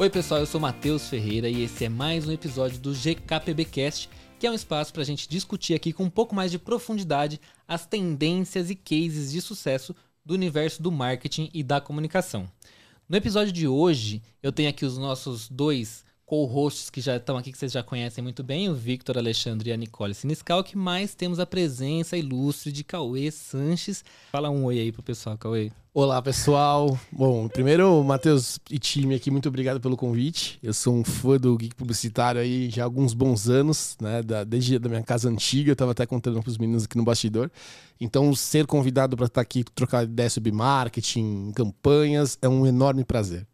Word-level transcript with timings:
Oi, 0.00 0.08
pessoal, 0.08 0.40
eu 0.40 0.46
sou 0.46 0.58
Matheus 0.58 1.10
Ferreira 1.10 1.46
e 1.46 1.62
esse 1.62 1.84
é 1.84 1.88
mais 1.90 2.26
um 2.26 2.32
episódio 2.32 2.78
do 2.78 2.94
GKPBcast, 2.94 4.08
que 4.38 4.46
é 4.46 4.50
um 4.50 4.54
espaço 4.54 4.94
para 4.94 5.02
a 5.02 5.04
gente 5.04 5.28
discutir 5.28 5.74
aqui 5.74 5.92
com 5.92 6.04
um 6.04 6.08
pouco 6.08 6.34
mais 6.34 6.50
de 6.50 6.58
profundidade 6.58 7.38
as 7.68 7.84
tendências 7.84 8.70
e 8.70 8.74
cases 8.74 9.30
de 9.30 9.42
sucesso 9.42 9.94
do 10.24 10.32
universo 10.32 10.82
do 10.82 10.90
marketing 10.90 11.50
e 11.52 11.62
da 11.62 11.82
comunicação. 11.82 12.50
No 13.06 13.14
episódio 13.14 13.52
de 13.52 13.68
hoje, 13.68 14.22
eu 14.42 14.50
tenho 14.50 14.70
aqui 14.70 14.86
os 14.86 14.96
nossos 14.96 15.50
dois 15.50 16.02
co-hosts 16.24 16.88
que 16.88 17.02
já 17.02 17.16
estão 17.18 17.36
aqui, 17.36 17.52
que 17.52 17.58
vocês 17.58 17.72
já 17.72 17.82
conhecem 17.82 18.24
muito 18.24 18.42
bem, 18.42 18.70
o 18.70 18.74
Victor 18.74 19.18
Alexandre 19.18 19.68
e 19.68 19.72
a 19.74 19.76
Nicole 19.76 20.14
Siniscal, 20.14 20.64
que 20.64 20.78
mais 20.78 21.14
temos 21.14 21.38
a 21.38 21.44
presença 21.44 22.16
ilustre 22.16 22.72
de 22.72 22.82
Cauê 22.82 23.30
Sanches. 23.30 24.02
Fala 24.32 24.48
um 24.48 24.64
oi 24.64 24.78
aí 24.78 24.92
pro 24.92 25.02
pessoal, 25.02 25.36
Cauê. 25.36 25.70
Olá, 25.92 26.22
pessoal. 26.22 26.96
Bom, 27.10 27.48
primeiro, 27.48 28.04
Matheus 28.04 28.60
e 28.70 28.78
time 28.78 29.16
aqui, 29.16 29.28
muito 29.28 29.48
obrigado 29.48 29.80
pelo 29.80 29.96
convite. 29.96 30.56
Eu 30.62 30.72
sou 30.72 30.94
um 30.94 31.02
fã 31.02 31.36
do 31.36 31.56
Geek 31.56 31.74
Publicitário 31.74 32.40
aí 32.40 32.70
já 32.70 32.82
há 32.82 32.84
alguns 32.84 33.12
bons 33.12 33.48
anos, 33.48 33.96
né? 34.00 34.22
Da, 34.22 34.44
desde 34.44 34.76
a 34.76 34.88
minha 34.88 35.02
casa 35.02 35.28
antiga, 35.28 35.72
eu 35.72 35.74
tava 35.74 35.90
até 35.90 36.06
contando 36.06 36.40
pros 36.44 36.56
meninos 36.58 36.84
aqui 36.84 36.96
no 36.96 37.02
bastidor. 37.02 37.50
Então, 38.00 38.32
ser 38.36 38.66
convidado 38.66 39.16
para 39.16 39.26
estar 39.26 39.40
aqui, 39.40 39.64
trocar 39.74 40.04
ideia 40.04 40.30
sobre 40.30 40.52
marketing, 40.52 41.50
campanhas, 41.56 42.38
é 42.40 42.48
um 42.48 42.64
enorme 42.64 43.04
prazer. 43.04 43.44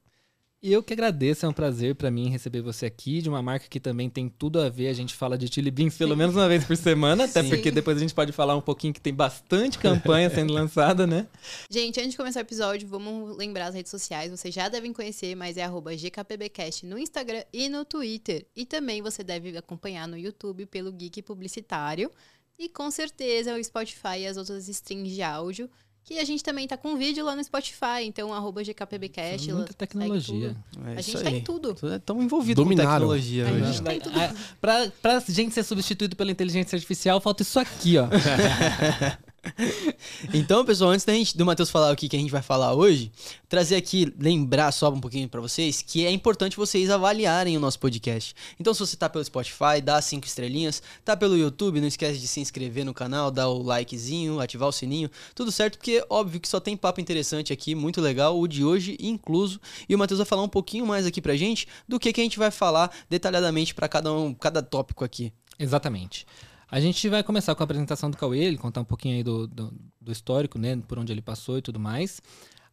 E 0.67 0.73
eu 0.73 0.83
que 0.83 0.93
agradeço, 0.93 1.47
é 1.47 1.49
um 1.49 1.53
prazer 1.53 1.95
para 1.95 2.11
mim 2.11 2.29
receber 2.29 2.61
você 2.61 2.87
aqui, 2.87 3.23
de 3.23 3.29
uma 3.29 3.41
marca 3.41 3.69
que 3.69 3.79
também 3.79 4.11
tem 4.11 4.29
tudo 4.29 4.61
a 4.61 4.69
ver. 4.69 4.89
A 4.89 4.93
gente 4.93 5.15
fala 5.15 5.39
de 5.39 5.47
Chili 5.47 5.71
Beans 5.71 5.97
pelo 5.97 6.17
menos 6.17 6.35
uma 6.35 6.49
vez 6.49 6.65
por 6.65 6.77
semana, 6.77 7.23
até 7.23 7.41
Sim. 7.41 7.51
porque 7.51 7.71
depois 7.71 7.97
a 7.97 8.01
gente 8.01 8.13
pode 8.13 8.33
falar 8.33 8.57
um 8.57 8.61
pouquinho 8.61 8.93
que 8.93 9.01
tem 9.01 9.15
bastante 9.15 9.79
campanha 9.79 10.29
sendo 10.29 10.51
lançada, 10.53 11.07
né? 11.07 11.29
Gente, 11.71 12.01
antes 12.01 12.11
de 12.11 12.17
começar 12.17 12.41
o 12.41 12.43
episódio, 12.43 12.89
vamos 12.89 13.37
lembrar 13.37 13.67
as 13.67 13.77
redes 13.77 13.91
sociais. 13.93 14.33
Vocês 14.33 14.53
já 14.53 14.69
devem 14.69 14.93
conhecer, 14.93 15.37
mas 15.37 15.57
é 15.57 15.69
GKPBcast 15.69 16.85
no 16.85 16.99
Instagram 16.99 17.45
e 17.53 17.69
no 17.69 17.85
Twitter. 17.85 18.45
E 18.57 18.67
também 18.67 19.01
você 19.01 19.23
deve 19.23 19.57
acompanhar 19.57 20.09
no 20.09 20.19
YouTube 20.19 20.67
pelo 20.67 20.91
Geek 20.91 21.23
Publicitário. 21.23 22.11
E 22.59 22.69
com 22.69 22.91
certeza 22.91 23.55
o 23.55 23.63
Spotify 23.63 24.19
e 24.23 24.27
as 24.27 24.37
outras 24.37 24.67
streams 24.67 25.15
de 25.15 25.23
áudio 25.23 25.71
que 26.07 26.21
a 26.21 26.25
gente 26.25 26.43
também 26.43 26.69
tá 26.69 26.77
com 26.77 26.97
vídeo 26.97 27.25
lá 27.25 27.35
no 27.35 27.43
Spotify, 27.43 28.05
então 28.05 28.33
arroba 28.33 28.63
GKPBcast. 28.63 29.53
Muita 29.53 29.75
tecnologia. 29.75 30.57
É 30.87 30.99
a 30.99 31.01
gente 31.01 31.21
tá 31.21 31.31
em 31.31 31.43
tudo. 31.43 31.77
Estamos 31.97 32.25
envolvidos 32.25 32.63
com 32.63 32.77
tecnologia. 32.77 33.45
A 33.45 33.73
gente 33.73 33.83
tá 33.83 33.93
em 33.93 33.99
tudo. 33.99 34.15
Pra, 34.61 34.89
pra 35.03 35.19
gente 35.29 35.53
ser 35.53 35.65
substituído 35.65 36.15
pela 36.15 36.31
inteligência 36.31 36.77
artificial, 36.77 37.21
falta 37.21 37.43
isso 37.43 37.59
aqui, 37.59 37.97
ó. 37.99 38.07
então, 40.33 40.65
pessoal, 40.65 40.91
antes 40.91 41.05
da 41.05 41.13
gente, 41.13 41.37
do 41.37 41.45
Matheus 41.45 41.71
falar 41.71 41.93
o 41.93 41.97
que, 41.97 42.09
que 42.09 42.17
a 42.17 42.19
gente 42.19 42.31
vai 42.31 42.43
falar 42.43 42.75
hoje, 42.75 43.11
trazer 43.49 43.77
aqui, 43.77 44.13
lembrar 44.19 44.73
só 44.73 44.91
um 44.91 45.01
pouquinho 45.01 45.29
para 45.29 45.41
vocês 45.41 45.83
que 45.83 46.05
é 46.05 46.11
importante 46.11 46.57
vocês 46.57 46.91
avaliarem 46.91 47.57
o 47.57 47.61
nosso 47.61 47.79
podcast. 47.79 48.35
Então, 48.59 48.75
se 48.75 48.81
você 48.81 48.97
tá 48.97 49.09
pelo 49.09 49.25
Spotify, 49.25 49.81
dá 49.83 50.01
cinco 50.01 50.27
estrelinhas, 50.27 50.83
tá 51.05 51.17
pelo 51.17 51.37
YouTube, 51.37 51.81
não 51.81 51.89
esquece 51.89 52.19
de 52.19 52.29
se 52.29 52.41
inscrever 52.41 52.85
no 52.85 52.95
canal, 52.95 53.31
dar 53.31 53.49
o 53.49 53.63
likezinho, 53.63 54.41
ativar 54.41 54.69
o 54.69 54.73
sininho, 54.73 55.11
tudo 55.35 55.53
certo, 55.53 55.79
porque 55.79 56.05
óbvio 56.09 56.41
que 56.41 56.49
só 56.49 56.61
tem 56.61 56.77
papo 56.77 57.01
interessante 57.01 57.53
aqui, 57.53 57.75
muito 57.75 58.01
legal, 58.01 58.39
o 58.39 58.47
de 58.47 58.65
hoje 58.65 58.97
incluso. 59.01 59.61
E 59.89 59.95
o 59.95 59.99
Matheus 59.99 60.19
vai 60.19 60.27
falar 60.27 60.43
um 60.43 60.49
pouquinho 60.49 60.87
mais 60.87 61.07
aqui 61.07 61.21
pra 61.21 61.37
gente 61.37 61.67
do 61.89 61.99
que, 61.99 62.13
que 62.13 62.21
a 62.21 62.25
gente 62.25 62.39
vai 62.39 62.51
falar 62.51 62.91
detalhadamente 63.09 63.75
para 63.75 63.89
cada 63.89 64.13
um, 64.13 64.35
cada 64.35 64.63
tópico 64.63 65.05
aqui. 65.05 65.33
Exatamente. 65.59 66.27
A 66.69 66.81
gente 66.81 67.09
vai 67.09 67.23
começar 67.23 67.55
com 67.55 67.63
a 67.63 67.65
apresentação 67.65 68.11
do 68.11 68.17
Cauê, 68.17 68.41
ele 68.41 68.59
contar 68.59 68.81
um 68.81 68.85
pouquinho 68.85 69.17
aí 69.17 69.23
do, 69.23 69.47
do, 69.47 69.73
do, 70.01 70.13
histórico, 70.13 70.59
né? 70.59 70.77
Por 70.89 70.99
onde 70.99 71.13
ele 71.13 71.23
passou 71.23 71.59
e 71.59 71.63
tudo 71.63 71.79
mais. 71.79 72.21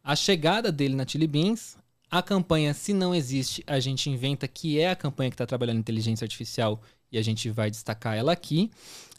A 0.02 0.16
chegada 0.16 0.72
dele 0.72 0.96
na 0.96 1.06
Chili 1.06 1.26
Beans, 1.26 1.76
a 2.10 2.20
campanha 2.20 2.74
Se 2.74 2.92
Não 2.92 3.14
Existe, 3.14 3.62
a 3.66 3.78
gente 3.78 4.10
inventa 4.10 4.48
que 4.48 4.80
é 4.80 4.90
a 4.90 4.96
campanha 4.96 5.30
que 5.30 5.34
está 5.34 5.46
trabalhando 5.46 5.78
inteligência 5.78 6.24
artificial 6.24 6.82
e 7.10 7.18
a 7.18 7.22
gente 7.22 7.48
vai 7.50 7.70
destacar 7.70 8.16
ela 8.16 8.32
aqui. 8.32 8.70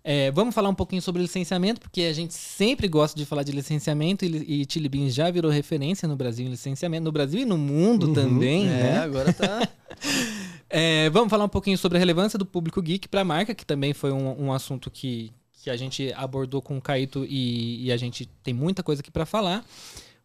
É, 0.03 0.29
vamos 0.29 0.53
falar 0.53 0.69
um 0.69 0.75
pouquinho 0.75 1.01
sobre 1.01 1.21
licenciamento, 1.21 1.81
porque 1.81 2.01
a 2.03 2.13
gente 2.13 2.33
sempre 2.33 2.87
gosta 2.87 3.17
de 3.17 3.25
falar 3.25 3.41
de 3.41 3.51
licenciamento 3.51 4.23
e, 4.23 4.61
e 4.61 4.67
Chili 4.69 4.87
Beans 4.87 5.15
já 5.15 5.31
virou 5.31 5.49
referência 5.49 6.07
no 6.07 6.15
Brasil 6.15 6.45
em 6.45 6.49
licenciamento, 6.49 7.05
no 7.05 7.11
Brasil 7.11 7.39
e 7.39 7.45
no 7.45 7.57
mundo 7.57 8.09
uhum, 8.09 8.13
também, 8.13 8.67
é, 8.67 8.83
né? 8.83 8.97
agora 8.99 9.33
tá. 9.33 9.67
É, 10.77 11.09
vamos 11.09 11.29
falar 11.29 11.45
um 11.45 11.49
pouquinho 11.49 11.77
sobre 11.77 11.97
a 11.97 11.99
relevância 11.99 12.37
do 12.37 12.45
público 12.45 12.81
geek 12.81 13.07
para 13.07 13.21
a 13.21 13.23
marca, 13.23 13.55
que 13.55 13.65
também 13.65 13.93
foi 13.93 14.11
um, 14.11 14.47
um 14.47 14.51
assunto 14.51 14.91
que, 14.91 15.31
que 15.63 15.69
a 15.69 15.77
gente 15.77 16.11
abordou 16.11 16.61
com 16.61 16.77
o 16.77 16.81
Caíto 16.81 17.25
e, 17.29 17.85
e 17.85 17.93
a 17.93 17.95
gente 17.95 18.25
tem 18.43 18.53
muita 18.53 18.83
coisa 18.83 19.01
aqui 19.01 19.09
para 19.09 19.25
falar. 19.25 19.63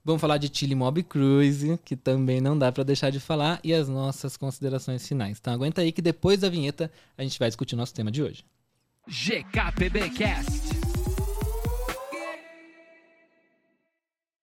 Vamos 0.04 0.20
falar 0.20 0.38
de 0.38 0.50
Chile 0.52 0.74
Mob 0.74 1.04
Cruise, 1.04 1.78
que 1.84 1.94
também 1.94 2.40
não 2.40 2.58
dá 2.58 2.72
para 2.72 2.82
deixar 2.82 3.10
de 3.10 3.20
falar, 3.20 3.60
e 3.62 3.72
as 3.72 3.88
nossas 3.88 4.36
considerações 4.36 5.06
finais. 5.06 5.38
Então 5.40 5.54
aguenta 5.54 5.82
aí 5.82 5.92
que 5.92 6.02
depois 6.02 6.40
da 6.40 6.48
vinheta 6.48 6.90
a 7.16 7.22
gente 7.22 7.38
vai 7.38 7.48
discutir 7.48 7.76
o 7.76 7.78
nosso 7.78 7.94
tema 7.94 8.10
de 8.10 8.20
hoje. 8.20 8.44
GKPBcast. 9.06 10.68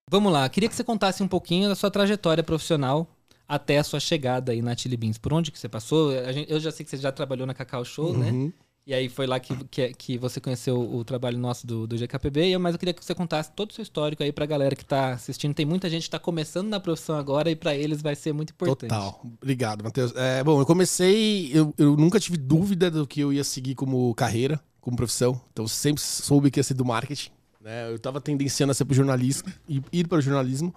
Vamos 0.10 0.32
lá, 0.32 0.48
queria 0.48 0.70
que 0.70 0.76
você 0.76 0.86
contasse 0.86 1.22
um 1.22 1.28
pouquinho 1.28 1.68
da 1.68 1.76
sua 1.76 1.92
trajetória 1.92 2.46
profissional 2.46 3.06
até 3.48 3.78
a 3.78 3.84
sua 3.84 4.00
chegada 4.00 4.52
aí 4.52 4.62
na 4.62 4.76
Chili 4.76 4.98
Beans. 4.98 5.18
Por 5.18 5.34
onde 5.34 5.52
que 5.52 5.60
você 5.60 5.70
passou? 5.70 6.12
Gente, 6.34 6.52
eu 6.52 6.60
já 6.60 6.72
sei 6.72 6.84
que 6.84 6.90
você 6.90 6.98
já 6.98 7.12
trabalhou 7.12 7.48
na 7.48 7.54
Cacau 7.54 7.86
Show, 7.86 8.18
né? 8.18 8.32
uhum. 8.32 8.46
né? 8.48 8.54
E 8.88 8.94
aí 8.94 9.10
foi 9.10 9.28
lá 9.28 9.38
que, 9.38 9.54
que, 9.66 9.94
que, 9.94 10.18
você 10.18 10.40
conheceu 10.40 10.80
o 10.80 11.04
trabalho 11.04 11.38
nosso 11.38 11.68
do, 11.68 11.86
do 11.86 11.98
GKPB, 11.98 12.58
mas 12.58 12.74
eu 12.74 12.80
queria 12.80 12.94
que 12.94 13.04
você 13.04 13.14
contasse 13.14 13.52
todo 13.52 13.72
o 13.72 13.74
seu 13.74 13.84
histórico 13.84 14.24
aí 14.24 14.32
pra 14.32 14.46
galera 14.46 14.78
que 14.78 14.86
tá 14.86 15.12
assistindo. 15.12 15.54
Tem 15.54 15.66
muita 15.66 15.90
gente 15.90 16.04
que 16.04 16.10
tá 16.10 16.18
começando 16.18 16.70
na 16.70 16.80
profissão 16.80 17.18
agora 17.18 17.52
e 17.52 17.56
para 17.56 17.76
eles 17.76 18.02
vai 18.02 18.16
ser 18.16 18.32
muito 18.32 18.52
importante. 18.52 18.90
Total. 18.90 19.22
Obrigado, 19.42 19.84
Matheus. 19.84 20.16
É, 20.16 20.42
bom, 20.42 20.62
eu 20.62 20.66
comecei, 20.66 21.52
eu, 21.54 21.74
eu 21.78 21.98
nunca 21.98 22.18
tive 22.18 22.38
dúvida 22.38 22.90
do 22.90 23.06
que 23.06 23.20
eu 23.20 23.34
ia 23.34 23.44
seguir 23.44 23.76
como 23.76 24.16
carreira, 24.16 24.58
como 24.80 24.96
profissão. 24.96 25.42
Então 25.52 25.68
sempre 25.68 26.02
soube 26.02 26.50
que 26.50 26.58
ia 26.58 26.64
ser 26.64 26.74
do 26.74 26.86
marketing. 26.86 27.32
Né? 27.60 27.92
Eu 27.92 28.00
tava 28.00 28.22
tendenciando 28.22 28.72
a 28.72 28.74
ser 28.74 28.86
pro 28.86 28.96
jornalismo, 28.96 29.52
ir 29.68 30.08
para 30.08 30.20
o 30.20 30.22
jornalismo. 30.22 30.74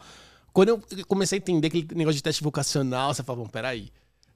Quando 0.53 0.69
eu 0.69 0.83
comecei 1.07 1.39
a 1.39 1.41
entender 1.41 1.69
aquele 1.69 1.89
negócio 1.95 2.17
de 2.17 2.23
teste 2.23 2.43
vocacional, 2.43 3.15
você 3.15 3.23
fala, 3.23 3.39
bom, 3.39 3.49
peraí. 3.49 3.91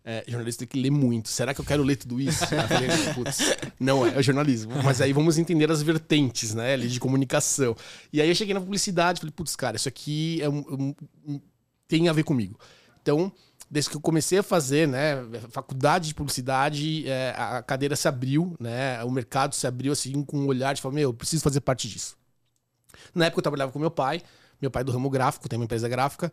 É, 0.07 0.23
jornalista 0.29 0.59
tem 0.61 0.69
que 0.69 0.79
ler 0.79 0.91
muito. 0.91 1.31
Será 1.31 1.55
que 1.55 1.61
eu 1.63 1.65
quero 1.65 1.83
ler 1.83 1.97
tudo 1.97 2.21
isso? 2.21 2.45
não 3.81 4.07
é, 4.07 4.19
é 4.19 4.23
jornalismo. 4.23 4.73
Mas 4.85 5.01
aí 5.01 5.15
vamos 5.15 5.39
entender 5.39 5.71
as 5.71 5.81
vertentes, 5.81 6.53
né? 6.53 6.75
Ali 6.75 6.89
de 6.89 7.01
comunicação. 7.01 7.75
E 8.13 8.21
aí 8.21 8.29
eu 8.29 8.35
cheguei 8.35 8.53
na 8.53 8.61
publicidade, 8.61 9.21
falei, 9.21 9.33
putz, 9.35 9.57
cara, 9.57 9.77
isso 9.77 9.89
aqui 9.89 10.43
é 10.43 10.49
um, 10.49 10.95
um, 11.27 11.41
tem 11.89 12.09
a 12.09 12.13
ver 12.13 12.23
comigo. 12.23 12.59
Então, 13.01 13.33
desde 13.71 13.91
que 13.91 13.97
eu 13.97 14.01
comecei 14.01 14.39
a 14.39 14.43
fazer, 14.43 14.87
né, 14.87 15.17
faculdade 15.51 16.09
de 16.09 16.15
publicidade, 16.15 17.09
é, 17.09 17.35
a 17.37 17.63
cadeira 17.63 17.97
se 17.97 18.07
abriu, 18.07 18.55
né, 18.61 19.03
o 19.05 19.11
mercado 19.11 19.55
se 19.55 19.67
abriu 19.67 19.93
assim 19.93 20.23
com 20.25 20.39
um 20.39 20.47
olhar 20.47 20.75
de 20.75 20.83
falar, 20.83 20.95
meu, 20.95 21.11
eu 21.11 21.15
preciso 21.15 21.43
fazer 21.43 21.61
parte 21.61 21.89
disso. 21.89 22.17
Na 23.15 23.27
época 23.27 23.41
eu 23.41 23.43
trabalhava 23.43 23.73
com 23.73 23.79
meu 23.79 23.91
pai, 23.91 24.23
meu 24.65 24.71
pai 24.71 24.83
é 24.83 24.85
do 24.85 24.93
ramo 24.93 25.11
gráfico, 25.11 25.49
tem 25.49 25.59
uma 25.59 25.65
empresa 25.65 25.89
gráfica. 25.89 26.31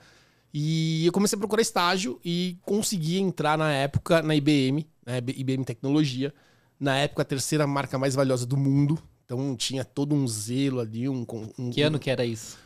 E 0.53 1.05
eu 1.05 1.11
comecei 1.11 1.35
a 1.37 1.39
procurar 1.39 1.61
estágio 1.61 2.19
e 2.25 2.57
consegui 2.63 3.19
entrar 3.19 3.57
na 3.57 3.71
época 3.71 4.21
na 4.21 4.35
IBM, 4.35 4.85
né, 5.05 5.17
IBM 5.17 5.63
Tecnologia. 5.63 6.33
Na 6.79 6.97
época, 6.97 7.21
a 7.21 7.25
terceira 7.25 7.67
marca 7.67 7.97
mais 7.97 8.15
valiosa 8.15 8.45
do 8.45 8.57
mundo. 8.57 9.01
Então 9.23 9.55
tinha 9.55 9.85
todo 9.85 10.13
um 10.15 10.27
zelo 10.27 10.81
ali. 10.81 11.07
Um, 11.07 11.25
um 11.57 11.69
que 11.69 11.81
ano 11.81 11.97
que 11.99 12.09
era 12.09 12.25
isso? 12.25 12.57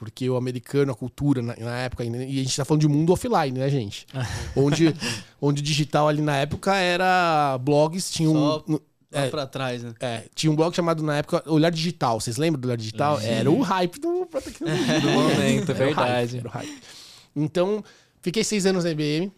Porque 0.05 0.29
o 0.29 0.37
americano, 0.37 0.93
a 0.93 0.95
cultura, 0.95 1.43
na, 1.43 1.57
na 1.57 1.79
época, 1.79 2.05
e 2.05 2.41
a 2.41 2.43
gente 2.43 2.57
tá 2.57 2.65
falando 2.65 2.83
de 2.83 2.89
mundo 2.89 3.13
offline, 3.13 3.59
né, 3.59 3.69
gente? 3.71 4.07
onde, 4.55 4.95
onde 5.41 5.61
o 5.61 5.65
digital 5.65 6.09
ali 6.09 6.23
na 6.23 6.37
época 6.37 6.75
era 6.75 7.59
blogs, 7.59 8.11
tinha 8.11 8.29
Só... 8.29 8.65
um. 8.69 8.79
É, 9.11 9.29
pra 9.29 9.47
trás, 9.47 9.83
né? 9.85 9.95
É, 10.01 10.25
tinha 10.35 10.51
um 10.51 10.57
blog 10.57 10.75
chamado 10.75 11.01
na 11.01 11.19
época 11.19 11.43
Olhar 11.47 11.71
Digital. 11.71 12.21
Vocês 12.21 12.37
lembram 12.37 12.61
do 12.61 12.67
Olhar 12.67 12.77
Digital? 12.77 13.21
Sim. 13.21 13.29
Era 13.29 13.49
o 13.49 13.61
hype 13.61 14.01
do 14.01 14.27
do 14.27 15.09
momento, 15.09 15.71
é 15.71 15.75
verdade. 15.75 16.39
Hype, 16.39 16.49
hype. 16.49 16.83
Então, 17.37 17.83
fiquei 18.21 18.43
seis 18.43 18.67
anos 18.67 18.83
na 18.83 18.91
IBM. 18.91 19.33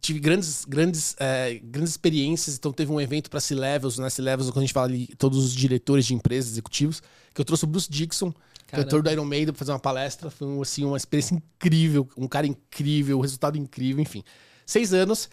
Tive 0.00 0.18
grandes, 0.18 0.64
grandes, 0.64 1.14
é, 1.20 1.60
grandes 1.62 1.92
experiências. 1.92 2.56
Então, 2.56 2.72
teve 2.72 2.90
um 2.90 3.00
evento 3.00 3.30
para 3.30 3.38
C-Levels. 3.38 3.98
Né? 3.98 4.10
C-Levels, 4.10 4.50
quando 4.50 4.58
a 4.58 4.66
gente 4.66 4.74
fala 4.74 4.88
ali, 4.88 5.06
todos 5.18 5.38
os 5.38 5.54
diretores 5.54 6.04
de 6.04 6.12
empresas, 6.12 6.50
executivos, 6.50 7.00
que 7.32 7.40
eu 7.40 7.44
trouxe 7.44 7.62
o 7.62 7.68
Bruce 7.68 7.88
Dixon, 7.88 8.34
cantor 8.66 9.02
do 9.02 9.10
Iron 9.10 9.24
Maiden, 9.24 9.52
pra 9.52 9.58
fazer 9.58 9.72
uma 9.72 9.78
palestra. 9.78 10.30
Foi 10.30 10.60
assim, 10.60 10.84
uma 10.84 10.96
experiência 10.96 11.34
incrível, 11.34 12.08
um 12.16 12.28
cara 12.28 12.46
incrível, 12.46 13.18
um 13.18 13.22
resultado 13.22 13.56
incrível, 13.58 14.02
enfim. 14.02 14.22
Seis 14.66 14.92
anos, 14.92 15.28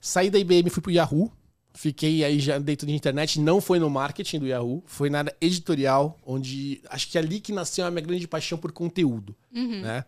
saí 0.00 0.30
da 0.30 0.38
IBM, 0.38 0.70
fui 0.70 0.82
pro 0.82 0.92
Yahoo. 0.92 1.30
Fiquei 1.74 2.24
aí 2.24 2.40
já 2.40 2.58
dentro 2.58 2.86
de 2.86 2.94
internet, 2.94 3.38
não 3.38 3.60
foi 3.60 3.78
no 3.78 3.90
marketing 3.90 4.38
do 4.38 4.46
Yahoo, 4.46 4.82
foi 4.86 5.10
na 5.10 5.18
área 5.18 5.36
editorial, 5.42 6.18
onde 6.24 6.80
acho 6.88 7.06
que 7.06 7.18
é 7.18 7.20
ali 7.20 7.38
que 7.38 7.52
nasceu 7.52 7.84
a 7.84 7.90
minha 7.90 8.00
grande 8.00 8.26
paixão 8.26 8.56
por 8.56 8.72
conteúdo, 8.72 9.36
uhum. 9.54 9.82
né? 9.82 10.02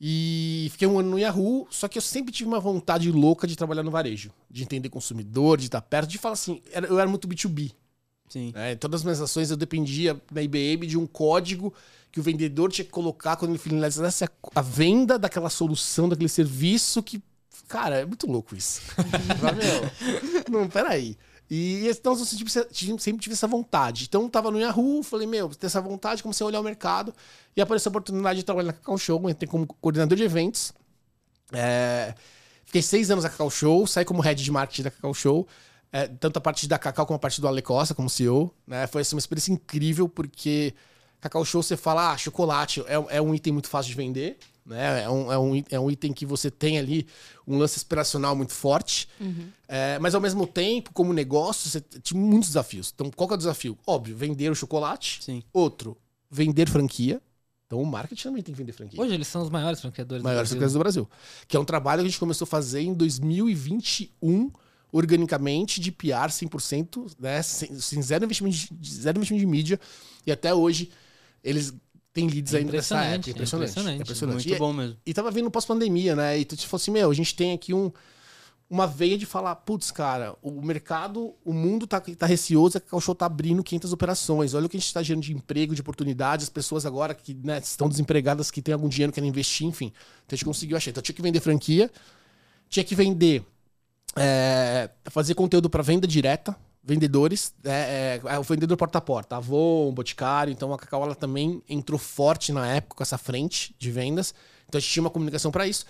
E 0.00 0.68
fiquei 0.72 0.88
um 0.88 0.98
ano 0.98 1.10
no 1.10 1.18
Yahoo, 1.18 1.66
só 1.70 1.86
que 1.86 1.98
eu 1.98 2.02
sempre 2.02 2.32
tive 2.32 2.48
uma 2.48 2.60
vontade 2.60 3.12
louca 3.12 3.46
de 3.46 3.56
trabalhar 3.56 3.82
no 3.82 3.90
varejo, 3.90 4.32
de 4.50 4.62
entender 4.62 4.88
consumidor, 4.88 5.58
de 5.58 5.66
estar 5.66 5.82
perto, 5.82 6.08
de 6.08 6.16
falar 6.16 6.32
assim, 6.32 6.62
eu 6.88 6.98
era 6.98 7.10
muito 7.10 7.28
B2B. 7.28 7.72
Sim. 8.28 8.52
Né? 8.54 8.72
Em 8.72 8.76
todas 8.76 9.00
as 9.00 9.04
minhas 9.04 9.20
ações 9.20 9.50
eu 9.50 9.56
dependia 9.56 10.20
na 10.32 10.42
IBM 10.42 10.86
de 10.86 10.98
um 10.98 11.06
código 11.06 11.72
que 12.10 12.20
o 12.20 12.22
vendedor 12.22 12.70
tinha 12.70 12.84
que 12.84 12.90
colocar 12.90 13.36
quando 13.36 13.50
ele 13.52 13.58
finalizasse 13.58 14.24
a, 14.24 14.28
a 14.54 14.60
venda 14.62 15.18
daquela 15.18 15.50
solução, 15.50 16.08
daquele 16.08 16.28
serviço 16.28 17.02
que. 17.02 17.22
Cara, 17.68 17.96
é 18.00 18.04
muito 18.04 18.26
louco 18.30 18.54
isso. 18.54 18.82
Meu, 20.50 20.60
não, 20.60 20.68
peraí. 20.68 21.16
E 21.50 21.86
então 21.88 22.12
eu 22.12 22.24
sempre, 22.24 22.44
tive- 22.72 22.98
sempre 23.00 23.22
tive 23.22 23.34
essa 23.34 23.46
vontade. 23.46 24.04
Então 24.04 24.22
eu 24.22 24.28
tava 24.30 24.50
no 24.50 24.58
Yahoo, 24.58 25.02
falei, 25.02 25.26
meu, 25.26 25.48
ter 25.50 25.66
essa 25.66 25.80
vontade, 25.80 26.22
comecei 26.22 26.42
a 26.44 26.48
olhar 26.48 26.60
o 26.60 26.64
mercado 26.64 27.12
e 27.56 27.60
apareceu 27.60 27.90
a 27.90 27.92
oportunidade 27.92 28.38
de 28.38 28.44
trabalhar 28.44 28.68
na 28.68 28.72
Cacau 28.72 28.96
Show, 28.98 29.28
entrei 29.30 29.46
como 29.48 29.66
coordenador 29.66 30.16
de 30.16 30.24
eventos. 30.24 30.72
É, 31.52 32.14
Fiquei 32.64 32.82
seis 32.82 33.10
anos 33.10 33.24
na 33.24 33.30
Cacau 33.30 33.50
Show, 33.50 33.86
saí 33.86 34.04
como 34.04 34.20
head 34.22 34.42
de 34.42 34.50
marketing 34.50 34.82
da 34.84 34.90
Cacau 34.90 35.12
Show. 35.14 35.46
É, 35.94 36.08
tanto 36.08 36.38
a 36.38 36.40
parte 36.40 36.66
da 36.66 36.76
Cacau 36.76 37.06
como 37.06 37.14
a 37.14 37.20
parte 37.20 37.40
do 37.40 37.46
Ale 37.46 37.62
Costa, 37.62 37.94
como 37.94 38.10
CEO. 38.10 38.52
Né? 38.66 38.84
Foi 38.88 39.02
assim, 39.02 39.14
uma 39.14 39.20
experiência 39.20 39.52
incrível, 39.52 40.08
porque 40.08 40.74
Cacau 41.20 41.44
Show 41.44 41.62
você 41.62 41.76
fala, 41.76 42.10
ah, 42.10 42.18
chocolate 42.18 42.80
é, 42.80 43.16
é 43.16 43.22
um 43.22 43.32
item 43.32 43.52
muito 43.52 43.68
fácil 43.68 43.90
de 43.90 43.96
vender. 43.96 44.36
Né? 44.66 45.04
É, 45.04 45.08
um, 45.08 45.32
é, 45.32 45.38
um, 45.38 45.64
é 45.70 45.78
um 45.78 45.88
item 45.88 46.12
que 46.12 46.26
você 46.26 46.50
tem 46.50 46.80
ali 46.80 47.06
um 47.46 47.56
lance 47.58 47.76
aspiracional 47.76 48.34
muito 48.34 48.52
forte. 48.52 49.08
É, 49.68 49.96
mas 50.00 50.16
ao 50.16 50.20
mesmo 50.20 50.48
tempo, 50.48 50.92
como 50.92 51.12
negócio, 51.12 51.70
você 51.70 51.80
tinha 52.02 52.20
muitos 52.20 52.48
desafios. 52.48 52.90
Então, 52.92 53.08
qual 53.12 53.28
que 53.28 53.34
é 53.34 53.36
o 53.36 53.38
desafio? 53.38 53.78
Óbvio, 53.86 54.16
vender 54.16 54.50
o 54.50 54.54
chocolate. 54.56 55.22
Sim. 55.22 55.44
Outro, 55.52 55.96
vender 56.28 56.68
franquia. 56.68 57.22
Então 57.68 57.80
o 57.80 57.86
marketing 57.86 58.22
também 58.24 58.42
tem 58.42 58.52
que 58.52 58.58
vender 58.58 58.72
franquia 58.72 59.00
Hoje 59.00 59.14
eles 59.14 59.26
são 59.26 59.42
os 59.42 59.48
maiores 59.48 59.80
franqueadores 59.80 60.22
maiores 60.22 60.50
do 60.50 60.52
Brasil. 60.52 60.56
empresas 60.56 60.72
do 60.74 60.78
Brasil. 60.80 61.10
Que 61.46 61.56
é 61.56 61.60
um 61.60 61.64
trabalho 61.64 62.02
que 62.02 62.06
a 62.06 62.10
gente 62.10 62.20
começou 62.20 62.44
a 62.44 62.48
fazer 62.48 62.82
em 62.82 62.92
2021, 62.92 64.50
organicamente, 64.96 65.80
de 65.80 65.90
PR 65.90 66.30
100%, 66.30 67.16
né? 67.18 67.42
Sem, 67.42 67.78
sem 67.80 68.00
zero, 68.00 68.24
investimento 68.24 68.56
de, 68.72 68.94
zero 68.94 69.18
investimento 69.18 69.40
de 69.44 69.50
mídia. 69.50 69.80
E 70.24 70.30
até 70.30 70.54
hoje, 70.54 70.90
eles 71.42 71.74
têm 72.12 72.28
leads 72.28 72.54
É 72.54 72.58
ainda 72.58 72.72
nessa 72.72 72.94
impressionante, 72.94 73.14
época. 73.14 73.28
é 73.28 73.32
Impressionante. 73.32 73.70
impressionante. 73.70 74.02
impressionante. 74.02 74.48
Muito 74.48 74.56
E- 74.56 74.58
bom 74.58 74.72
mesmo. 74.72 74.96
e 75.04 75.12
tava 75.12 75.30
vindo 75.32 75.50
pós-pandemia, 75.50 76.14
né? 76.14 76.38
E 76.38 76.44
tu 76.44 76.56
te 76.56 76.66
falou 76.68 76.80
assim, 76.80 76.92
meu, 76.92 77.10
a 77.10 77.14
gente 77.14 77.34
tem 77.34 77.52
aqui 77.52 77.74
um, 77.74 77.90
uma 78.70 78.86
veia 78.86 79.18
de 79.18 79.26
falar, 79.26 79.56
putz, 79.56 79.90
cara, 79.90 80.36
o 80.40 80.62
mercado, 80.62 81.34
o 81.44 81.52
mundo 81.52 81.88
tá, 81.88 82.00
tá 82.00 82.24
receoso, 82.26 82.78
a 82.78 82.80
Cacau 82.80 83.00
Show 83.00 83.16
tá 83.16 83.26
abrindo 83.26 83.64
500 83.64 83.92
operações. 83.92 84.54
Olha 84.54 84.66
o 84.66 84.68
que 84.68 84.76
a 84.76 84.80
gente 84.80 84.94
tá 84.94 85.02
gerando 85.02 85.24
de 85.24 85.32
emprego, 85.34 85.74
de 85.74 85.80
oportunidades, 85.80 86.44
as 86.44 86.50
pessoas 86.50 86.86
agora 86.86 87.14
que 87.14 87.34
né, 87.34 87.58
estão 87.58 87.88
desempregadas, 87.88 88.48
que 88.48 88.62
têm 88.62 88.72
algum 88.74 88.88
dinheiro, 88.88 89.12
querem 89.12 89.28
investir, 89.28 89.66
enfim. 89.66 89.86
Então 90.24 90.34
a 90.34 90.36
gente 90.36 90.44
conseguiu 90.44 90.76
achar. 90.76 90.90
Então 90.92 91.02
tinha 91.02 91.14
que 91.16 91.20
vender 91.22 91.40
franquia, 91.40 91.90
tinha 92.68 92.84
que 92.84 92.94
vender, 92.94 93.44
é, 94.16 94.90
fazer 95.06 95.34
conteúdo 95.34 95.68
para 95.68 95.82
venda 95.82 96.06
direta, 96.06 96.56
vendedores, 96.82 97.54
é, 97.64 98.20
é, 98.24 98.38
o 98.38 98.42
vendedor 98.42 98.76
porta 98.76 98.98
a 98.98 99.00
porta, 99.00 99.36
Avon, 99.36 99.92
Boticário, 99.92 100.52
então 100.52 100.72
a 100.72 100.78
Cacau 100.78 101.02
ela 101.02 101.14
também 101.14 101.62
entrou 101.68 101.98
forte 101.98 102.52
na 102.52 102.66
época 102.66 102.96
com 102.96 103.02
essa 103.02 103.16
frente 103.16 103.74
de 103.78 103.90
vendas, 103.90 104.34
então 104.68 104.78
a 104.78 104.80
gente 104.80 104.92
tinha 104.92 105.02
uma 105.02 105.10
comunicação 105.10 105.50
para 105.50 105.66
isso. 105.66 105.86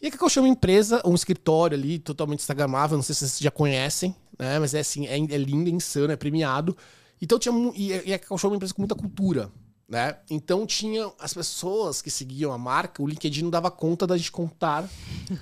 E 0.00 0.06
a 0.06 0.10
Cacau 0.10 0.28
é 0.34 0.40
uma 0.40 0.48
empresa, 0.48 1.02
um 1.04 1.14
escritório 1.14 1.76
ali 1.76 1.98
totalmente 1.98 2.40
instagramável, 2.40 2.96
não 2.96 3.02
sei 3.02 3.14
se 3.14 3.20
vocês 3.20 3.38
já 3.38 3.50
conhecem, 3.50 4.14
né, 4.38 4.58
mas 4.58 4.74
é 4.74 4.80
assim, 4.80 5.06
é, 5.06 5.16
é 5.16 5.38
lindo, 5.38 5.68
é 5.68 5.72
insano, 5.72 6.12
é 6.12 6.16
premiado. 6.16 6.76
Então 7.20 7.38
tinha 7.38 7.54
e, 7.74 8.08
e 8.08 8.14
a 8.14 8.18
Cacau 8.18 8.38
Show 8.38 8.48
é 8.48 8.52
uma 8.52 8.56
empresa 8.56 8.74
com 8.74 8.82
muita 8.82 8.94
cultura, 8.94 9.50
né? 9.88 10.16
Então 10.30 10.66
tinha 10.66 11.10
as 11.18 11.34
pessoas 11.34 12.00
que 12.00 12.10
seguiam 12.10 12.52
a 12.52 12.58
marca, 12.58 13.02
o 13.02 13.06
LinkedIn 13.06 13.42
não 13.42 13.50
dava 13.50 13.70
conta 13.70 14.06
da 14.06 14.16
gente 14.16 14.32
contar 14.32 14.88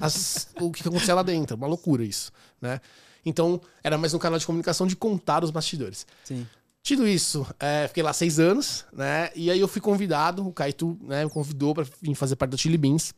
as- 0.01 0.49
o 0.61 0.71
que 0.71 0.87
acontecia 0.87 1.15
lá 1.15 1.23
dentro, 1.23 1.57
uma 1.57 1.67
loucura 1.67 2.05
isso, 2.05 2.33
né? 2.61 2.81
Então 3.25 3.61
era 3.85 3.97
mais 3.97 4.13
um 4.15 4.19
canal 4.19 4.39
de 4.39 4.47
comunicação 4.47 4.87
de 4.87 4.97
contar 4.97 5.45
os 5.45 5.51
bastidores. 5.51 6.07
Sim. 6.25 6.47
Tido 6.83 7.07
isso, 7.07 7.47
é, 7.61 7.87
fiquei 7.87 8.03
lá 8.03 8.13
seis 8.13 8.41
anos, 8.41 8.85
né? 8.93 9.31
E 9.37 9.49
aí 9.51 9.61
eu 9.61 9.69
fui 9.69 9.81
convidado, 9.81 10.45
o 10.47 10.53
Kaitu 10.53 10.99
né, 11.03 11.25
me 11.25 11.31
convidou 11.31 11.73
para 11.75 11.87
vir 12.01 12.15
fazer 12.17 12.35
parte 12.35 12.51
da 12.51 12.57
Chili 12.57 12.77
Beans. 12.77 13.15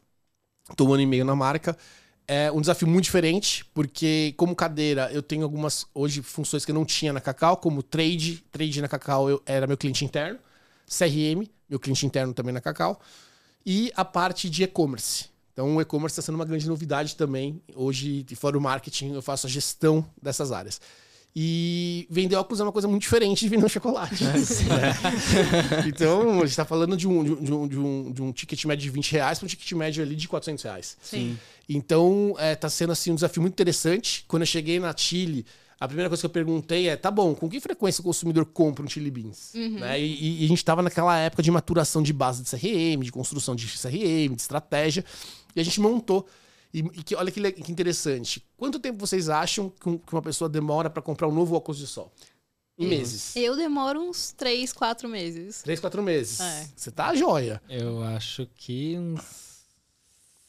Tô 0.77 0.85
um 0.87 0.93
ano 0.93 1.03
e 1.03 1.07
meio 1.07 1.25
na 1.25 1.35
marca. 1.35 1.77
É 2.27 2.51
um 2.53 2.61
desafio 2.61 2.89
muito 2.89 3.05
diferente, 3.05 3.65
porque 3.75 4.35
como 4.37 4.55
cadeira 4.55 5.11
eu 5.13 5.23
tenho 5.23 5.43
algumas 5.45 5.87
hoje 5.95 6.23
funções 6.23 6.65
que 6.65 6.71
eu 6.71 6.75
não 6.75 6.85
tinha 6.85 7.13
na 7.13 7.21
Cacau, 7.21 7.57
como 7.57 7.83
trade, 7.83 8.45
trade 8.51 8.81
na 8.83 8.89
Cacau 8.89 9.29
eu, 9.31 9.43
era 9.45 9.67
meu 9.67 9.77
cliente 9.77 10.05
interno, 10.05 10.39
CRM, 10.87 11.49
meu 11.69 11.79
cliente 11.79 12.07
interno 12.07 12.33
também 12.33 12.53
na 12.53 12.61
Cacau, 12.61 13.01
e 13.65 13.93
a 13.97 14.05
parte 14.05 14.49
de 14.51 14.63
e-commerce. 14.63 15.27
Então 15.53 15.77
o 15.77 15.81
e-commerce 15.81 16.13
está 16.13 16.23
sendo 16.23 16.35
uma 16.35 16.45
grande 16.45 16.69
novidade 16.69 17.17
também. 17.17 17.63
Hoje, 17.75 18.27
fora 18.37 18.59
o 18.59 18.61
marketing, 18.61 19.15
eu 19.15 19.23
faço 19.23 19.47
a 19.47 19.51
gestão 19.51 20.05
dessas 20.21 20.51
áreas. 20.51 20.81
E 21.37 22.07
vender 22.09 22.37
óculos 22.37 22.61
é 22.61 22.63
uma 22.63 22.71
coisa 22.71 22.87
muito 22.87 23.03
diferente 23.03 23.41
de 23.41 23.49
vender 23.49 23.65
um 23.65 23.69
chocolate. 23.69 24.23
né? 24.23 24.33
então, 25.87 26.41
a 26.41 26.47
gente 26.47 26.55
tá 26.55 26.65
falando 26.65 26.97
de 26.97 27.09
um, 27.09 27.25
de, 27.25 27.53
um, 27.53 27.67
de, 27.67 27.79
um, 27.79 28.13
de 28.13 28.23
um 28.23 28.33
ticket 28.33 28.65
médio 28.67 28.85
de 28.85 28.91
20 28.91 29.13
reais 29.13 29.39
para 29.39 29.47
um 29.47 29.49
ticket 29.49 29.73
médio 29.73 30.03
ali 30.05 30.15
de 30.15 30.29
400 30.29 30.63
reais. 30.63 30.97
Sim. 31.03 31.37
Então, 31.69 32.37
é, 32.39 32.55
tá 32.55 32.69
sendo 32.69 32.93
assim 32.93 33.11
um 33.11 33.17
desafio 33.17 33.43
muito 33.43 33.55
interessante. 33.55 34.25
Quando 34.29 34.43
eu 34.43 34.47
cheguei 34.47 34.79
na 34.79 34.97
Chile, 34.97 35.45
a 35.85 35.89
primeira 35.89 36.09
coisa 36.09 36.21
que 36.23 36.27
eu 36.27 36.31
perguntei 36.31 36.89
é: 36.89 36.97
tá 36.97 37.11
bom, 37.11 37.35
com 37.35 37.49
que 37.49 37.61
frequência 37.61 38.01
o 38.01 38.05
consumidor 38.05 38.45
compra 38.47 38.85
um 38.85 38.89
Chili 38.89 39.11
Beans? 39.11 39.53
Né? 39.55 40.01
E, 40.01 40.43
e 40.43 40.45
a 40.45 40.49
gente 40.49 40.65
tava 40.65 40.83
naquela 40.83 41.17
época 41.19 41.43
de 41.43 41.51
maturação 41.51 42.03
de 42.03 42.13
base 42.13 42.43
de 42.43 42.51
CRM, 42.51 43.03
de 43.03 43.13
construção 43.13 43.55
de 43.55 43.67
CRM, 43.67 44.35
de 44.35 44.41
estratégia, 44.43 45.05
e 45.55 45.61
a 45.61 45.65
gente 45.65 45.81
montou. 45.81 46.27
E, 46.73 46.79
e 46.81 47.03
que, 47.05 47.15
olha 47.15 47.31
que, 47.31 47.53
que 47.53 47.71
interessante. 47.71 48.45
Quanto 48.57 48.81
tempo 48.81 48.99
vocês 48.99 49.29
acham 49.29 49.71
que, 49.71 49.89
um- 49.89 49.97
que 49.99 50.13
uma 50.13 50.23
pessoa 50.23 50.49
demora 50.49 50.91
para 50.91 51.01
comprar 51.01 51.29
um 51.29 51.33
novo 51.33 51.55
óculos 51.55 51.79
de 51.79 51.87
sol? 51.87 52.13
Em 52.77 52.89
meses. 52.89 53.37
Eu 53.37 53.55
demoro 53.57 54.01
uns 54.01 54.33
3, 54.33 54.73
4 54.73 55.09
meses. 55.09 55.63
Três, 55.63 55.79
quatro 55.79 56.03
meses. 56.03 56.41
É. 56.41 56.67
Você 56.75 56.91
tá 56.91 57.15
joia. 57.15 57.63
Eu 57.69 58.03
acho 58.03 58.49
que 58.57 58.99
uns 58.99 59.54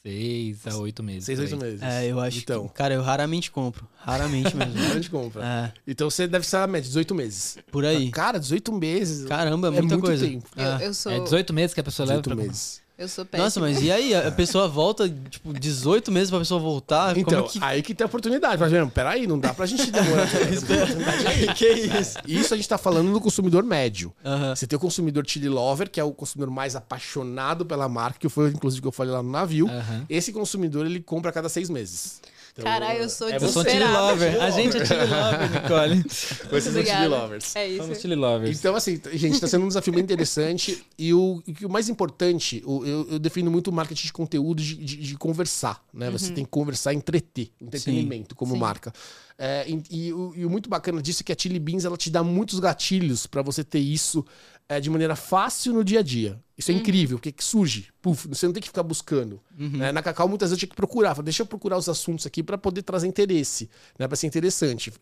seis 0.06 0.66
a 0.66 0.76
oito 0.78 1.02
meses. 1.02 1.24
Seis, 1.24 1.38
por 1.38 1.44
oito 1.44 1.56
meses. 1.58 1.82
É, 1.82 2.06
eu 2.06 2.20
acho 2.20 2.38
Então, 2.38 2.68
que. 2.68 2.74
Cara, 2.74 2.94
eu 2.94 3.02
raramente 3.02 3.50
compro. 3.50 3.86
Raramente 3.98 4.54
mesmo. 4.56 4.78
a 4.90 4.94
gente 4.94 5.10
compra. 5.10 5.44
é, 5.44 5.72
Então 5.86 6.08
você 6.08 6.26
deve 6.26 6.46
ser 6.46 6.56
a 6.58 6.66
média, 6.66 6.86
18 6.88 7.14
meses. 7.14 7.58
por 7.72 7.84
aí. 7.84 8.10
Cara, 8.10 8.38
18 8.38 8.72
meses. 8.72 9.26
Caramba, 9.26 9.68
é 9.68 9.70
é 9.70 9.80
muita 9.80 9.94
muito 9.96 10.06
coisa. 10.06 10.26
tempo. 10.26 10.46
Eu, 10.56 10.86
eu 10.86 10.94
sou. 10.94 11.12
É 11.12 11.20
18 11.20 11.52
meses 11.52 11.74
que 11.74 11.80
a 11.80 11.84
pessoa 11.84 12.06
leva 12.06 12.20
18 12.22 12.36
pra 12.36 12.46
meses. 12.46 12.80
Eu 12.98 13.08
sou 13.08 13.26
péssima. 13.26 13.44
Nossa, 13.44 13.60
mas 13.60 13.82
e 13.82 13.92
aí? 13.92 14.14
A 14.14 14.32
pessoa 14.32 14.66
volta, 14.66 15.06
tipo, 15.28 15.52
18 15.52 16.10
meses 16.10 16.30
pra 16.30 16.38
pessoa 16.38 16.58
voltar? 16.58 17.16
Então, 17.16 17.42
Como 17.42 17.46
é 17.46 17.50
que... 17.50 17.58
aí 17.62 17.82
que 17.82 17.94
tem 17.94 18.04
a 18.04 18.08
oportunidade. 18.08 18.58
Mas, 18.58 18.72
mesmo, 18.72 18.90
peraí, 18.90 19.26
não 19.26 19.38
dá 19.38 19.52
pra 19.52 19.66
gente 19.66 19.90
demorar. 19.90 20.26
que 21.54 21.68
isso? 21.68 22.18
Isso 22.26 22.54
a 22.54 22.56
gente 22.56 22.68
tá 22.68 22.78
falando 22.78 23.12
do 23.12 23.20
consumidor 23.20 23.62
médio. 23.62 24.14
Aham. 24.24 24.54
Você 24.54 24.66
tem 24.66 24.76
o 24.78 24.80
consumidor 24.80 25.24
chili 25.26 25.48
lover, 25.48 25.90
que 25.90 26.00
é 26.00 26.04
o 26.04 26.12
consumidor 26.12 26.50
mais 26.50 26.74
apaixonado 26.74 27.66
pela 27.66 27.86
marca, 27.86 28.18
que 28.18 28.28
foi 28.30 28.48
inclusive 28.48 28.80
que 28.80 28.88
eu 28.88 28.92
falei 28.92 29.12
lá 29.12 29.22
no 29.22 29.30
navio. 29.30 29.68
Aham. 29.68 30.06
Esse 30.08 30.32
consumidor, 30.32 30.86
ele 30.86 31.00
compra 31.00 31.30
a 31.30 31.34
cada 31.34 31.50
seis 31.50 31.68
meses. 31.68 32.20
Então, 32.58 32.64
Caralho, 32.72 33.00
eu 33.02 33.08
sou 33.10 33.28
é 33.28 33.36
Eu 33.36 33.48
sou 33.48 33.62
um 33.62 33.68
chili 33.68 33.84
lover. 33.84 34.42
A 34.42 34.48
gente 34.48 34.76
é 34.78 34.84
chili 34.86 35.00
lover, 35.04 35.50
Nicole. 35.62 36.02
Vocês 36.50 36.64
são 36.64 36.84
chili 36.84 37.06
lovers. 37.08 37.54
É 37.56 37.68
isso. 37.68 37.82
Somos 37.82 38.00
chili 38.00 38.14
lovers. 38.14 38.58
Então, 38.58 38.74
assim, 38.74 38.98
gente, 39.12 39.38
tá 39.38 39.46
sendo 39.46 39.64
um 39.64 39.68
desafio 39.68 39.92
bem 39.92 40.02
interessante. 40.02 40.82
E 40.98 41.12
o, 41.12 41.42
o 41.64 41.68
mais 41.68 41.90
importante, 41.90 42.62
o- 42.64 42.82
eu, 42.86 43.06
eu 43.10 43.18
defino 43.18 43.50
muito 43.50 43.68
o 43.68 43.72
marketing 43.74 44.06
de 44.06 44.12
conteúdo 44.12 44.62
de, 44.62 44.74
de- 44.74 44.96
de 44.96 45.16
conversar, 45.18 45.84
né? 45.92 46.10
Você 46.10 46.32
tem 46.32 46.44
que 46.44 46.50
conversar, 46.50 46.94
entreter, 46.94 47.50
entretenimento 47.60 48.34
como 48.34 48.54
Sim. 48.54 48.60
marca. 48.60 48.90
É, 49.38 49.68
e, 49.68 49.82
e 49.90 50.12
o, 50.14 50.32
e 50.34 50.46
o 50.46 50.48
muito 50.50 50.70
bacana 50.70 51.02
disso 51.02 51.22
é 51.22 51.24
que 51.24 51.32
a 51.32 51.36
Chili 51.38 51.58
Beans 51.58 51.84
ela 51.84 51.98
te 51.98 52.08
dá 52.08 52.22
muitos 52.22 52.58
gatilhos 52.58 53.26
para 53.26 53.42
você 53.42 53.62
ter 53.62 53.80
isso 53.80 54.24
é, 54.68 54.80
de 54.80 54.90
maneira 54.90 55.14
fácil 55.16 55.72
no 55.72 55.84
dia 55.84 56.00
a 56.00 56.02
dia. 56.02 56.40
Isso 56.58 56.70
é 56.70 56.74
incrível, 56.74 57.18
porque 57.18 57.30
que 57.32 57.44
surge. 57.44 57.88
Puf, 58.00 58.26
você 58.28 58.46
não 58.46 58.52
tem 58.52 58.62
que 58.62 58.68
ficar 58.68 58.82
buscando. 58.82 59.40
né? 59.58 59.92
Na 59.92 60.02
Cacau, 60.02 60.26
muitas 60.28 60.48
vezes 60.50 60.56
eu 60.56 60.58
tinha 60.60 60.70
que 60.70 60.76
procurar. 60.76 61.14
Falei, 61.14 61.24
deixa 61.26 61.42
eu 61.42 61.46
procurar 61.46 61.76
os 61.76 61.88
assuntos 61.88 62.24
aqui 62.26 62.42
para 62.42 62.56
poder 62.56 62.82
trazer 62.82 63.06
interesse, 63.06 63.68
né? 63.98 64.08
Para 64.08 64.16
ser 64.16 64.26
interessante. 64.26 64.92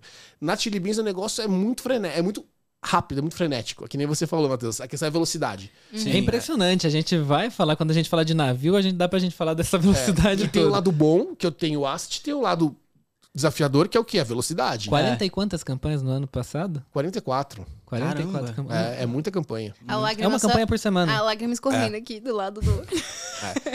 Na 0.40 0.56
Chili 0.56 0.80
Beans 0.80 0.98
o 0.98 1.02
negócio 1.02 1.42
é 1.42 1.46
muito 1.48 1.82
frenético, 1.82 2.18
é 2.18 2.22
muito 2.22 2.44
rápido, 2.84 3.18
é 3.18 3.20
muito 3.22 3.36
frenético. 3.36 3.84
É 3.84 3.88
que 3.88 3.96
nem 3.96 4.06
você 4.06 4.26
falou, 4.26 4.48
Matheus. 4.48 4.80
A 4.80 4.88
questão 4.88 5.06
é 5.06 5.08
a 5.08 5.12
velocidade. 5.12 5.70
é 5.94 6.18
impressionante. 6.18 6.86
A 6.86 6.90
gente 6.90 7.16
vai 7.16 7.48
falar, 7.50 7.76
quando 7.76 7.92
a 7.92 7.94
gente 7.94 8.08
falar 8.10 8.24
de 8.24 8.34
navio, 8.34 8.74
a 8.76 8.82
gente 8.82 8.96
dá 8.96 9.08
pra 9.08 9.18
gente 9.20 9.34
falar 9.34 9.54
dessa 9.54 9.78
velocidade 9.78 10.42
E 10.44 10.48
tem 10.48 10.60
o 10.62 10.64
toda. 10.66 10.74
lado 10.76 10.90
bom, 10.92 11.34
que 11.36 11.46
eu 11.46 11.52
tenho 11.52 11.80
o 11.80 11.86
Ast, 11.86 12.20
tem 12.20 12.34
o 12.34 12.40
lado 12.40 12.76
desafiador, 13.34 13.88
que 13.88 13.96
é 13.96 14.00
o 14.00 14.04
que? 14.04 14.18
A 14.18 14.24
velocidade. 14.24 14.88
40 14.88 15.24
e 15.24 15.30
quantas 15.30 15.64
campanhas 15.64 16.02
no 16.02 16.10
ano 16.10 16.26
passado? 16.28 16.82
44. 16.92 17.66
44 17.84 18.32
Caramba. 18.32 18.52
campanhas. 18.52 18.86
É, 18.98 19.02
é 19.02 19.06
muita 19.06 19.30
campanha. 19.30 19.74
É 19.86 20.26
uma 20.26 20.38
só- 20.38 20.48
campanha 20.48 20.66
por 20.66 20.78
semana. 20.78 21.12
A 21.16 21.20
lágrima 21.22 21.52
escorrendo 21.52 21.96
aqui 21.96 22.20
do 22.20 22.34
lado 22.34 22.60
do. 22.60 22.84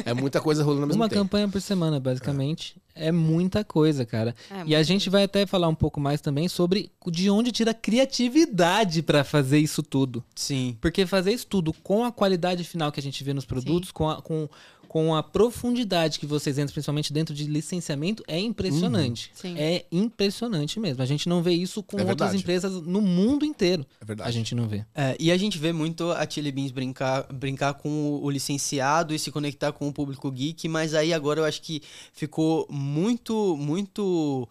É, 0.05 0.11
é 0.11 0.13
muita 0.15 0.41
coisa 0.41 0.63
rolando 0.63 0.83
ao 0.83 0.87
mesmo 0.87 0.99
Uma 1.01 1.09
tempo. 1.09 1.21
campanha 1.21 1.47
por 1.47 1.61
semana, 1.61 1.99
basicamente. 1.99 2.81
É. 2.95 3.11
muita 3.11 3.63
coisa, 3.63 4.03
cara. 4.03 4.33
É, 4.49 4.63
e 4.65 4.75
a 4.75 4.81
gente 4.81 5.09
vai 5.11 5.23
até 5.25 5.45
falar 5.45 5.67
um 5.67 5.75
pouco 5.75 5.99
mais 5.99 6.21
também 6.21 6.47
sobre 6.47 6.91
de 7.07 7.29
onde 7.29 7.51
tira 7.51 7.69
a 7.71 7.73
criatividade 7.73 9.03
pra 9.03 9.23
fazer 9.23 9.59
isso 9.59 9.83
tudo. 9.83 10.23
Sim. 10.33 10.75
Porque 10.81 11.05
fazer 11.05 11.33
isso 11.33 11.45
tudo 11.45 11.71
com 11.83 12.03
a 12.03 12.11
qualidade 12.11 12.63
final 12.63 12.91
que 12.91 12.99
a 12.99 13.03
gente 13.03 13.23
vê 13.23 13.33
nos 13.33 13.45
produtos, 13.45 13.91
com, 13.91 14.09
a- 14.09 14.21
com, 14.21 14.49
com 14.89 15.15
a 15.15 15.21
profundidade 15.21 16.17
que 16.19 16.25
vocês 16.25 16.57
entram, 16.57 16.73
principalmente 16.73 17.13
dentro 17.13 17.33
de 17.35 17.45
licenciamento, 17.45 18.23
é 18.27 18.39
impressionante. 18.39 19.29
Sim. 19.35 19.53
É 19.55 19.85
impressionante 19.91 20.79
mesmo. 20.79 21.03
A 21.03 21.05
gente 21.05 21.29
não 21.29 21.43
vê 21.43 21.51
isso 21.51 21.83
com 21.83 21.99
É 21.99 22.03
outras 22.03 22.33
empresas 22.33 22.73
no 22.81 22.99
mundo 22.99 23.45
inteiro. 23.45 23.85
É 24.01 24.05
verdade. 24.05 24.27
A 24.27 24.31
gente 24.31 24.55
não 24.55 24.67
vê. 24.67 24.83
É, 24.95 25.15
e 25.19 25.31
a 25.31 25.37
gente 25.37 25.59
vê 25.59 25.71
muito 25.71 26.11
a 26.11 26.27
Chili 26.27 26.51
Beans 26.51 26.71
brincar, 26.71 27.31
brincar 27.31 27.75
com 27.75 28.19
o, 28.19 28.29
licenciado 28.31 29.13
e 29.13 29.19
se 29.19 29.31
conectar 29.31 29.71
com 29.71 29.87
o 29.87 29.93
público 29.93 30.31
geek, 30.31 30.67
mas 30.67 30.95
aí 30.95 31.13
agora 31.13 31.39
eu 31.39 31.45
acho 31.45 31.61
que 31.61 31.83
ficou 32.11 32.65
muito, 32.67 33.55
muito, 33.57 34.49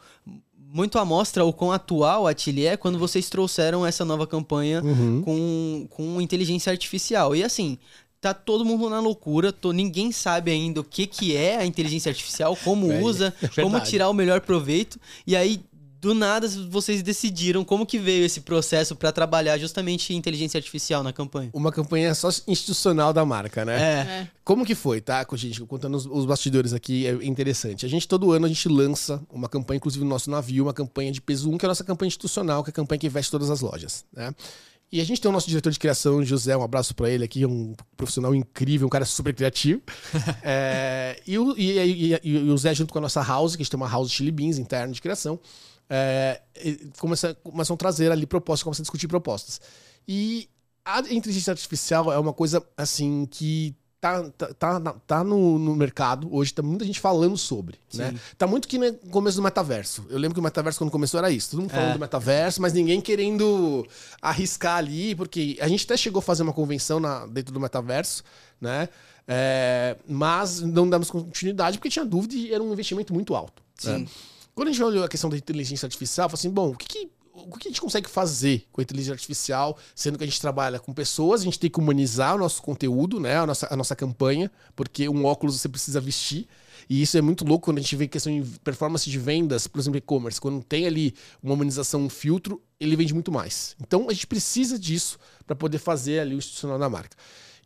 muito 0.57 1.01
à 1.01 1.05
mostra 1.05 1.45
o 1.45 1.53
quão 1.53 1.73
atual 1.73 2.29
a 2.29 2.37
Chili 2.37 2.65
é 2.65 2.77
quando 2.77 2.97
vocês 2.97 3.29
trouxeram 3.29 3.85
essa 3.85 4.05
nova 4.05 4.25
campanha 4.25 4.81
Uhum. 4.85 5.21
com, 5.23 5.87
com 5.91 6.21
inteligência 6.21 6.71
artificial. 6.71 7.35
E 7.35 7.43
assim, 7.43 7.77
tá 8.21 8.35
todo 8.35 8.65
mundo 8.65 8.89
na 8.91 9.01
loucura, 9.01 9.53
tô, 9.53 9.73
ninguém 9.73 10.11
sabe 10.13 10.51
ainda 10.51 10.81
o 10.81 10.85
que, 10.85 11.07
que 11.07 11.37
é 11.37 11.57
a 11.59 11.65
inteligência 11.67 12.11
artificial, 12.11 12.57
como 12.65 12.91
É, 12.91 13.01
usa, 13.01 13.35
é 13.43 13.63
como 13.63 13.79
tirar 13.81 14.09
o 14.09 14.13
melhor 14.15 14.41
proveito. 14.41 14.99
E 15.27 15.37
aí, 15.37 15.61
do 16.01 16.15
nada, 16.15 16.49
vocês 16.71 17.03
decidiram 17.03 17.65
como 17.65 17.85
que 17.85 17.99
veio 17.99 18.25
esse 18.25 18.41
processo 18.43 18.95
para 18.95 19.11
trabalhar 19.11 19.59
justamente 19.59 20.15
inteligência 20.15 20.57
artificial 20.57 21.03
na 21.03 21.13
campanha. 21.13 21.51
Uma 21.53 21.73
campanha 21.73 22.15
só 22.15 22.29
institucional 22.47 23.13
da 23.13 23.25
marca, 23.25 23.65
né? 23.65 23.77
É. 23.77 23.95
É. 24.23 24.29
Como 24.45 24.65
que 24.65 24.77
foi, 24.77 25.01
tá? 25.01 25.25
Com- 25.25 25.37
Gente, 25.37 25.61
contando 25.63 25.97
os, 25.97 26.07
os 26.07 26.25
bastidores 26.25 26.73
aqui, 26.73 27.05
é 27.07 27.13
interessante. 27.25 27.85
A 27.85 27.89
gente, 27.89 28.07
todo 28.07 28.31
ano, 28.33 28.47
a 28.47 28.49
gente 28.49 28.69
lança 28.69 29.21
uma 29.33 29.49
campanha, 29.49 29.77
inclusive 29.79 30.05
no 30.05 30.11
nosso 30.11 30.31
navio, 30.31 30.65
uma 30.65 30.73
campanha 30.75 31.11
de 31.11 31.21
peso 31.21 31.51
1, 31.51 31.59
que 31.59 31.65
é 31.65 31.67
a 31.67 31.71
nossa 31.71 31.85
campanha 31.85 32.07
institucional, 32.09 32.63
que 32.63 32.71
é 32.71 32.73
a 32.73 32.75
campanha 32.75 32.99
que 33.01 33.09
veste 33.09 33.31
todas 33.33 33.51
as 33.51 33.61
lojas, 33.61 34.05
né? 34.13 34.33
E 34.91 35.01
a 35.01 35.05
gente 35.05 35.21
tem 35.21 35.29
o 35.29 35.33
nosso 35.33 35.49
diretor 35.49 35.71
de 35.71 35.79
criação, 35.79 36.25
José, 36.25 36.57
um 36.57 36.63
abraço 36.63 36.95
pra 36.95 37.11
ele 37.11 37.23
aqui, 37.23 37.45
um 37.45 37.75
profissional 37.97 38.35
incrível, 38.35 38.87
um 38.87 38.91
cara 38.91 39.05
super 39.05 39.35
criativo. 39.35 39.83
É, 40.43 41.21
e, 41.27 41.39
o, 41.39 41.55
e, 41.59 42.15
e- 42.15 42.21
e 42.23 42.37
o 42.51 42.57
Zé, 42.57 42.75
junto 42.75 42.93
com 42.93 42.99
a 42.99 43.03
nossa 43.03 43.23
house, 43.23 43.55
que 43.55 43.63
a 43.63 43.65
gente 43.65 43.71
tem 43.71 43.77
uma 43.79 43.89
house 43.89 44.11
Chili 44.11 44.31
Beans 44.31 44.59
interna 44.59 44.93
de 44.93 45.01
criação, 45.03 45.39
é, 45.91 46.41
começa, 46.99 47.35
começam 47.35 47.75
a 47.75 47.77
trazer 47.77 48.11
ali 48.11 48.27
propostas, 48.27 48.63
começam 48.63 48.83
a 48.83 48.85
discutir 48.85 49.09
propostas. 49.09 49.61
E 50.07 50.49
a 50.85 51.01
inteligência 51.13 51.51
artificial 51.51 52.11
é 52.11 52.19
uma 52.19 52.33
coisa, 52.33 52.65
assim, 52.77 53.27
que 53.31 53.75
tá, 54.01 54.23
tá, 54.31 54.55
tá, 54.55 54.81
tá 55.07 55.25
no, 55.25 55.59
no 55.59 55.75
mercado, 55.75 56.29
hoje 56.35 56.53
tá 56.55 56.63
muita 56.63 56.85
gente 56.85 57.01
falando 57.01 57.37
sobre, 57.37 57.77
né? 57.95 58.15
Tá 58.37 58.47
muito 58.47 58.69
que 58.69 58.79
no 58.79 58.93
começo 59.11 59.37
do 59.37 59.43
metaverso. 59.43 60.05
Eu 60.09 60.19
lembro 60.19 60.35
que 60.35 60.41
o 60.41 60.43
metaverso, 60.43 60.79
quando 60.79 60.91
começou, 60.91 61.19
era 61.19 61.31
isso. 61.31 61.51
Todo 61.51 61.61
mundo 61.61 61.71
falando 61.71 61.91
É. 61.91 61.95
do 61.95 62.01
metaverso, 62.01 62.63
mas 62.63 62.73
ninguém 62.73 63.01
querendo 63.01 63.87
arriscar 64.23 64.77
ali, 64.77 65.15
porque 65.15 65.57
a 65.61 65.69
gente 65.69 65.85
até 65.85 65.97
chegou 65.97 66.21
a 66.21 66.23
fazer 66.23 66.43
uma 66.43 66.53
convenção 66.53 67.01
na- 67.01 67.27
dentro 67.27 67.53
do 67.53 67.61
metaverso, 67.61 68.23
né? 68.61 68.89
É, 69.27 69.97
mas 70.09 70.61
não 70.61 70.89
damos 70.89 71.11
continuidade 71.11 71.77
porque 71.79 71.91
tinha 71.91 72.05
dúvida 72.05 72.35
e 72.35 72.53
era 72.53 72.63
um 72.63 72.73
investimento 72.73 73.13
muito 73.13 73.35
alto. 73.35 73.63
né? 73.85 74.07
Quando 74.55 74.69
a 74.69 74.73
gente 74.73 74.83
olhou 74.83 75.05
a 75.05 75.09
questão 75.09 75.31
da 75.31 75.37
inteligência 75.37 75.87
artificial, 75.87 76.29
falou 76.29 76.39
assim, 76.41 76.51
bom, 76.51 76.71
o 76.71 76.77
que, 76.77 76.87
que- 76.89 77.11
o 77.47 77.59
que 77.59 77.69
a 77.69 77.71
gente 77.71 77.81
consegue 77.81 78.09
fazer 78.09 78.67
com 78.73 78.81
a 78.81 78.83
inteligência 78.83 79.13
artificial, 79.13 79.79
sendo 79.95 80.19
que 80.19 80.25
a 80.25 80.27
gente 80.27 80.41
trabalha 80.41 80.79
com 80.79 80.93
pessoas, 80.93 81.43
a 81.43 81.45
gente 81.45 81.59
tem 81.59 81.71
que 81.71 81.79
humanizar 81.79 82.35
o 82.35 82.39
nosso 82.39 82.63
conteúdo, 82.63 83.21
né, 83.21 83.37
a 83.37 83.47
nossa, 83.47 83.69
a 83.71 83.77
nossa 83.77 83.95
campanha, 83.95 84.51
porque 84.75 85.09
um 85.09 85.25
óculos 85.25 85.61
você 85.61 85.69
precisa 85.69 86.01
vestir, 86.01 86.49
e 86.89 87.03
isso 87.03 87.19
é 87.19 87.21
muito 87.21 87.45
louco 87.45 87.67
quando 87.67 87.79
a 87.79 87.81
gente 87.81 87.95
vê 87.97 88.09
questão 88.09 88.33
de 88.33 88.59
performance 88.61 89.09
de 89.09 89.19
vendas, 89.19 89.67
por 89.67 89.79
exemplo, 89.79 89.99
e-commerce, 89.99 90.41
quando 90.41 90.63
tem 90.65 90.87
ali 90.87 91.15
uma 91.43 91.55
humanização, 91.55 92.03
um 92.03 92.09
filtro, 92.09 92.63
ele 92.81 92.97
vende 92.97 93.13
muito 93.13 93.31
mais. 93.31 93.77
Então 93.81 94.09
a 94.09 94.13
gente 94.13 94.27
precisa 94.27 94.79
disso 94.79 95.19
para 95.47 95.55
poder 95.55 95.79
fazer 95.79 96.21
ali 96.21 96.35
o 96.35 96.39
institucional 96.39 96.79
da 96.79 96.89
marca. 96.89 97.17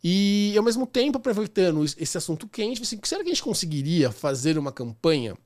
E 0.03 0.53
ao 0.57 0.63
mesmo 0.63 0.85
tempo, 0.85 1.17
aproveitando 1.17 1.83
esse 1.85 2.17
assunto 2.17 2.47
quente, 2.47 2.81
assim, 2.81 2.99
será 3.03 3.23
que 3.23 3.29
a 3.29 3.33
gente 3.33 3.43
conseguiria 3.43 4.11
fazer 4.11 4.57
uma 4.57 4.71
campanha 4.71 5.37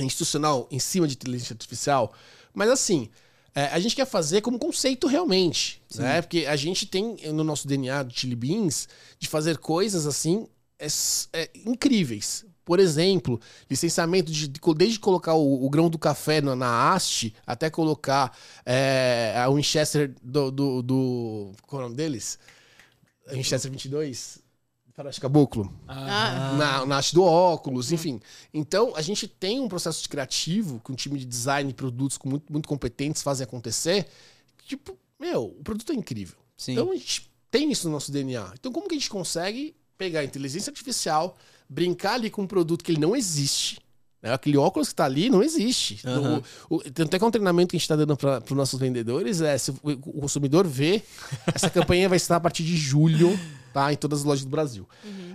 institucional 0.00 0.66
em 0.70 0.78
cima 0.78 1.06
de 1.06 1.14
inteligência 1.14 1.52
artificial, 1.52 2.12
mas 2.54 2.70
assim, 2.70 3.10
é, 3.54 3.66
a 3.66 3.78
gente 3.78 3.94
quer 3.94 4.06
fazer 4.06 4.40
como 4.40 4.58
conceito 4.58 5.06
realmente, 5.06 5.80
né? 5.96 6.20
Porque 6.22 6.44
a 6.46 6.56
gente 6.56 6.86
tem 6.86 7.16
no 7.32 7.44
nosso 7.44 7.66
DNA 7.68 8.02
do 8.02 8.12
Chili 8.12 8.34
Beans 8.34 8.88
de 9.18 9.28
fazer 9.28 9.58
coisas 9.58 10.06
assim 10.06 10.46
é 10.78 10.86
é, 11.32 11.50
incríveis. 11.64 12.44
Por 12.64 12.80
exemplo, 12.80 13.38
licenciamento 13.70 14.32
de, 14.32 14.48
de- 14.48 14.60
desde 14.74 14.98
colocar 14.98 15.34
o, 15.34 15.64
o 15.66 15.70
grão 15.70 15.88
do 15.90 15.98
café 15.98 16.40
na, 16.40 16.56
na 16.56 16.92
haste 16.94 17.34
até 17.46 17.68
colocar 17.70 18.36
é, 18.64 19.34
a 19.36 19.48
Winchester 19.50 20.14
do, 20.22 20.50
do, 20.50 20.82
do. 20.82 21.52
Qual 21.66 21.82
é 21.82 21.84
o 21.84 21.88
nome 21.88 21.96
deles? 21.96 22.38
A 23.28 23.32
Winchester 23.34 23.70
22? 23.70 24.38
Faroeste 24.94 25.20
Caboclo 25.20 25.72
Ah. 25.88 26.54
na, 26.56 26.86
na 26.86 26.98
haste 26.98 27.14
do 27.14 27.22
óculos, 27.22 27.90
enfim. 27.90 28.20
Então, 28.52 28.94
a 28.94 29.02
gente 29.02 29.26
tem 29.26 29.60
um 29.60 29.68
processo 29.68 30.00
de 30.02 30.08
criativo, 30.08 30.80
com 30.84 30.92
um 30.92 30.96
time 30.96 31.18
de 31.18 31.24
design 31.24 31.68
e 31.68 31.74
produtos 31.74 32.16
com 32.16 32.28
muito, 32.28 32.52
muito 32.52 32.68
competentes 32.68 33.22
fazem 33.22 33.44
acontecer. 33.44 34.06
Tipo, 34.66 34.96
meu, 35.18 35.46
o 35.58 35.64
produto 35.64 35.90
é 35.92 35.96
incrível. 35.96 36.36
Sim. 36.56 36.72
Então, 36.72 36.92
a 36.92 36.94
gente 36.94 37.28
tem 37.50 37.70
isso 37.72 37.88
no 37.88 37.94
nosso 37.94 38.12
DNA. 38.12 38.52
Então, 38.54 38.70
como 38.70 38.88
que 38.88 38.94
a 38.94 38.98
gente 38.98 39.10
consegue 39.10 39.74
pegar 39.98 40.20
a 40.20 40.24
inteligência 40.24 40.70
artificial, 40.70 41.36
brincar 41.68 42.14
ali 42.14 42.30
com 42.30 42.42
um 42.42 42.46
produto 42.46 42.84
que 42.84 42.92
ele 42.92 43.00
não 43.00 43.16
existe, 43.16 43.80
né? 44.22 44.32
Aquele 44.32 44.56
óculos 44.56 44.88
que 44.88 44.94
tá 44.94 45.04
ali 45.04 45.28
não 45.28 45.42
existe. 45.42 46.00
Aham. 46.06 46.42
O, 46.70 46.76
o, 46.76 46.90
tanto 46.90 47.14
é 47.14 47.18
que 47.18 47.24
é 47.24 47.28
um 47.28 47.30
treinamento 47.30 47.70
que 47.70 47.76
a 47.76 47.78
gente 47.78 47.84
está 47.84 47.96
dando 47.96 48.16
para 48.16 48.42
os 48.42 48.50
nossos 48.56 48.78
vendedores, 48.80 49.40
é 49.40 49.58
se 49.58 49.70
o, 49.70 49.78
o 49.82 50.20
consumidor 50.20 50.66
vê, 50.66 51.02
essa 51.52 51.68
campanha 51.68 52.08
vai 52.08 52.16
estar 52.16 52.36
a 52.36 52.40
partir 52.40 52.62
de 52.62 52.76
julho, 52.76 53.38
tá? 53.74 53.92
Em 53.92 53.96
todas 53.96 54.20
as 54.20 54.24
lojas 54.24 54.44
do 54.44 54.50
Brasil. 54.50 54.88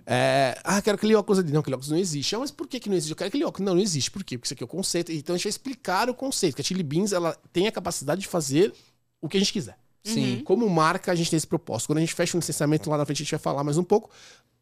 É, 0.05 0.58
ah, 0.63 0.81
quero 0.81 0.96
aquele 0.96 1.13
óculos 1.13 1.39
ali. 1.39 1.51
Não, 1.51 1.60
aquele 1.60 1.75
óculos 1.75 1.91
não 1.91 1.98
existe. 1.98 2.34
Ah, 2.34 2.39
mas 2.39 2.50
por 2.50 2.67
que, 2.67 2.79
que 2.79 2.88
não 2.89 2.96
existe? 2.96 3.12
Eu 3.12 3.17
quero 3.17 3.27
aquele 3.27 3.43
óculos. 3.43 3.65
Não, 3.65 3.75
não 3.75 3.81
existe. 3.81 4.10
Por 4.10 4.24
quê? 4.24 4.38
Porque 4.38 4.48
isso 4.48 4.53
aqui 4.53 4.63
é 4.63 4.65
o 4.65 4.67
conceito. 4.67 5.12
Então 5.12 5.36
a 5.36 5.38
gente 5.38 5.43
vai 5.43 5.50
explicar 5.50 6.10
o 6.10 6.13
conceito. 6.13 6.55
Que 6.55 6.62
a 6.62 6.63
Chili 6.63 6.81
Beans 6.81 7.12
ela 7.12 7.38
tem 7.51 7.67
a 7.67 7.72
capacidade 7.72 8.22
de 8.22 8.27
fazer 8.27 8.74
o 9.22 9.27
que 9.27 9.36
a 9.36 9.39
gente 9.39 9.51
quiser. 9.51 9.77
Sim. 10.01 10.41
Como 10.46 10.67
marca, 10.69 11.12
a 11.12 11.15
gente 11.15 11.29
tem 11.29 11.38
esse 11.38 11.46
propósito. 11.46 11.88
Quando 11.88 11.98
a 11.98 12.01
gente 12.01 12.13
fecha 12.13 12.38
um 12.38 12.39
licenciamento 12.39 12.89
lá 12.89 12.98
na 12.98 13.05
frente, 13.05 13.22
a 13.22 13.24
gente 13.25 13.31
vai 13.31 13.39
falar 13.39 13.63
mais 13.63 13.77
um 13.77 13.84
pouco. 13.84 14.10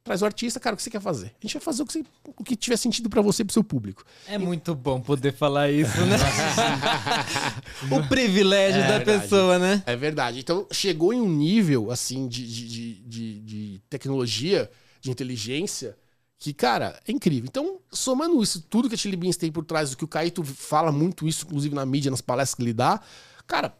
Traz 0.07 0.21
o 0.21 0.25
artista, 0.25 0.57
cara, 0.57 0.73
o 0.73 0.77
que 0.77 0.83
você 0.83 0.89
quer 0.89 1.01
fazer? 1.01 1.27
A 1.37 1.45
gente 1.45 1.55
vai 1.55 1.61
fazer 1.61 1.83
o 1.83 1.85
que, 1.85 1.91
você- 1.91 2.05
o 2.37 2.41
que 2.41 2.55
tiver 2.55 2.77
sentido 2.77 3.09
pra 3.09 3.21
você 3.21 3.41
e 3.41 3.45
pro 3.45 3.51
seu 3.53 3.61
público. 3.61 4.05
É 4.25 4.37
muito 4.37 4.73
bom 4.73 5.01
poder 5.01 5.33
falar 5.33 5.69
isso, 5.69 5.91
né? 6.05 6.15
o 7.91 8.07
privilégio 8.07 8.79
É 8.81 8.87
da 8.87 8.97
verdade. 8.99 9.21
pessoa, 9.23 9.59
né? 9.59 9.83
É 9.85 9.97
verdade. 9.97 10.39
Então, 10.39 10.65
chegou 10.71 11.13
em 11.13 11.19
um 11.19 11.27
nível, 11.27 11.91
assim, 11.91 12.25
de, 12.29 12.47
de, 12.47 12.67
de, 12.69 12.93
de- 13.03 13.39
de 13.41 13.81
tecnologia, 13.89 14.71
de 15.01 15.11
inteligência, 15.11 15.97
que, 16.39 16.53
cara, 16.53 16.97
é 17.05 17.11
incrível. 17.11 17.49
Então, 17.49 17.79
somando 17.91 18.41
isso, 18.41 18.61
tudo 18.61 18.87
que 18.87 18.95
a 18.95 18.97
Chili 18.97 19.17
Beans 19.17 19.35
tem 19.35 19.51
por 19.51 19.65
trás, 19.65 19.91
o 19.91 19.97
que 19.97 20.05
o 20.05 20.07
Caíto 20.07 20.41
fala 20.41 20.89
muito 20.89 21.27
isso, 21.27 21.43
inclusive 21.45 21.75
na 21.75 21.85
mídia, 21.85 22.09
nas 22.11 22.21
palestras 22.21 22.55
que 22.55 22.63
ele 22.63 22.71
dá, 22.73 23.01
cara, 23.45 23.73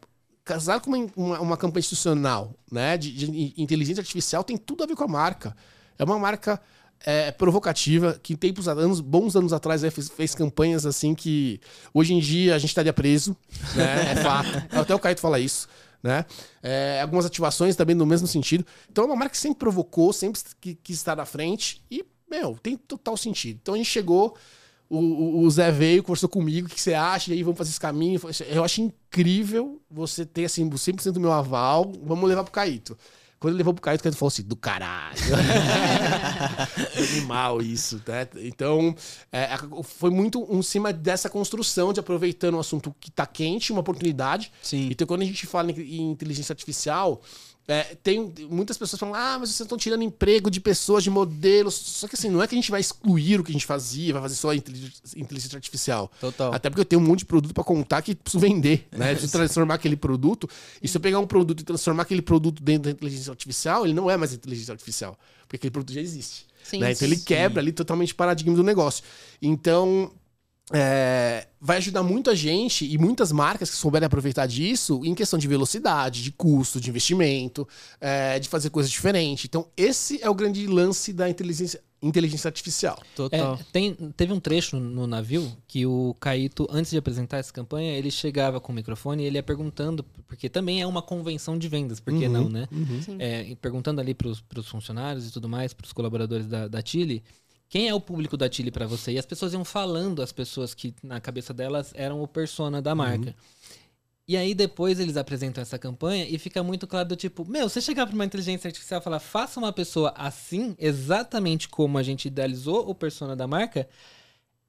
casar 0.44 0.78
com 0.80 0.90
uma, 0.90 1.06
uma, 1.16 1.40
uma 1.40 1.56
campanha 1.56 1.80
institucional, 1.80 2.54
né, 2.70 2.98
de, 2.98 3.12
de 3.12 3.54
inteligência 3.56 4.02
artificial, 4.02 4.44
tem 4.44 4.58
tudo 4.58 4.84
a 4.84 4.86
ver 4.86 4.94
com 4.94 5.04
a 5.04 5.08
marca. 5.08 5.56
É 5.98 6.04
uma 6.04 6.18
marca 6.18 6.60
é, 7.04 7.30
provocativa, 7.32 8.18
que 8.22 8.36
tempos 8.36 8.68
anos, 8.68 9.00
bons 9.00 9.34
anos 9.36 9.52
atrás 9.52 9.82
aí 9.84 9.90
fez, 9.90 10.08
fez 10.08 10.34
campanhas 10.34 10.84
assim 10.86 11.14
que 11.14 11.60
hoje 11.92 12.12
em 12.14 12.18
dia 12.20 12.54
a 12.54 12.58
gente 12.58 12.70
estaria 12.70 12.92
preso, 12.92 13.36
né? 13.74 14.12
É 14.12 14.16
fato. 14.22 14.48
Até 14.76 14.94
o 14.94 14.98
Caíto 14.98 15.20
fala 15.20 15.38
isso. 15.38 15.68
Né? 16.02 16.24
É, 16.62 17.00
algumas 17.02 17.26
ativações 17.26 17.74
também 17.74 17.94
no 17.96 18.06
mesmo 18.06 18.28
sentido. 18.28 18.64
Então 18.90 19.02
é 19.02 19.06
uma 19.08 19.16
marca 19.16 19.32
que 19.32 19.38
sempre 19.38 19.58
provocou, 19.58 20.12
sempre 20.12 20.40
que- 20.60 20.76
quis 20.76 20.96
estar 20.96 21.16
na 21.16 21.24
frente 21.24 21.82
e, 21.90 22.04
meu, 22.30 22.56
tem 22.62 22.76
total 22.76 23.16
sentido. 23.16 23.58
Então 23.60 23.74
a 23.74 23.76
gente 23.76 23.90
chegou, 23.90 24.36
o, 24.88 25.40
o- 25.42 25.50
Zé 25.50 25.72
veio, 25.72 26.02
conversou 26.04 26.28
comigo, 26.28 26.68
o 26.68 26.70
que 26.70 26.80
você 26.80 26.94
acha? 26.94 27.30
E 27.30 27.34
aí 27.34 27.42
vamos 27.42 27.58
fazer 27.58 27.70
esse 27.70 27.80
caminho. 27.80 28.20
Eu 28.48 28.62
acho 28.62 28.80
incrível 28.80 29.82
você 29.90 30.24
ter 30.24 30.44
assim, 30.44 30.68
100% 30.70 31.10
do 31.12 31.20
meu 31.20 31.32
aval, 31.32 31.92
vamos 32.04 32.28
levar 32.28 32.44
pro 32.44 32.52
Caíto. 32.52 32.96
Quando 33.38 33.52
ele 33.52 33.58
levou 33.58 33.72
pro 33.72 33.82
Caíto, 33.82 34.00
o 34.00 34.04
Caíto 34.04 34.18
falou 34.18 34.28
assim, 34.28 34.42
do 34.42 34.56
caralho. 34.56 35.18
Animal 37.12 37.62
isso, 37.62 38.02
né? 38.06 38.26
Então, 38.38 38.94
é, 39.30 39.48
foi 39.84 40.10
muito 40.10 40.46
em 40.50 40.62
cima 40.62 40.92
dessa 40.92 41.30
construção 41.30 41.92
de 41.92 42.00
aproveitando 42.00 42.56
um 42.56 42.60
assunto 42.60 42.94
que 42.98 43.10
tá 43.10 43.26
quente, 43.26 43.70
uma 43.70 43.80
oportunidade. 43.80 44.52
Sim. 44.60 44.88
Então, 44.90 45.06
quando 45.06 45.22
a 45.22 45.24
gente 45.24 45.46
fala 45.46 45.70
em 45.70 46.10
inteligência 46.10 46.52
artificial, 46.52 47.22
é, 47.70 47.94
tem 48.02 48.32
muitas 48.48 48.78
pessoas 48.78 48.98
falam, 48.98 49.14
ah, 49.14 49.38
mas 49.38 49.50
vocês 49.50 49.60
estão 49.60 49.76
tirando 49.76 50.02
emprego 50.02 50.50
de 50.50 50.58
pessoas, 50.58 51.04
de 51.04 51.10
modelos. 51.10 51.74
Só 51.74 52.08
que 52.08 52.14
assim, 52.14 52.30
não 52.30 52.42
é 52.42 52.46
que 52.46 52.54
a 52.54 52.58
gente 52.58 52.70
vai 52.70 52.80
excluir 52.80 53.38
o 53.38 53.44
que 53.44 53.50
a 53.50 53.52
gente 53.52 53.66
fazia, 53.66 54.14
vai 54.14 54.22
fazer 54.22 54.36
só 54.36 54.48
a 54.48 54.56
inteligência 54.56 55.54
artificial. 55.54 56.10
Total. 56.18 56.54
Até 56.54 56.70
porque 56.70 56.80
eu 56.80 56.84
tenho 56.86 57.02
um 57.02 57.04
monte 57.04 57.20
de 57.20 57.24
produto 57.26 57.52
pra 57.52 57.62
contar 57.62 58.00
que 58.00 58.14
preciso 58.14 58.40
vender, 58.40 58.88
né? 58.90 59.10
Preciso 59.10 59.32
transformar 59.32 59.74
aquele 59.74 59.96
produto. 59.96 60.48
E 60.82 60.88
se 60.88 60.96
eu 60.96 61.00
pegar 61.00 61.18
um 61.18 61.26
produto 61.26 61.60
e 61.60 61.62
transformar 61.62 62.04
aquele 62.04 62.22
produto 62.22 62.62
dentro 62.62 62.84
da 62.84 62.90
inteligência 62.90 63.30
artificial, 63.30 63.84
ele 63.84 63.92
não 63.92 64.10
é 64.10 64.16
mais 64.16 64.32
inteligência 64.32 64.72
artificial. 64.72 65.18
Porque 65.42 65.56
aquele 65.56 65.70
produto 65.70 65.92
já 65.92 66.00
existe. 66.00 66.46
Sim, 66.64 66.78
né? 66.78 66.92
Então 66.92 67.06
ele 67.06 67.16
sim. 67.16 67.24
quebra 67.24 67.60
ali 67.60 67.72
totalmente 67.72 68.14
o 68.14 68.16
paradigma 68.16 68.56
do 68.56 68.62
negócio. 68.62 69.04
Então, 69.42 70.10
é, 70.72 71.46
vai 71.60 71.78
ajudar 71.78 72.02
muito 72.02 72.30
a 72.30 72.34
gente 72.34 72.84
e 72.84 72.98
muitas 72.98 73.32
marcas 73.32 73.70
que 73.70 73.76
souberem 73.76 74.06
aproveitar 74.06 74.46
disso 74.46 75.00
em 75.04 75.14
questão 75.14 75.38
de 75.38 75.48
velocidade, 75.48 76.22
de 76.22 76.30
custo, 76.30 76.80
de 76.80 76.90
investimento, 76.90 77.66
é, 78.00 78.38
de 78.38 78.48
fazer 78.48 78.70
coisas 78.70 78.90
diferentes. 78.90 79.46
Então, 79.46 79.68
esse 79.76 80.22
é 80.22 80.28
o 80.28 80.34
grande 80.34 80.66
lance 80.66 81.12
da 81.12 81.28
inteligência, 81.28 81.80
inteligência 82.02 82.48
artificial. 82.48 83.00
Total. 83.16 83.54
É, 83.54 83.58
tem, 83.72 83.94
teve 84.16 84.32
um 84.32 84.38
trecho 84.38 84.76
no 84.78 85.06
navio 85.06 85.50
que 85.66 85.86
o 85.86 86.14
Caíto, 86.20 86.66
antes 86.70 86.90
de 86.90 86.98
apresentar 86.98 87.38
essa 87.38 87.52
campanha, 87.52 87.96
ele 87.96 88.10
chegava 88.10 88.60
com 88.60 88.70
o 88.70 88.74
microfone 88.74 89.22
e 89.22 89.26
ele 89.26 89.38
ia 89.38 89.42
perguntando, 89.42 90.04
porque 90.26 90.48
também 90.50 90.82
é 90.82 90.86
uma 90.86 91.02
convenção 91.02 91.58
de 91.58 91.68
vendas, 91.68 91.98
por 91.98 92.12
que 92.16 92.26
Uhum, 92.26 92.32
não, 92.32 92.48
né? 92.48 92.68
Sim. 93.04 93.16
É, 93.18 93.56
perguntando 93.60 94.00
ali 94.00 94.14
pros, 94.14 94.40
pros 94.40 94.68
funcionários 94.68 95.26
e 95.26 95.32
tudo 95.32 95.48
mais, 95.48 95.72
pros 95.72 95.92
colaboradores 95.92 96.46
da, 96.46 96.68
da 96.68 96.82
Chile, 96.84 97.22
quem 97.68 97.88
é 97.88 97.94
o 97.94 98.00
público 98.00 98.36
da 98.36 98.50
Chile 98.50 98.70
pra 98.70 98.86
você? 98.86 99.12
E 99.12 99.18
as 99.18 99.26
pessoas 99.26 99.52
iam 99.52 99.64
falando, 99.64 100.22
as 100.22 100.32
pessoas 100.32 100.74
que 100.74 100.94
na 101.02 101.20
cabeça 101.20 101.52
delas 101.52 101.92
eram 101.94 102.22
o 102.22 102.26
persona 102.26 102.80
da 102.80 102.94
marca. 102.94 103.34
E 104.26 104.36
aí 104.36 104.54
depois 104.54 105.00
eles 105.00 105.16
apresentam 105.16 105.62
essa 105.62 105.78
campanha 105.78 106.26
e 106.28 106.38
fica 106.38 106.62
muito 106.62 106.86
claro 106.86 107.08
do 107.08 107.16
tipo, 107.16 107.46
meu, 107.46 107.66
você 107.66 107.80
chegar 107.80 108.06
pra 108.06 108.14
uma 108.14 108.26
inteligência 108.26 108.68
artificial 108.68 109.00
e 109.00 109.04
falar, 109.04 109.20
faça 109.20 109.58
uma 109.58 109.72
pessoa 109.72 110.12
assim, 110.16 110.76
exatamente 110.78 111.66
como 111.66 111.96
a 111.96 112.02
gente 112.02 112.28
idealizou 112.28 112.88
o 112.88 112.94
persona 112.94 113.34
da 113.34 113.46
marca, 113.46 113.88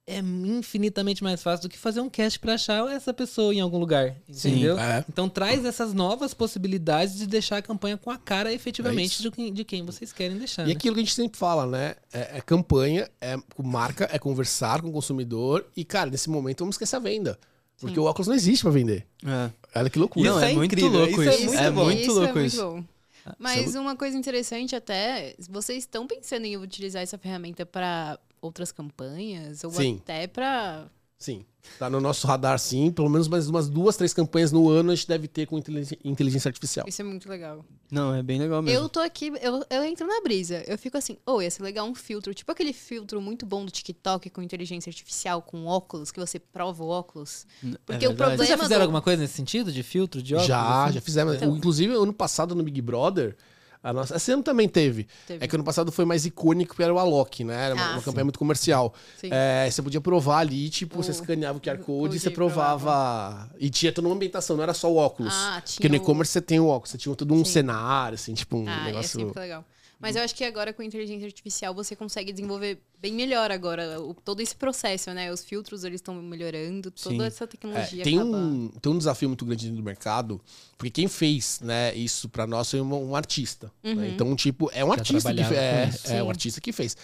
é 0.10 0.20
infinitamente 0.20 1.24
mais 1.24 1.42
fácil 1.44 1.68
do 1.68 1.72
que 1.72 1.78
fazer 1.78 2.02
um 2.02 2.10
cast 2.10 2.40
pra 2.40 2.56
achar 2.56 2.88
essa 2.92 3.14
pessoa 3.14 3.54
em 3.54 3.60
algum 3.60 3.78
lugar, 3.78 4.16
Sim. 4.32 4.50
entendeu? 4.50 4.78
É. 4.80 5.06
Então 5.08 5.30
traz 5.30 5.64
essas 5.64 5.94
novas 5.94 6.34
possibilidades 6.34 7.16
de 7.18 7.28
deixar 7.28 7.58
a 7.58 7.62
campanha 7.62 7.98
com 7.98 8.10
a 8.10 8.18
cara 8.18 8.52
É 8.52 8.56
efetivamente 8.56 9.14
isso. 9.14 9.22
de, 9.24 9.32
quem, 9.32 9.54
de 9.54 9.64
quem 9.64 9.84
vocês 9.86 10.12
querem 10.12 10.38
deixar. 10.38 10.64
E 10.64 10.68
né? 10.68 10.72
aquilo 10.74 10.96
que 10.96 11.02
a 11.02 11.04
gente 11.04 11.14
sempre 11.16 11.38
fala, 11.38 11.66
né? 11.66 11.96
É, 12.12 12.38
é 12.38 12.42
campanha, 12.42 13.10
é 13.22 13.38
marca, 13.64 14.10
é 14.12 14.18
conversar 14.18 14.82
com 14.82 14.90
o 14.90 14.92
consumidor. 14.92 15.66
E, 15.76 15.86
cara, 15.86 16.10
nesse 16.10 16.30
momento 16.30 16.60
vamos 16.60 16.76
esquecer 16.76 16.96
a 16.96 17.00
venda. 17.00 17.40
Porque 17.80 17.96
Sim. 17.96 18.02
o 18.02 18.04
óculos 18.06 18.28
não 18.28 18.36
existe 18.36 18.64
pra 18.64 18.72
vender. 18.72 19.06
É. 19.26 19.80
Olha 19.80 19.90
que 19.90 19.98
loucura. 20.00 20.30
Não, 20.30 20.38
Isso 20.38 20.46
é, 20.46 20.52
é 20.52 20.56
muito 20.56 20.74
incrível, 20.74 21.00
louco 21.00 21.22
isso 21.22 21.30
é 21.30 21.36
isso. 21.36 21.46
muito 21.46 21.60
É 21.62 21.72
bom. 21.72 21.84
muito 21.86 22.02
isso 22.02 22.14
louco 22.14 22.40
é 22.40 22.46
isso. 22.46 22.72
muito. 22.72 22.90
Mas 23.38 23.76
uma 23.76 23.96
coisa 23.96 24.18
interessante 24.18 24.76
até, 24.76 25.36
vocês 25.50 25.80
estão 25.80 26.08
pensando 26.08 26.46
em 26.46 26.58
utilizar 26.58 27.02
essa 27.04 27.18
ferramenta 27.18 27.66
para 27.66 28.18
outras 28.42 28.72
campanhas 28.72 29.64
ou 29.64 29.72
Sim. 29.72 30.00
até 30.04 30.28
para 30.28 30.88
Sim. 31.18 31.44
Tá 31.78 31.90
no 31.90 32.00
nosso 32.00 32.26
radar, 32.26 32.58
sim. 32.58 32.90
Pelo 32.92 33.10
menos 33.10 33.28
mais 33.28 33.50
umas 33.50 33.68
duas, 33.70 33.98
três 33.98 34.14
campanhas 34.14 34.54
no 34.54 34.70
ano 34.70 34.92
a 34.92 34.96
gente 34.96 35.06
deve 35.06 35.28
ter 35.28 35.46
com 35.46 35.58
inteligência, 35.58 36.48
artificial. 36.48 36.88
isso 36.88 37.02
é 37.02 37.06
muito 37.06 37.28
legal. 37.28 37.66
Não, 37.92 38.16
é 38.16 38.24
bem 38.24 38.40
legal 38.40 38.62
mesmo. 38.62 38.80
Eu 38.80 38.88
tô 38.88 39.02
aqui, 39.02 39.30
eu, 39.42 39.66
eu 39.70 39.84
entro 39.84 40.08
na 40.08 40.22
brisa. 40.22 40.64
Eu 40.66 40.78
fico 40.78 40.98
assim, 40.98 41.18
oh, 41.26 41.42
ia 41.42 41.52
ser 41.52 41.62
legal 41.62 41.86
um 41.86 41.94
filtro, 41.94 42.34
tipo 42.34 42.50
aquele 42.50 42.72
filtro 42.72 43.22
muito 43.22 43.46
bom 43.46 43.66
do 43.66 43.72
TikTok 43.72 44.30
com 44.30 44.42
inteligência 44.42 44.90
artificial, 44.90 45.42
com 45.42 45.66
óculos, 45.66 46.10
que 46.10 46.20
você 46.22 46.40
prova 46.40 46.82
o 46.82 46.88
óculos. 46.88 47.46
Porque 47.60 47.74
o 47.76 47.76
verdade. 47.76 48.16
problema- 48.16 48.38
Vocês 48.38 48.50
já 48.50 48.58
fizeram 48.58 48.80
do- 48.80 48.84
alguma 48.84 49.02
coisa 49.02 49.22
nesse 49.22 49.34
sentido, 49.34 49.74
de 49.74 49.84
filtro, 49.84 50.24
de 50.24 50.36
óculos? 50.36 50.48
já, 50.48 50.86
assim? 50.86 50.94
já 50.94 51.02
fizemos. 51.02 51.36
Então. 51.36 51.54
Inclusive, 51.58 51.94
ano 51.94 52.14
passado 52.14 52.56
no 52.56 52.64
Big 52.64 52.82
Brother, 52.82 53.36
a 53.82 53.94
nossa. 53.94 54.16
Esse 54.18 54.32
ano 54.32 54.44
também 54.44 54.68
teve. 54.68 55.08
Teve. 55.28 55.44
É 55.44 55.48
que 55.48 55.56
ano 55.56 55.64
passado 55.64 55.92
foi 55.92 56.04
mais 56.06 56.26
icônico, 56.26 56.76
que 56.76 56.84
era 56.84 56.94
o 56.94 57.00
Alok, 57.00 57.44
né? 57.44 57.66
Era 57.68 57.76
uma, 57.76 57.84
Ah, 57.86 57.92
uma 57.92 58.00
sim. 58.00 58.06
campanha 58.06 58.26
muito 58.26 58.40
comercial. 58.40 58.94
É, 59.24 59.70
você 59.72 59.82
podia 59.82 60.02
provar 60.02 60.40
ali, 60.40 60.70
tipo, 60.70 61.00
O- 61.00 61.04
você 61.04 61.12
escaneava 61.12 61.58
o 61.58 61.62
QR 61.62 61.78
Code 61.80 62.18
e 62.18 62.20
você 62.20 62.30
provava. 62.30 63.50
E 63.60 63.70
tinha 63.70 63.92
toda 63.92 64.08
uma 64.08 64.16
ambientação, 64.16 64.56
não 64.56 64.64
era 64.64 64.74
só 64.74 64.92
o 64.92 64.96
óculos. 64.98 65.34
Ah, 65.34 65.62
Porque 65.66 65.88
no 65.88 65.96
tinha 65.96 66.02
e-commerce 66.04 66.32
você 66.34 66.42
tem 66.42 66.60
o 66.60 66.68
óculos, 66.68 66.92
você 66.92 66.98
tinha 66.98 67.16
todo 67.16 67.34
um 67.34 67.44
Sim. 67.46 67.52
cenário, 67.52 68.16
assim, 68.16 68.34
tipo, 68.34 68.58
um 68.58 68.66
Ah, 68.68 68.82
é 68.82 68.86
negócio. 68.86 69.20
sempre 69.20 69.40
legal. 69.40 69.66
Mas 70.00 70.16
eu 70.16 70.22
acho 70.24 70.34
que 70.34 70.44
agora 70.46 70.72
com 70.72 70.82
inteligência 70.82 71.26
artificial 71.26 71.74
você 71.74 71.94
consegue 71.96 72.32
desenvolver 72.32 72.82
bem 73.02 73.14
melhor 73.14 73.52
agora 73.52 74.00
o- 74.02 74.14
todo 74.14 74.40
esse 74.42 74.56
processo, 74.56 75.12
né? 75.14 75.32
Os 75.32 75.44
filtros 75.44 75.84
eles 75.84 75.98
estão 76.00 76.16
melhorando, 76.22 76.90
toda 76.90 77.16
Sim. 77.16 77.24
essa 77.24 77.44
É, 77.44 77.48
tecnologia 77.48 78.04
tem, 78.04 78.18
acaba... 78.18 78.38
um, 78.38 78.70
tem 78.82 78.92
um 78.94 78.98
desafio 78.98 79.28
muito 79.28 79.46
grande 79.46 79.66
dentro 79.66 79.82
do 79.82 79.86
mercado, 79.86 80.40
porque 80.78 80.90
quem 80.90 81.08
fez 81.10 81.60
né, 81.62 81.94
isso 81.96 82.30
pra 82.30 82.48
nós 82.48 82.70
foi 82.72 82.80
um, 82.80 83.10
um 83.10 83.16
artista. 83.16 83.72
né? 83.84 83.92
Uhum. 83.92 84.06
Então, 84.06 84.36
tipo, 84.36 84.70
é 84.74 84.84
um 84.86 84.88
Já 84.88 84.94
artista 84.94 85.34
que 85.34 85.42
é, 85.42 85.84
é 85.84 85.92
Sim. 85.92 86.22
um 86.22 86.30
artista 86.30 86.62
que 86.62 86.72
fez. 86.72 86.96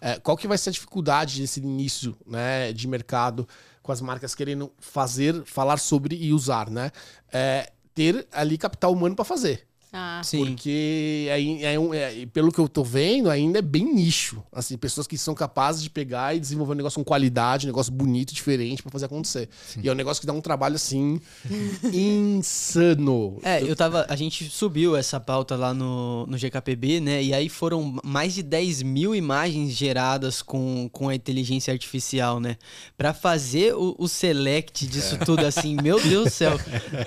É, 0.00 0.18
qual 0.18 0.36
que 0.36 0.46
vai 0.48 0.58
ser 0.58 0.70
a 0.70 0.72
dificuldade 0.72 1.40
desse 1.40 1.60
início 1.60 2.14
né, 2.26 2.72
de 2.72 2.86
mercado 2.88 3.48
com 3.82 3.92
as 3.92 4.00
marcas 4.00 4.34
querendo 4.34 4.70
fazer, 4.78 5.42
falar 5.44 5.78
sobre 5.78 6.16
e 6.16 6.32
usar, 6.32 6.68
né? 6.68 6.90
É, 7.32 7.72
ter 7.94 8.26
ali 8.32 8.58
capital 8.58 8.92
humano 8.92 9.14
pra 9.14 9.24
fazer. 9.24 9.66
Ah, 9.94 10.22
Sim. 10.24 10.38
Porque 10.46 11.28
aí 11.34 11.62
é 11.62 11.78
um- 11.78 11.92
é- 11.92 12.24
pelo 12.32 12.50
que 12.50 12.58
eu 12.58 12.66
tô 12.66 12.82
vendo, 12.82 13.28
ainda 13.28 13.58
é 13.58 13.62
bem 13.62 13.84
nicho. 13.94 14.42
Assim, 14.50 14.76
pessoas 14.78 15.06
que 15.06 15.18
são 15.18 15.34
capazes 15.34 15.82
de 15.82 15.90
pegar 15.90 16.34
e 16.34 16.40
desenvolver 16.40 16.72
um 16.72 16.76
negócio 16.76 16.98
com 16.98 17.04
qualidade, 17.04 17.66
um 17.66 17.68
negócio 17.68 17.92
bonito, 17.92 18.32
diferente 18.32 18.82
pra 18.82 18.90
fazer 18.90 19.04
acontecer. 19.04 19.50
E 19.82 19.88
é 19.88 19.92
um 19.92 19.94
negócio 19.94 20.20
que 20.20 20.26
dá 20.26 20.32
um 20.32 20.40
trabalho 20.40 20.76
assim 20.76 21.20
insano. 21.92 23.38
É, 23.42 23.62
eu 23.62 23.76
tava. 23.76 24.06
A 24.08 24.16
gente 24.16 24.48
subiu 24.48 24.96
essa 24.96 25.20
pauta 25.20 25.56
lá 25.56 25.74
no, 25.74 26.26
no 26.26 26.38
GKPB, 26.38 27.00
né? 27.00 27.22
E 27.22 27.34
aí 27.34 27.48
foram 27.48 27.96
mais 28.04 28.34
de 28.34 28.42
10 28.42 28.82
mil 28.82 29.14
imagens 29.14 29.72
geradas 29.72 30.40
com, 30.42 30.88
com 30.90 31.08
a 31.08 31.14
inteligência 31.14 31.72
artificial, 31.72 32.40
né? 32.40 32.56
Pra 32.96 33.12
fazer 33.12 33.74
o, 33.74 33.94
o 33.98 34.08
select 34.08 34.86
disso 34.86 35.18
tudo 35.24 35.44
assim, 35.44 35.76
meu 35.82 36.00
Deus 36.00 36.24
do 36.24 36.30
céu. 36.30 36.58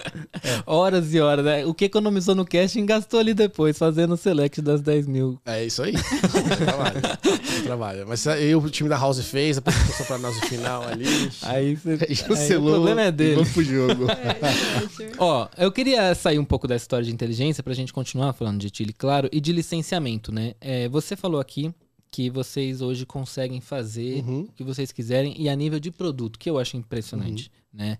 Horas 0.65 1.13
e 1.13 1.19
horas, 1.19 1.45
né? 1.45 1.65
O 1.65 1.73
que 1.73 1.85
economizou 1.85 2.35
no 2.35 2.45
casting 2.75 2.85
gastou 2.85 3.19
ali 3.19 3.33
depois, 3.33 3.77
fazendo 3.77 4.13
o 4.13 4.17
select 4.17 4.61
das 4.61 4.81
10 4.81 5.07
mil. 5.07 5.39
É 5.45 5.65
isso 5.65 5.81
aí. 5.83 5.93
trabalho. 6.57 7.01
trabalho. 7.63 8.05
Mas 8.07 8.25
eu, 8.25 8.59
o 8.59 8.69
time 8.69 8.89
da 8.89 8.97
House 8.97 9.19
fez, 9.25 9.57
a 9.57 9.59
apresentação 9.59 10.05
pra 10.05 10.17
nós 10.17 10.35
no 10.35 10.47
final 10.47 10.83
ali. 10.87 11.05
Aí, 11.43 11.75
você, 11.75 11.89
Aí 11.91 12.49
aí 12.51 12.57
o 12.57 12.61
problema 12.61 13.01
é 13.03 13.11
dele. 13.11 13.35
Vamos 13.35 13.51
pro 13.51 13.63
jogo. 13.63 14.05
Ó, 15.17 15.47
eu 15.57 15.71
queria 15.71 16.13
sair 16.15 16.39
um 16.39 16.45
pouco 16.45 16.67
da 16.67 16.75
história 16.75 17.05
de 17.05 17.13
inteligência 17.13 17.63
pra 17.63 17.73
gente 17.73 17.93
continuar 17.93 18.33
falando 18.33 18.59
de 18.59 18.69
Chile, 18.75 18.93
claro, 18.93 19.29
e 19.31 19.39
de 19.39 19.51
licenciamento, 19.51 20.31
né? 20.31 20.53
É, 20.59 20.89
você 20.89 21.15
falou 21.15 21.39
aqui 21.39 21.73
que 22.11 22.29
vocês 22.29 22.81
hoje 22.81 23.05
conseguem 23.05 23.59
fazer 23.59 24.23
Uhum. 24.23 24.41
o 24.41 24.51
que 24.53 24.63
vocês 24.63 24.91
quiserem 24.91 25.35
e 25.37 25.49
a 25.49 25.55
nível 25.55 25.79
de 25.79 25.91
produto, 25.91 26.39
que 26.39 26.49
eu 26.49 26.57
acho 26.57 26.77
impressionante, 26.77 27.51
né? 27.73 27.97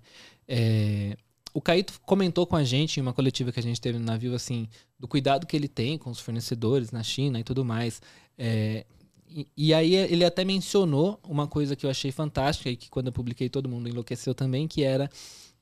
É, 0.47 1.17
o 1.55 1.61
Caíto 1.61 1.99
comentou 2.05 2.45
com 2.45 2.55
a 2.55 2.63
gente 2.63 2.97
em 2.99 3.01
uma 3.01 3.13
coletiva 3.13 3.51
que 3.51 3.59
a 3.59 3.63
gente 3.63 3.79
teve 3.81 3.97
no 3.97 4.05
navio, 4.05 4.35
assim, 4.35 4.67
do 4.99 5.07
cuidado 5.07 5.47
que 5.47 5.55
ele 5.55 5.67
tem 5.67 5.97
com 5.97 6.09
os 6.11 6.19
fornecedores 6.19 6.91
na 6.91 7.01
China 7.01 7.39
e 7.39 7.43
tudo 7.43 7.63
mais. 7.63 8.01
É, 8.37 8.85
e, 9.27 9.47
e 9.57 9.73
aí 9.73 9.95
ele 9.95 10.23
até 10.25 10.43
mencionou 10.45 11.19
uma 11.27 11.47
coisa 11.47 11.75
que 11.75 11.85
eu 11.85 11.89
achei 11.89 12.11
fantástica 12.11 12.69
e 12.69 12.75
que 12.75 12.89
quando 12.89 13.07
eu 13.07 13.13
publiquei 13.13 13.49
todo 13.49 13.69
mundo 13.69 13.87
enlouqueceu 13.89 14.35
também, 14.35 14.67
que 14.67 14.83
era 14.83 15.09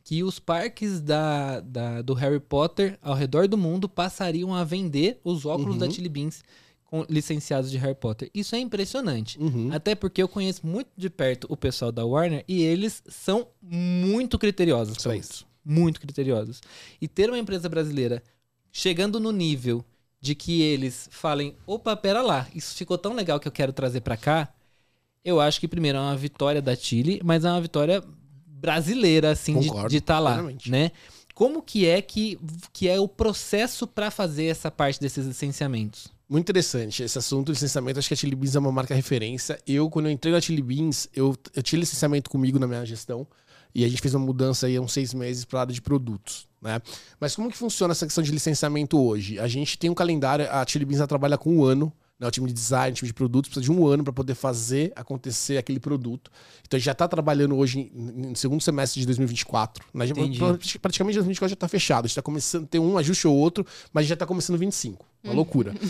que 0.04 0.22
os 0.24 0.38
parques 0.40 1.00
da, 1.00 1.62
da- 1.62 2.02
do 2.02 2.14
Harry 2.14 2.40
Potter 2.40 2.98
ao 3.02 3.16
redor 3.16 3.48
do 3.48 3.58
mundo 3.58 3.88
passariam 3.88 4.54
a 4.54 4.64
vender 4.64 5.20
os 5.24 5.46
óculos 5.46 5.76
Uhum. 5.76 5.80
da 5.80 5.90
Chili 5.90 6.10
Beans 6.10 6.44
com, 6.84 7.06
licenciados 7.10 7.72
de 7.72 7.78
Harry 7.78 7.96
Potter. 7.96 8.30
Isso 8.34 8.54
é 8.56 8.60
impressionante. 8.60 9.40
Uhum. 9.40 9.70
Até 9.72 9.96
porque 9.96 10.22
eu 10.22 10.28
conheço 10.28 10.68
muito 10.68 10.90
de 10.98 11.10
perto 11.10 11.48
o 11.50 11.56
pessoal 11.56 11.92
da 11.92 12.04
Warner 12.06 12.44
e 12.48 12.62
eles 12.64 13.02
são 13.08 13.48
muito 13.62 14.38
criteriosos 14.38 14.98
para 14.98 15.16
isso. 15.16 15.46
Muito 15.64 16.00
criteriosos. 16.00 16.62
E 17.02 17.08
ter 17.08 17.30
uma 17.30 17.40
empresa 17.40 17.70
brasileira 17.70 18.22
chegando 18.72 19.20
no 19.20 19.32
nível 19.32 19.84
de 20.20 20.34
que 20.36 20.62
eles 20.62 21.10
falem, 21.12 21.56
opa, 21.68 21.96
pera 21.96 22.22
lá, 22.22 22.48
isso 22.56 22.76
ficou 22.76 22.98
tão 22.98 23.14
legal 23.14 23.40
que 23.40 23.48
eu 23.48 23.52
quero 23.52 23.74
trazer 23.74 24.02
para 24.02 24.16
cá, 24.16 24.54
eu 25.24 25.40
acho 25.40 25.60
que 25.60 25.68
primeiro 25.68 25.98
é 25.98 26.02
uma 26.02 26.16
vitória 26.16 26.62
da 26.62 26.76
Chile, 26.76 27.22
mas 27.24 27.46
é 27.46 27.50
uma 27.50 27.62
vitória 27.62 28.04
brasileira, 28.46 29.32
assim, 29.32 29.60
de 29.60 29.68
Concordo, 29.68 29.96
estar 29.96 30.20
lá, 30.20 30.34
plenamente. 30.36 30.72
né? 30.72 30.92
Como 31.34 31.62
que 31.62 31.86
é 31.86 32.02
que, 32.02 32.40
que 32.72 32.88
é 32.88 33.00
o 33.00 33.08
processo 33.08 33.88
para 33.88 34.12
fazer 34.12 34.46
essa 34.46 34.70
parte 34.70 35.00
desses 35.00 35.26
licenciamentos? 35.26 36.08
Muito 36.30 36.46
interessante 36.46 37.04
esse 37.04 37.18
assunto 37.18 37.48
de 37.48 37.52
licenciamento. 37.54 38.00
Acho 38.00 38.08
que 38.08 38.14
a 38.14 38.18
Chili 38.18 38.36
Beans 38.36 38.56
é 38.56 38.60
uma 38.60 38.72
marca 38.72 38.96
referência. 38.96 39.60
Eu, 39.68 39.90
quando 39.90 40.06
eu 40.06 40.12
entrei 40.12 40.32
na 40.32 40.40
Chili 40.40 40.62
Beans, 40.62 41.08
eu, 41.14 41.36
eu 41.54 41.62
tinha 41.62 41.80
licenciamento 41.80 42.30
comigo 42.30 42.58
na 42.58 42.68
minha 42.68 42.86
gestão. 42.86 43.28
E 43.76 43.84
a 43.84 43.90
gente 43.90 44.02
fez 44.02 44.14
uma 44.14 44.26
mudança 44.26 44.68
aí 44.68 44.76
há 44.76 44.82
uns 44.82 44.94
seis 44.94 45.14
meses 45.14 45.46
para 45.46 45.60
a 45.60 45.62
área 45.62 45.74
de 45.74 45.82
produtos. 45.82 46.48
Né? 46.62 46.82
Mas 47.20 47.36
como 47.36 47.52
que 47.52 47.58
funciona 47.58 47.92
essa 47.92 48.06
questão 48.06 48.24
de 48.24 48.32
licenciamento 48.32 49.00
hoje? 49.00 49.40
A 49.40 49.48
gente 49.48 49.78
tem 49.78 49.90
um 49.90 49.94
calendário, 49.94 50.50
a 50.50 50.66
Chili 50.66 50.86
Beans 50.86 51.06
trabalha 51.08 51.38
com 51.38 51.58
um 51.58 51.64
ano. 51.64 51.92
Né? 52.20 52.28
O 52.28 52.32
time 52.32 52.48
de 52.48 52.54
design, 52.54 52.92
o 52.92 52.96
time 52.96 53.08
de 53.08 53.14
produtos 53.14 53.50
precisa 53.50 53.64
de 53.64 53.72
um 53.72 53.86
ano 53.86 54.04
para 54.04 54.14
poder 54.14 54.36
fazer 54.36 54.94
acontecer 54.96 55.58
aquele 55.58 55.80
produto. 55.80 56.32
Então 56.62 56.78
a 56.78 56.80
gente 56.80 56.86
já 56.86 56.92
está 56.92 57.08
trabalhando 57.08 57.58
hoje 57.58 57.92
no 57.94 58.36
segundo 58.36 58.62
semestre 58.62 59.02
de 59.02 59.08
2024. 59.08 59.84
Né? 59.94 60.06
Entendi. 60.08 60.40
Praticamente 60.80 61.16
2024 61.16 61.50
já 61.50 61.54
está 61.54 61.68
fechado. 61.68 62.06
A 62.06 62.08
gente 62.08 62.12
está 62.12 62.22
começando 62.22 62.64
a 62.64 62.68
ter 62.68 62.80
um 62.80 62.98
ajuste 62.98 63.28
ou 63.28 63.36
outro, 63.36 63.66
mas 63.92 64.08
já 64.08 64.14
está 64.14 64.26
começando 64.26 64.58
25. 64.58 65.06
Uma 65.24 65.34
loucura. 65.34 65.74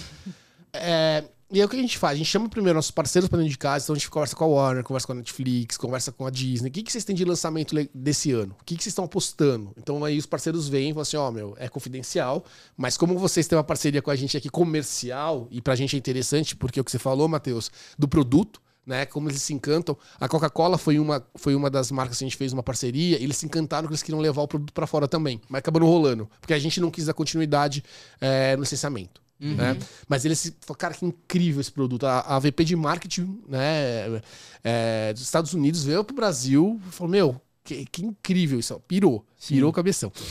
É, 0.75 1.23
e 1.53 1.59
aí 1.59 1.65
o 1.65 1.69
que 1.69 1.75
a 1.75 1.79
gente 1.79 1.99
faz? 1.99 2.13
A 2.13 2.17
gente 2.17 2.29
chama 2.29 2.49
primeiro 2.49 2.75
nossos 2.75 2.89
parceiros 2.89 3.29
para 3.29 3.37
dentro 3.37 3.51
de 3.51 3.57
casa, 3.59 3.85
então 3.85 3.95
a 3.95 3.97
gente 3.97 4.09
conversa 4.09 4.35
com 4.35 4.43
a 4.43 4.47
Warner, 4.47 4.83
conversa 4.83 5.05
com 5.05 5.13
a 5.13 5.15
Netflix, 5.17 5.77
conversa 5.77 6.11
com 6.11 6.25
a 6.25 6.31
Disney. 6.31 6.69
O 6.69 6.71
que, 6.71 6.81
que 6.81 6.91
vocês 6.91 7.05
têm 7.05 7.15
de 7.15 7.23
lançamento 7.23 7.75
desse 7.93 8.31
ano? 8.31 8.55
O 8.59 8.63
que, 8.63 8.75
que 8.75 8.81
vocês 8.81 8.91
estão 8.91 9.05
apostando? 9.05 9.71
Então 9.77 10.03
aí 10.03 10.17
os 10.17 10.25
parceiros 10.25 10.67
vêm 10.67 10.89
e 10.89 10.93
falam 10.93 11.03
assim, 11.03 11.17
ó, 11.17 11.29
meu, 11.29 11.55
é 11.59 11.69
confidencial, 11.69 12.43
mas 12.75 12.97
como 12.97 13.17
vocês 13.19 13.47
têm 13.47 13.55
uma 13.55 13.63
parceria 13.63 14.01
com 14.01 14.09
a 14.09 14.15
gente 14.15 14.35
aqui 14.35 14.49
comercial, 14.49 15.47
e 15.51 15.61
pra 15.61 15.75
gente 15.75 15.95
é 15.95 15.99
interessante, 15.99 16.55
porque 16.55 16.79
é 16.79 16.81
o 16.81 16.83
que 16.83 16.89
você 16.89 16.97
falou, 16.97 17.27
Matheus, 17.27 17.69
do 17.99 18.07
produto, 18.07 18.59
né? 18.85 19.05
Como 19.05 19.29
eles 19.29 19.41
se 19.41 19.53
encantam. 19.53 19.97
A 20.19 20.27
Coca-Cola 20.27 20.77
foi 20.77 20.99
uma, 20.99 21.25
foi 21.35 21.55
uma 21.55 21.69
das 21.69 21.91
marcas 21.91 22.17
que 22.17 22.23
a 22.23 22.27
gente 22.27 22.37
fez 22.37 22.51
uma 22.51 22.63
parceria. 22.63 23.21
Eles 23.21 23.37
se 23.37 23.45
encantaram 23.45 23.87
que 23.87 23.93
eles 23.93 24.03
queriam 24.03 24.19
levar 24.19 24.41
o 24.41 24.47
produto 24.47 24.73
para 24.73 24.85
fora 24.85 25.07
também. 25.07 25.39
Mas 25.47 25.59
acabou 25.59 25.81
não 25.81 25.87
rolando. 25.87 26.29
Porque 26.41 26.53
a 26.53 26.59
gente 26.59 26.81
não 26.81 26.91
quis 26.91 27.05
dar 27.05 27.13
continuidade 27.13 27.83
é, 28.19 28.55
no 28.55 28.63
licenciamento. 28.63 29.22
Né? 29.51 29.77
Mas 30.07 30.25
eles 30.25 30.53
falaram, 30.61 30.79
cara, 30.79 30.93
que 30.93 31.05
incrível 31.05 31.59
esse 31.59 31.71
produto. 31.71 32.05
A, 32.05 32.21
a 32.21 32.39
VP 32.39 32.63
de 32.63 32.75
marketing 32.75 33.41
né, 33.47 34.21
é, 34.63 35.13
dos 35.13 35.21
Estados 35.21 35.53
Unidos 35.53 35.83
veio 35.83 36.03
pro 36.03 36.15
Brasil 36.15 36.79
e 36.87 36.91
falou: 36.91 37.11
Meu, 37.11 37.41
que, 37.63 37.85
que 37.85 38.05
incrível 38.05 38.59
isso. 38.59 38.77
Pirou. 38.87 39.25
Pirou 39.47 39.69
o 39.69 39.73
cabeção. 39.73 40.11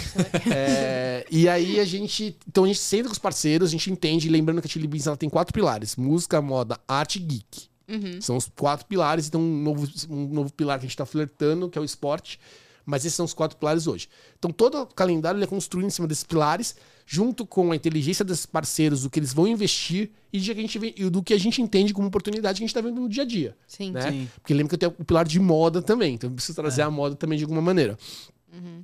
É, 0.55 1.27
e 1.31 1.49
aí 1.49 1.79
a 1.81 1.85
gente. 1.85 2.37
Então 2.47 2.65
a 2.65 2.67
gente 2.67 2.79
senta 2.79 3.05
com 3.05 3.13
os 3.13 3.19
parceiros, 3.19 3.69
a 3.69 3.73
gente 3.73 3.91
entende, 3.91 4.29
lembrando 4.29 4.61
que 4.61 4.67
a 4.67 4.71
Chili 4.71 4.87
Beans 4.87 5.07
ela 5.07 5.17
tem 5.17 5.29
quatro 5.29 5.53
pilares: 5.53 5.97
música, 5.97 6.41
moda, 6.43 6.79
arte 6.87 7.17
e 7.17 7.21
geek. 7.21 7.69
Uhum. 7.89 8.21
São 8.21 8.37
os 8.37 8.51
quatro 8.57 8.87
pilares, 8.87 9.27
então 9.29 9.41
um 9.41 9.63
novo, 9.63 9.89
um 10.09 10.29
novo 10.29 10.53
pilar 10.53 10.79
que 10.79 10.85
a 10.85 10.87
gente 10.87 10.95
está 10.95 11.07
flertando, 11.07 11.69
que 11.69 11.79
é 11.79 11.81
o 11.81 11.85
esporte. 11.85 12.39
Mas 12.85 13.05
esses 13.05 13.15
são 13.15 13.25
os 13.25 13.33
quatro 13.33 13.57
pilares 13.57 13.87
hoje. 13.87 14.09
Então 14.39 14.51
todo 14.51 14.83
o 14.83 14.87
calendário 14.87 15.39
ele 15.39 15.45
é 15.45 15.49
construído 15.49 15.87
em 15.87 15.91
cima 15.91 16.09
desses 16.09 16.25
pilares, 16.25 16.75
junto 17.07 17.45
com 17.47 17.73
a 17.73 17.77
inteligência 17.77 18.25
desses 18.25 18.47
parceiros, 18.47 19.03
do 19.03 19.11
que 19.11 19.19
eles 19.19 19.33
vão 19.33 19.47
investir 19.47 20.11
e 20.33 20.39
de 20.41 20.53
que 20.55 20.59
a 20.59 20.63
gente 20.63 20.79
vê- 20.79 20.95
e 20.97 21.11
do 21.11 21.23
que 21.23 21.35
a 21.35 21.39
gente 21.39 21.61
entende 21.61 21.93
como 21.93 22.09
oportunidade 22.09 22.59
que 22.59 22.65
a 22.65 22.67
gente 22.67 22.71
está 22.77 22.81
vendo 22.81 23.01
no 23.01 23.09
dia 23.09 23.23
a 23.23 23.27
dia. 23.27 23.57
Sim. 23.67 23.91
Né? 23.93 24.11
Sim. 24.11 24.29
Porque 24.41 24.55
lembra 24.55 24.69
que 24.71 24.75
eu 24.75 24.79
tenho 24.91 24.95
o 24.99 25.05
pilar 25.05 25.27
de 25.27 25.39
moda 25.41 25.83
também, 25.83 26.15
então 26.15 26.31
eu 26.31 26.35
preciso 26.35 26.57
trazer 26.57 26.83
a 26.83 26.91
moda 26.91 27.15
também 27.17 27.37
de 27.39 27.45
alguma 27.45 27.61
maneira. 27.63 27.99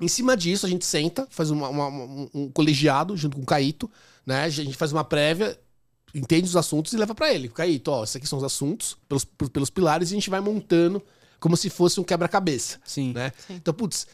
Em 0.01 0.09
cima 0.09 0.35
disso, 0.35 0.65
a 0.65 0.69
gente 0.69 0.85
senta, 0.87 1.27
faz 1.31 1.51
uma- 1.51 1.69
uma- 1.69 1.89
um, 1.89 2.29
um 2.33 2.49
colegiado 2.51 3.15
junto 3.17 3.37
com 3.37 3.43
o 3.43 3.47
Caíto, 3.47 3.91
né? 4.25 4.45
A 4.45 4.49
gente 4.49 4.75
faz 4.77 4.93
uma 4.93 5.05
prévia, 5.05 5.59
entende 6.15 6.45
os 6.49 6.57
assuntos 6.57 6.93
e 6.95 6.97
leva 6.97 7.15
pra 7.15 7.33
ele. 7.35 7.49
Caíto, 7.51 7.91
ó, 7.91 8.03
esses 8.03 8.17
aqui 8.17 8.27
são 8.27 8.39
os 8.39 8.45
assuntos, 8.45 8.97
pelos, 9.07 9.25
pelos 9.25 9.69
pilares, 9.69 10.11
e 10.11 10.15
a 10.15 10.17
gente 10.17 10.31
vai 10.31 10.41
montando 10.41 11.03
como 11.39 11.55
se 11.55 11.69
fosse 11.69 12.01
um 12.01 12.03
quebra-cabeça, 12.03 12.79
Sim. 12.83 13.13
né? 13.13 13.31
Sim. 13.47 13.57
Então, 13.57 13.75
putz, 13.75 14.07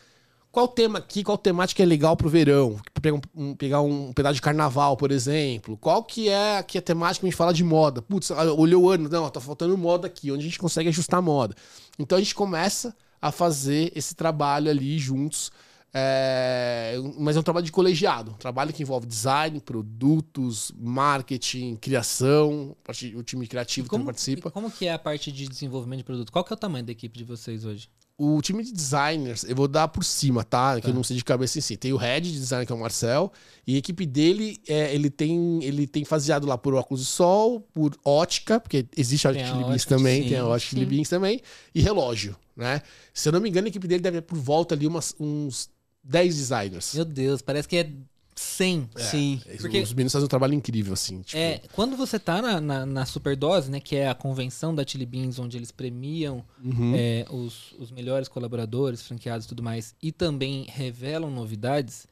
qual 0.54 0.68
tema 0.68 0.98
aqui, 1.00 1.22
qual 1.24 1.36
temática 1.36 1.82
é 1.82 1.86
legal 1.86 2.16
pro 2.16 2.28
verão? 2.28 2.80
Pegar 3.02 3.16
um, 3.16 3.20
um- 3.34 3.54
pegar 3.54 3.80
um 3.82 4.12
pedaço 4.12 4.36
de 4.36 4.42
carnaval, 4.42 4.96
por 4.96 5.10
exemplo. 5.10 5.76
Qual 5.76 6.02
que 6.02 6.28
é 6.28 6.58
aqui 6.58 6.78
a 6.78 6.82
temática 6.82 7.20
que 7.20 7.26
a 7.26 7.30
gente 7.30 7.36
fala 7.36 7.52
de 7.52 7.64
moda? 7.64 8.00
Putz, 8.00 8.30
ah, 8.30 8.52
olhou 8.52 8.84
o 8.84 8.90
ano, 8.90 9.08
não, 9.08 9.28
tá 9.28 9.40
faltando 9.40 9.76
moda 9.76 10.06
aqui, 10.06 10.30
onde 10.30 10.40
a 10.42 10.44
gente 10.48 10.58
consegue 10.58 10.88
ajustar 10.88 11.18
a 11.18 11.22
moda. 11.22 11.54
Então 11.98 12.16
a 12.16 12.20
gente 12.20 12.34
começa 12.34 12.96
a 13.20 13.30
fazer 13.32 13.90
esse 13.94 14.14
trabalho 14.14 14.70
ali 14.70 14.98
juntos. 14.98 15.50
é, 15.96 16.96
mas 17.18 17.36
é 17.36 17.40
um 17.40 17.42
trabalho 17.42 17.64
de 17.66 17.70
colegiado, 17.72 18.32
um 18.32 18.34
trabalho 18.34 18.72
que 18.72 18.82
envolve 18.82 19.06
design, 19.06 19.60
produtos, 19.60 20.72
marketing, 20.76 21.76
criação, 21.76 22.76
o 23.16 23.22
time 23.22 23.46
criativo 23.46 23.88
Como, 23.88 24.04
participa. 24.04 24.50
como 24.50 24.70
que 24.70 24.86
é 24.86 24.92
a 24.92 24.98
parte 24.98 25.30
de 25.30 25.46
desenvolvimento 25.48 25.98
de 25.98 26.04
produto? 26.04 26.32
Qual 26.32 26.44
que 26.44 26.52
é 26.52 26.56
o 26.56 26.58
tamanho 26.58 26.84
da 26.84 26.90
equipe 26.92 27.16
de 27.16 27.24
vocês 27.24 27.64
hoje? 27.64 27.88
O 28.16 28.40
time 28.40 28.62
de 28.62 28.72
designers, 28.72 29.42
eu 29.42 29.56
vou 29.56 29.66
dar 29.66 29.88
por 29.88 30.04
cima, 30.04 30.44
tá? 30.44 30.80
Que 30.80 30.88
eu 30.88 30.94
não 30.94 31.02
sei 31.02 31.16
de 31.16 31.24
cabeça 31.24 31.58
em 31.58 31.60
si. 31.60 31.76
Tem 31.76 31.92
o 31.92 31.96
head 31.96 32.30
de 32.30 32.38
design, 32.38 32.64
que 32.64 32.72
é 32.72 32.74
o 32.74 32.78
Marcel, 32.78 33.32
e 33.66 33.74
a 33.74 33.78
equipe 33.78 34.06
dele, 34.06 34.56
é, 34.68 34.94
ele 34.94 35.10
tem 35.10 35.64
ele 35.64 35.84
tem 35.84 36.04
faseado 36.04 36.46
lá 36.46 36.56
por 36.56 36.74
óculos 36.74 37.00
de 37.00 37.08
sol, 37.08 37.60
por 37.72 37.92
ótica, 38.04 38.60
porque 38.60 38.86
existe 38.96 39.26
a 39.26 39.30
ótica 39.30 39.52
Beans 39.52 39.68
ótica, 39.68 39.96
também, 39.96 40.22
sim, 40.22 40.28
tem 40.28 40.38
a 40.38 40.46
ótica. 40.46 40.86
Beans 40.86 41.08
também, 41.08 41.40
e 41.74 41.80
relógio, 41.80 42.36
né? 42.56 42.82
Se 43.12 43.28
eu 43.28 43.32
não 43.32 43.40
me 43.40 43.48
engano, 43.48 43.66
a 43.66 43.68
equipe 43.68 43.88
dele 43.88 44.02
deve 44.02 44.20
ter 44.20 44.26
por 44.28 44.38
volta 44.38 44.76
ali 44.76 44.86
umas, 44.86 45.12
uns 45.18 45.68
10 46.04 46.36
designers. 46.36 46.94
Meu 46.94 47.04
Deus, 47.04 47.42
parece 47.42 47.66
que 47.66 47.76
é 47.78 47.90
100. 48.34 48.90
Sim. 48.96 49.40
Porque- 49.60 49.80
Os 49.80 49.92
meninos 49.92 50.12
fazem 50.12 50.24
um 50.26 50.28
trabalho 50.28 50.54
incrível, 50.54 50.92
assim. 50.92 51.22
Tipo, 51.22 51.38
É, 51.38 51.60
quando 51.72 51.96
você 51.96 52.18
tá 52.18 52.40
na, 52.42 52.60
na, 52.60 52.86
na 52.86 53.06
Superdose, 53.06 53.70
né, 53.70 53.80
que 53.80 53.96
é 53.96 54.08
a 54.08 54.14
convenção 54.14 54.74
da 54.74 54.84
Chili 54.86 55.06
Beans, 55.06 55.38
onde 55.38 55.56
eles 55.56 55.70
premiam 55.70 56.44
uhum. 56.62 56.92
é, 56.96 57.26
os, 57.30 57.72
os 57.78 57.90
melhores 57.90 58.28
colaboradores, 58.28 59.02
franqueados 59.02 59.46
e 59.46 59.48
tudo 59.48 59.62
mais, 59.62 59.94
e 60.02 60.10
também 60.10 60.66
revelam 60.68 61.30
novidades, 61.30 62.06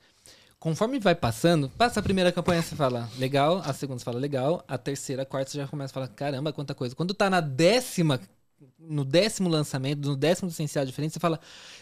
conforme 0.59 1.01
vai 1.01 1.15
passando, 1.15 1.69
passa 1.71 1.99
a 1.99 2.03
primeira 2.03 2.31
campanha, 2.31 2.63
você 2.63 2.77
fala 2.77 3.11
legal, 3.19 3.61
a 3.65 3.73
segunda 3.73 3.99
você 3.99 4.05
fala 4.05 4.19
legal, 4.21 4.65
a 4.69 4.79
terceira, 4.79 5.23
a 5.23 5.27
quarta 5.27 5.51
você 5.51 5.59
já 5.59 5.67
começa 5.67 5.93
a 5.93 5.95
falar, 5.95 6.09
caramba, 6.09 6.53
quanta 6.53 6.75
coisa. 6.75 6.95
Quando 6.95 7.13
tá 7.15 7.29
na 7.29 7.41
décima, 7.41 8.21
no 8.79 9.05
décimo 9.05 9.49
lançamento, 9.49 10.09
no 10.09 10.15
décimo 10.17 10.49
licenciado 10.49 10.87
diferente, 10.87 11.15
você 11.15 11.21
fala, 11.21 11.41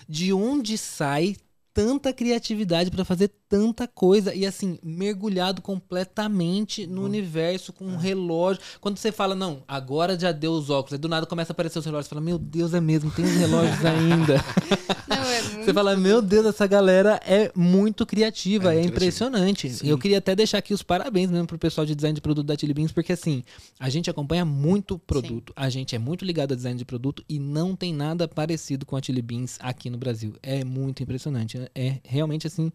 de 0.08 0.32
onde 0.32 0.78
sai 0.78 1.36
tanta 1.74 2.12
criatividade 2.12 2.90
pra 2.90 3.04
fazer 3.04 3.30
tanta 3.50 3.88
coisa 3.88 4.32
e 4.32 4.46
assim, 4.46 4.78
mergulhado 4.80 5.60
completamente 5.60 6.86
no 6.86 7.04
universo 7.04 7.72
com 7.72 7.84
um 7.84 7.96
relógio. 7.96 8.62
Quando 8.80 8.96
você 8.96 9.10
fala, 9.10 9.34
não, 9.34 9.64
agora 9.66 10.16
já 10.16 10.30
deu 10.30 10.52
os 10.52 10.70
óculos, 10.70 10.92
aí 10.92 10.98
do 11.00 11.08
nada 11.08 11.26
começa 11.26 11.50
a 11.50 11.54
aparecer 11.54 11.80
os 11.80 11.84
relógios, 11.84 12.06
você 12.06 12.10
fala, 12.10 12.20
meu 12.20 12.38
Deus, 12.38 12.72
é 12.74 12.80
mesmo, 12.80 13.10
tem 13.10 13.24
os 13.24 13.32
relógios 13.32 13.84
ainda. 13.84 14.36
Não, 15.10 15.16
é 15.16 15.42
muito... 15.42 15.64
Você 15.64 15.74
fala, 15.74 15.96
meu 15.96 16.22
Deus, 16.22 16.46
essa 16.46 16.64
galera 16.68 17.20
é 17.26 17.50
muito 17.56 18.06
criativa, 18.06 18.72
É 18.72 18.78
é, 18.78 18.84
impressionante. 18.84 19.78
Eu 19.82 19.98
queria 19.98 20.18
até 20.18 20.36
deixar 20.36 20.58
aqui 20.58 20.72
os 20.72 20.84
parabéns 20.84 21.28
mesmo 21.28 21.48
pro 21.48 21.58
pessoal 21.58 21.84
de 21.84 21.96
design 21.96 22.14
de 22.14 22.20
produto 22.20 22.46
da 22.46 22.56
Chili 22.56 22.72
Beans, 22.72 22.92
porque 22.92 23.12
assim, 23.12 23.42
a 23.80 23.90
gente 23.90 24.08
acompanha 24.08 24.44
muito 24.44 24.96
produto, 24.96 25.52
a 25.56 25.68
gente 25.68 25.96
é 25.96 25.98
muito 25.98 26.24
ligado 26.24 26.52
a 26.52 26.56
design 26.56 26.78
de 26.78 26.84
produto 26.84 27.24
e 27.28 27.40
não 27.40 27.74
tem 27.74 27.92
nada 27.92 28.28
parecido 28.28 28.86
com 28.86 28.96
a 28.96 29.02
Chili 29.02 29.22
Beans 29.22 29.58
aqui 29.60 29.90
no 29.90 29.98
Brasil. 29.98 30.34
É 30.40 30.62
muito 30.62 31.02
impressionante, 31.02 31.58
é 31.74 31.98
realmente 32.04 32.46
assim, 32.46 32.70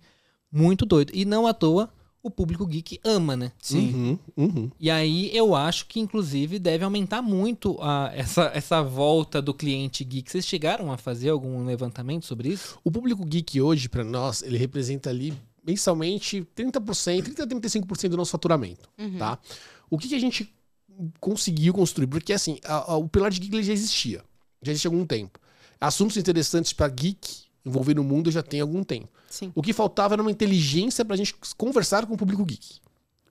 muito 0.56 0.86
doido. 0.86 1.12
E 1.14 1.26
não 1.26 1.46
à 1.46 1.54
toa, 1.54 1.90
o 2.24 2.32
público 2.32 2.66
geek 2.66 3.00
ama, 3.04 3.36
né? 3.36 3.52
Sim. 3.62 3.94
Uhum, 4.36 4.46
uhum. 4.46 4.72
E 4.80 4.90
aí 4.90 5.30
eu 5.36 5.54
acho 5.54 5.86
que, 5.86 6.00
inclusive, 6.00 6.58
deve 6.58 6.84
aumentar 6.84 7.22
muito 7.22 7.78
a- 7.82 8.10
essa, 8.16 8.50
essa 8.54 8.82
volta 8.82 9.42
do 9.42 9.54
cliente 9.54 10.04
geek. 10.04 10.32
Vocês 10.32 10.46
chegaram 10.46 10.92
a 10.92 10.98
fazer 10.98 11.30
algum 11.30 11.64
levantamento 11.66 12.26
sobre 12.26 12.50
isso? 12.50 12.80
O 12.84 12.90
público 12.90 13.24
geek 13.26 13.62
hoje, 13.62 13.88
pra 13.90 14.04
nós, 14.04 14.42
ele 14.42 14.58
representa 14.58 15.10
ali 15.12 15.34
mensalmente 15.64 16.48
30%, 16.56 17.24
30% 17.24 17.42
a 17.42 17.48
35% 17.48 18.10
do 18.10 18.18
nosso 18.18 18.32
faturamento, 18.32 18.90
Uhum. 18.98 19.18
tá? 19.18 19.38
O 19.90 19.98
que, 20.00 20.08
que 20.08 20.16
a 20.16 20.20
gente 20.20 20.52
conseguiu 21.20 21.74
construir? 21.74 22.08
Porque, 22.08 22.34
assim, 22.34 22.58
a- 22.64 22.94
a- 22.94 22.98
o 22.98 23.08
pilar 23.08 23.30
de 23.30 23.40
geek 23.40 23.54
ele 23.56 23.64
já 23.64 23.74
existia. 23.74 24.24
Já 24.62 24.72
existe 24.72 24.88
há 24.88 24.90
algum 24.92 25.06
tempo. 25.06 25.40
Assuntos 25.80 26.18
interessantes 26.18 26.74
pra 26.74 26.88
geek 26.88 27.45
envolver 27.66 27.96
no 27.96 28.04
mundo 28.04 28.32
já 28.32 28.44
tem 28.44 28.62
algum 28.62 28.84
tempo. 28.84 29.10
Sim. 29.30 29.52
O 29.56 29.62
que 29.62 29.74
faltava 29.74 30.16
era 30.16 30.22
uma 30.22 30.32
inteligência 30.32 31.04
pra 31.04 31.16
gente 31.16 31.36
conversar 31.58 32.06
com 32.06 32.14
o 32.14 32.18
público 32.18 32.46
geek. 32.46 32.80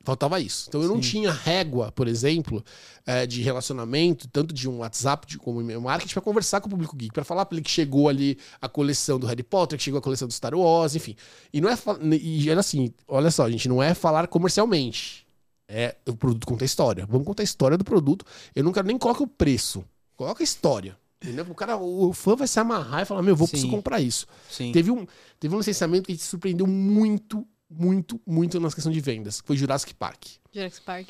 Faltava 0.05 0.39
isso. 0.39 0.67
Então 0.69 0.83
eu 0.83 0.89
não 0.89 0.97
Sim. 0.97 1.11
tinha 1.11 1.33
régua, 1.33 1.91
por 1.91 2.07
exemplo, 2.07 2.63
eh, 3.07 3.27
de 3.27 3.41
relacionamento, 3.41 4.29
tanto 4.29 4.53
de 4.53 4.69
um 4.69 4.79
WhatsApp 4.79 5.27
de, 5.27 5.39
como 5.39 5.63
e-mail 5.63 5.81
marketing, 5.81 6.13
pra 6.13 6.23
conversar 6.23 6.61
com 6.61 6.67
o 6.67 6.71
público 6.71 6.95
geek, 6.95 7.13
pra 7.13 7.25
falar 7.25 7.47
pra 7.47 7.57
ele 7.57 7.65
que 7.65 7.71
chegou 7.71 8.07
ali 8.07 8.37
a 8.61 8.69
coleção 8.69 9.19
do 9.19 9.27
Harry 9.27 9.43
Potter, 9.43 9.79
que 9.79 9.85
chegou 9.85 9.99
a 9.99 10.03
coleção 10.03 10.29
do 10.29 10.35
Star 10.35 10.55
Wars, 10.55 10.95
enfim. 10.95 11.17
E 11.51 11.59
não 11.59 11.71
é 11.71 11.79
e 12.21 12.51
era 12.51 12.61
assim, 12.61 12.93
olha 13.09 13.31
só, 13.31 13.49
gente, 13.51 13.67
não 13.67 13.83
é 13.83 13.95
falar 13.95 14.27
comercialmente. 14.29 15.27
É 15.67 15.97
o 16.07 16.15
produto 16.15 16.47
conta 16.47 16.65
a 16.65 16.67
história. 16.67 17.07
Vamos 17.07 17.27
contar 17.27 17.43
a 17.43 17.45
história 17.45 17.79
do 17.79 17.85
produto. 17.85 18.27
Eu 18.55 18.63
não 18.63 18.73
quero 18.73 18.87
nem 18.87 18.99
colocar 18.99 19.23
o 19.23 19.27
preço. 19.27 19.83
Coloca 20.17 20.43
a 20.43 20.45
história. 20.45 20.99
Entendeu? 21.25 21.47
O 21.49 21.55
cara, 21.55 21.77
o 21.77 22.13
fã 22.13 22.37
vai 22.37 22.47
se 22.47 22.59
amarrar 22.61 23.03
e 23.03 23.05
falar: 23.05 23.23
"Meu, 23.23 23.35
vou 23.35 23.49
preciso 23.49 23.71
comprar 23.71 24.01
isso". 24.01 24.27
Sim. 24.51 24.73
Teve 24.73 24.91
um, 24.91 25.07
teve 25.41 25.55
um 25.55 25.59
licenciamento 25.59 26.05
que 26.07 26.13
a 26.13 26.15
gente 26.15 26.23
se 26.25 26.29
surpreendeu 26.31 26.67
muito, 26.67 27.47
muito, 27.69 28.21
muito 28.27 28.61
na 28.61 28.71
questão 28.71 28.93
de 28.93 29.01
vendas. 29.01 29.41
que 29.41 29.47
Foi 29.47 29.57
Jurassic 29.57 29.95
Park. 29.95 30.25
Jurassic 30.53 30.85
Park. 30.85 31.09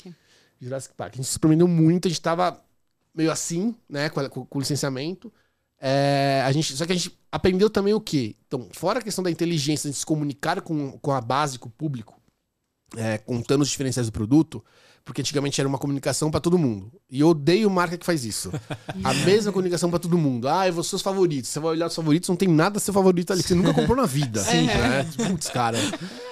Jurassic 0.61 0.95
Park. 0.95 1.13
A 1.13 1.15
gente 1.17 1.25
se 1.25 1.31
surpreendeu 1.33 1.67
muito, 1.67 2.07
a 2.07 2.09
gente 2.09 2.21
tava 2.21 2.59
meio 3.13 3.31
assim, 3.31 3.75
né, 3.89 4.09
com, 4.09 4.27
com- 4.29 4.45
com 4.45 4.57
o 4.57 4.61
licenciamento. 4.61 5.31
É, 5.79 6.41
a 6.45 6.51
gente, 6.51 6.75
só 6.75 6.85
que 6.85 6.93
a 6.93 6.95
gente 6.95 7.17
aprendeu 7.31 7.69
também 7.69 7.93
o 7.93 7.99
quê? 8.01 8.35
Então, 8.47 8.69
fora 8.73 8.99
a 8.99 9.01
questão 9.01 9.23
da 9.23 9.29
inteligência, 9.29 9.89
de 9.89 9.95
se 9.95 10.05
comunicar 10.05 10.61
com, 10.61 10.97
com 10.99 11.11
a 11.11 11.19
base, 11.21 11.59
com 11.59 11.67
o 11.67 11.71
público, 11.71 12.19
é, 12.95 13.17
contando 13.17 13.61
os 13.61 13.69
diferenciais 13.69 14.07
do 14.07 14.13
produto, 14.13 14.63
porque 15.05 15.21
antigamente 15.21 15.61
era 15.61 15.69
uma 15.69 15.77
comunicação 15.77 16.31
pra 16.31 16.39
todo 16.39 16.57
mundo. 16.57 16.91
E 17.09 17.19
eu 17.19 17.29
odeio 17.29 17.69
marca 17.69 17.95
que 17.95 18.05
faz 18.05 18.25
isso. 18.25 18.51
A 19.03 19.13
mesma 19.23 19.51
comunicação 19.51 19.87
pra 19.91 19.99
todo 19.99 20.17
mundo. 20.17 20.49
Ah, 20.49 20.67
eu 20.67 20.73
vou 20.73 20.83
seus 20.83 21.03
favoritos. 21.03 21.51
Você 21.51 21.59
vai 21.59 21.71
olhar 21.71 21.85
os 21.85 21.95
favoritos, 21.95 22.27
não 22.27 22.35
tem 22.35 22.49
nada 22.49 22.79
seu 22.79 22.91
favorito 22.91 23.31
ali 23.31 23.43
que 23.43 23.49
você 23.49 23.55
nunca 23.55 23.71
comprou 23.71 23.95
na 23.95 24.07
vida. 24.07 24.41
Sim. 24.41 24.65
Né? 24.75 25.03
Putz, 25.29 25.47
cara, 25.49 25.77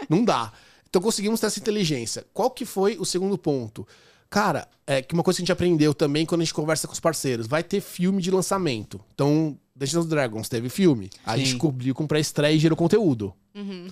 não 0.10 0.26
dá. 0.26 0.52
Então 0.90 1.02
conseguimos 1.02 1.40
ter 1.40 1.48
essa 1.48 1.60
inteligência. 1.60 2.26
Qual 2.34 2.50
que 2.50 2.66
foi 2.66 2.98
o 2.98 3.06
segundo 3.06 3.38
ponto? 3.38 3.88
Cara, 4.28 4.68
é 4.88 5.00
que 5.04 5.14
uma 5.14 5.22
coisa 5.22 5.38
que 5.38 5.42
a 5.42 5.44
gente 5.44 5.52
aprendeu 5.52 5.94
também 5.94 6.26
quando 6.26 6.42
a 6.42 6.44
gente 6.44 6.54
conversa 6.54 6.88
com 6.88 6.94
os 6.94 7.00
parceiros, 7.00 7.46
vai 7.46 7.62
ter 7.64 7.80
filme 7.80 8.20
de 8.20 8.32
lançamento. 8.32 9.00
Então, 9.14 9.56
Dungeons 9.76 10.06
and 10.06 10.10
Dragons 10.10 10.50
teve 10.50 10.70
filme. 10.70 11.12
A 11.24 11.38
Sim. 11.38 11.46
gente 11.46 11.58
cobriu 11.58 11.94
com 11.94 12.08
pré-estreia 12.08 12.56
e 12.56 12.60
gerou 12.60 12.76
conteúdo. 12.76 13.34
Uhum. 13.54 13.88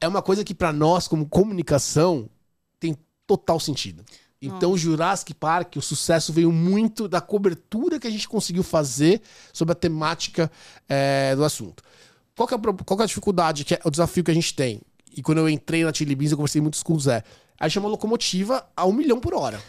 É 0.00 0.06
uma 0.06 0.22
coisa 0.22 0.44
que 0.44 0.54
pra 0.54 0.72
nós, 0.72 1.08
como 1.08 1.26
comunicação, 1.26 2.28
total 3.26 3.58
sentido. 3.60 4.04
Então, 4.40 4.72
o 4.72 4.76
Jurassic 4.78 5.32
Park, 5.32 5.76
o 5.76 5.80
sucesso 5.82 6.30
veio 6.32 6.52
muito 6.52 7.08
da 7.08 7.20
cobertura 7.20 7.98
que 7.98 8.06
a 8.06 8.10
gente 8.10 8.28
conseguiu 8.28 8.62
fazer 8.62 9.22
sobre 9.52 9.72
a 9.72 9.74
temática 9.74 10.50
é, 10.86 11.34
do 11.34 11.42
assunto. 11.44 11.82
Qual 12.36 12.46
é 12.50 12.54
a, 12.54 12.58
qual 12.84 13.00
é 13.00 13.02
a 13.04 13.06
dificuldade, 13.06 13.64
que 13.64 13.74
é 13.74 13.80
o 13.84 13.90
desafio 13.90 14.22
que 14.22 14.30
a 14.30 14.34
gente 14.34 14.52
tem? 14.54 14.82
E 15.16 15.22
quando 15.22 15.38
eu 15.38 15.48
entrei 15.48 15.82
na 15.84 15.92
Chili 15.94 16.14
Beans, 16.14 16.32
eu 16.32 16.36
conversei 16.36 16.60
muito 16.60 16.82
com 16.84 16.92
o 16.92 17.00
Zé. 17.00 17.22
A 17.58 17.68
gente 17.68 17.78
é 17.78 17.80
uma 17.80 17.88
locomotiva 17.88 18.66
a 18.76 18.84
um 18.84 18.92
milhão 18.92 19.18
por 19.18 19.32
hora. 19.32 19.62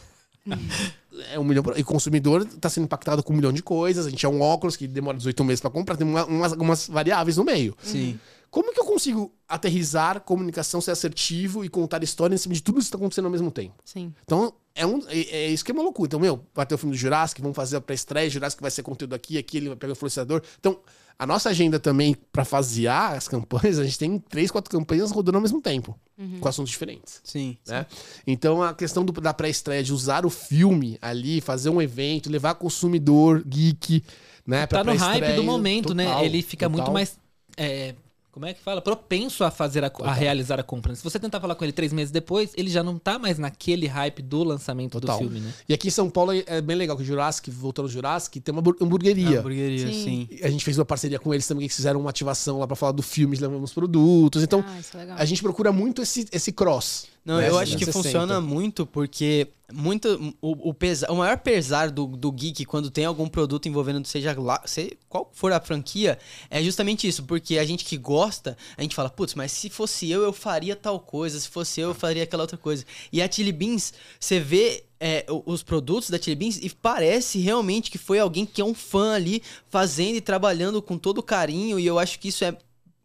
É 1.32 1.40
um 1.40 1.44
milhão 1.44 1.64
por- 1.64 1.78
E 1.78 1.82
o 1.82 1.86
consumidor 1.86 2.42
está 2.42 2.70
sendo 2.70 2.84
impactado 2.84 3.24
com 3.24 3.32
um 3.32 3.36
milhão 3.38 3.54
de 3.54 3.64
coisas. 3.64 4.06
A 4.06 4.10
gente 4.10 4.26
é 4.26 4.30
um 4.30 4.42
óculos 4.42 4.76
que 4.76 4.88
demora 4.88 5.18
18 5.18 5.44
meses 5.46 5.62
para 5.62 5.70
comprar, 5.70 5.96
tem 5.96 6.06
uma- 6.06 6.26
umas, 6.26 6.52
algumas 6.52 6.88
variáveis 6.88 7.38
no 7.38 7.44
meio. 7.46 7.76
Sim. 7.82 8.20
Como 8.56 8.74
que 8.74 8.80
eu 8.80 8.86
consigo 8.86 9.34
aterrizar 9.50 10.22
comunicação, 10.22 10.80
ser 10.80 10.92
assertivo 10.92 11.66
e 11.66 11.68
contar 11.68 12.02
história 12.06 12.34
em 12.34 12.38
cima 12.38 12.56
de 12.56 12.64
tudo 12.64 12.80
isso 12.80 12.86
que 12.86 12.96
está 12.96 12.98
acontecendo 12.98 13.26
ao 13.26 13.32
mesmo 13.32 13.52
tempo? 13.52 13.74
Sim. 13.84 14.14
Então, 14.24 14.54
é, 14.74 14.86
um, 14.86 15.00
é, 15.10 15.20
é 15.20 15.48
isso 15.50 15.66
que 15.66 15.72
é 15.72 15.74
uma 15.74 15.84
loucura. 15.84 16.08
Então, 16.08 16.22
meu, 16.22 16.40
vai 16.54 16.66
ter 16.66 16.74
o 16.74 16.78
filme 16.78 16.96
do 16.96 16.98
Jurassic, 16.98 17.42
vamos 17.42 17.54
fazer 17.54 17.76
a 17.76 17.82
pré-estreia, 17.82 18.30
Jurassic 18.30 18.62
vai 18.62 18.72
ser 18.72 18.82
conteúdo 18.82 19.14
aqui, 19.14 19.38
aqui 19.38 19.58
ele 19.58 19.68
vai 19.68 19.76
pegar 19.76 19.92
o 19.92 19.96
influenciador. 19.98 20.42
Então, 20.58 20.80
a 21.20 21.28
nossa 21.28 21.50
agenda 21.50 21.78
também, 21.82 22.16
para 22.32 22.46
fasear 22.46 23.12
as 23.18 23.28
campanhas, 23.28 23.78
a 23.78 23.84
gente 23.84 24.00
tem 24.00 24.18
três, 24.20 24.50
quatro 24.50 24.72
campanhas 24.72 25.12
rodando 25.12 25.38
ao 25.38 25.42
mesmo 25.42 25.62
tempo, 25.62 26.00
com 26.40 26.48
assuntos 26.48 26.72
diferentes. 26.72 27.20
Sim. 27.26 27.58
Né? 27.68 27.86
Então, 28.26 28.64
a 28.64 28.74
questão 28.74 29.04
do- 29.04 29.12
da 29.20 29.34
pré-estreia, 29.34 29.84
de 29.84 29.92
usar 29.92 30.26
o 30.26 30.30
filme 30.30 30.98
ali, 31.02 31.42
fazer 31.42 31.70
um 31.70 31.82
evento, 31.82 32.32
levar 32.32 32.56
consumidor, 32.56 33.44
geek, 33.46 34.02
né? 34.48 34.66
pra 34.66 34.82
Tá 34.82 34.94
no 34.94 34.98
hype 34.98 35.36
do 35.36 35.44
momento, 35.44 35.94
né? 35.94 36.06
total, 36.06 36.24
Ele 36.24 36.42
fica 36.42 36.70
muito 36.70 36.84
total. 36.84 36.94
mais. 36.94 37.18
é, 37.58 37.96
como 38.36 38.46
é 38.46 38.54
que 38.54 38.60
fala? 38.60 38.82
Propenso 38.82 39.46
a 39.46 39.50
fazer 39.50 39.82
a, 39.86 39.90
a 40.04 40.12
realizar 40.14 40.60
a 40.60 40.64
compra. 40.64 40.94
Se 40.94 41.02
você 41.02 41.18
tentar 41.18 41.40
falar 41.40 41.56
com 41.56 41.64
ele 41.64 41.72
três 41.72 41.94
meses 41.94 42.12
depois, 42.12 42.52
ele 42.58 42.70
já 42.70 42.84
não 42.84 43.00
tá 43.00 43.18
mais 43.18 43.40
naquele 43.40 43.88
hype 43.88 44.22
do 44.22 44.44
lançamento 44.44 45.00
Total. 45.00 45.18
do 45.18 45.24
filme, 45.24 45.40
né? 45.40 45.54
E 45.70 45.74
aqui 45.74 45.88
em 45.88 45.92
São 45.92 46.10
Paulo 46.10 46.34
é 46.46 46.60
bem 46.62 46.76
legal 46.76 46.98
que 46.98 47.02
o 47.04 47.06
Jurassic, 47.06 47.50
voltando 47.50 47.86
ao 47.86 47.90
Jurassic, 47.90 48.42
tem 48.42 48.52
uma 48.54 48.60
hambur- 48.60 48.76
hamburgueria. 48.82 49.40
Hamburgueria, 49.40 49.88
Sim. 49.88 50.28
sim. 50.30 50.40
A 50.44 50.50
gente 50.50 50.66
fez 50.66 50.78
uma 50.78 50.84
parceria 50.84 51.18
com 51.18 51.34
eles 51.34 51.48
também, 51.48 51.66
que 51.66 51.74
fizeram 51.74 52.02
uma 52.02 52.10
ativação 52.10 52.60
lá 52.60 52.68
pra 52.68 52.76
falar 52.76 52.92
do 52.92 53.02
filme, 53.02 53.38
levamos 53.38 53.74
produtos. 53.74 54.44
Então, 54.44 54.62
Ah, 54.68 54.80
isso 54.82 54.98
é 54.98 55.00
legal. 55.00 55.18
a 55.18 55.24
gente 55.24 55.42
procura 55.42 55.72
muito 55.72 56.02
esse, 56.02 56.28
esse 56.30 56.52
cross. 56.52 57.08
Não, 57.26 57.42
eu 57.42 57.58
acho 57.58 57.76
que 57.76 57.86
360. 57.86 58.04
funciona 58.04 58.40
muito 58.40 58.86
porque 58.86 59.48
muito, 59.74 60.36
o, 60.40 60.70
o, 60.70 60.74
pesa, 60.76 61.12
o 61.12 61.16
maior 61.16 61.40
pesar 61.40 61.90
do, 61.90 62.06
do 62.06 62.32
geek 62.32 62.66
quando 62.66 62.92
tem 62.92 63.06
algum 63.06 63.28
produto 63.28 63.68
envolvendo, 63.68 64.06
seja 64.06 64.40
lá, 64.40 64.62
se, 64.66 64.96
qual 65.10 65.32
for 65.34 65.52
a 65.52 65.60
franquia, 65.60 66.20
é 66.52 66.62
justamente 66.62 67.08
isso. 67.08 67.24
Porque 67.24 67.58
a 67.58 67.66
gente 67.66 67.84
que 67.84 67.98
gosta, 67.98 68.56
a 68.78 68.82
gente 68.84 68.96
fala, 68.96 69.10
putz, 69.10 69.34
mas 69.34 69.52
se 69.52 69.72
fosse 69.72 70.10
eu, 70.10 70.22
eu 70.22 70.32
faria 70.32 70.76
tal 70.76 71.00
coisa, 71.00 71.40
se 71.40 71.50
fosse 71.50 71.82
eu, 71.82 71.90
eu 71.90 71.96
faria 71.96 72.24
aquela 72.24 72.44
outra 72.44 72.58
coisa. 72.58 72.86
E 73.12 73.22
a 73.22 73.32
Chili 73.32 73.52
Beans, 73.52 73.92
você 74.20 74.40
vê 74.40 74.84
é, 75.00 75.26
os 75.48 75.64
produtos 75.64 76.12
da 76.12 76.22
Chili 76.22 76.36
Beans 76.36 76.60
e 76.62 76.70
parece 76.70 77.40
realmente 77.40 77.90
que 77.90 77.98
foi 77.98 78.20
alguém 78.20 78.46
que 78.46 78.62
é 78.62 78.66
um 78.66 78.76
fã 78.76 79.14
ali 79.16 79.42
fazendo 79.68 80.16
e 80.16 80.22
trabalhando 80.22 80.80
com 80.80 80.96
todo 80.96 81.24
carinho. 81.24 81.80
E 81.80 81.88
eu 81.88 81.98
acho 81.98 82.20
que 82.20 82.28
isso 82.28 82.46
é 82.46 82.56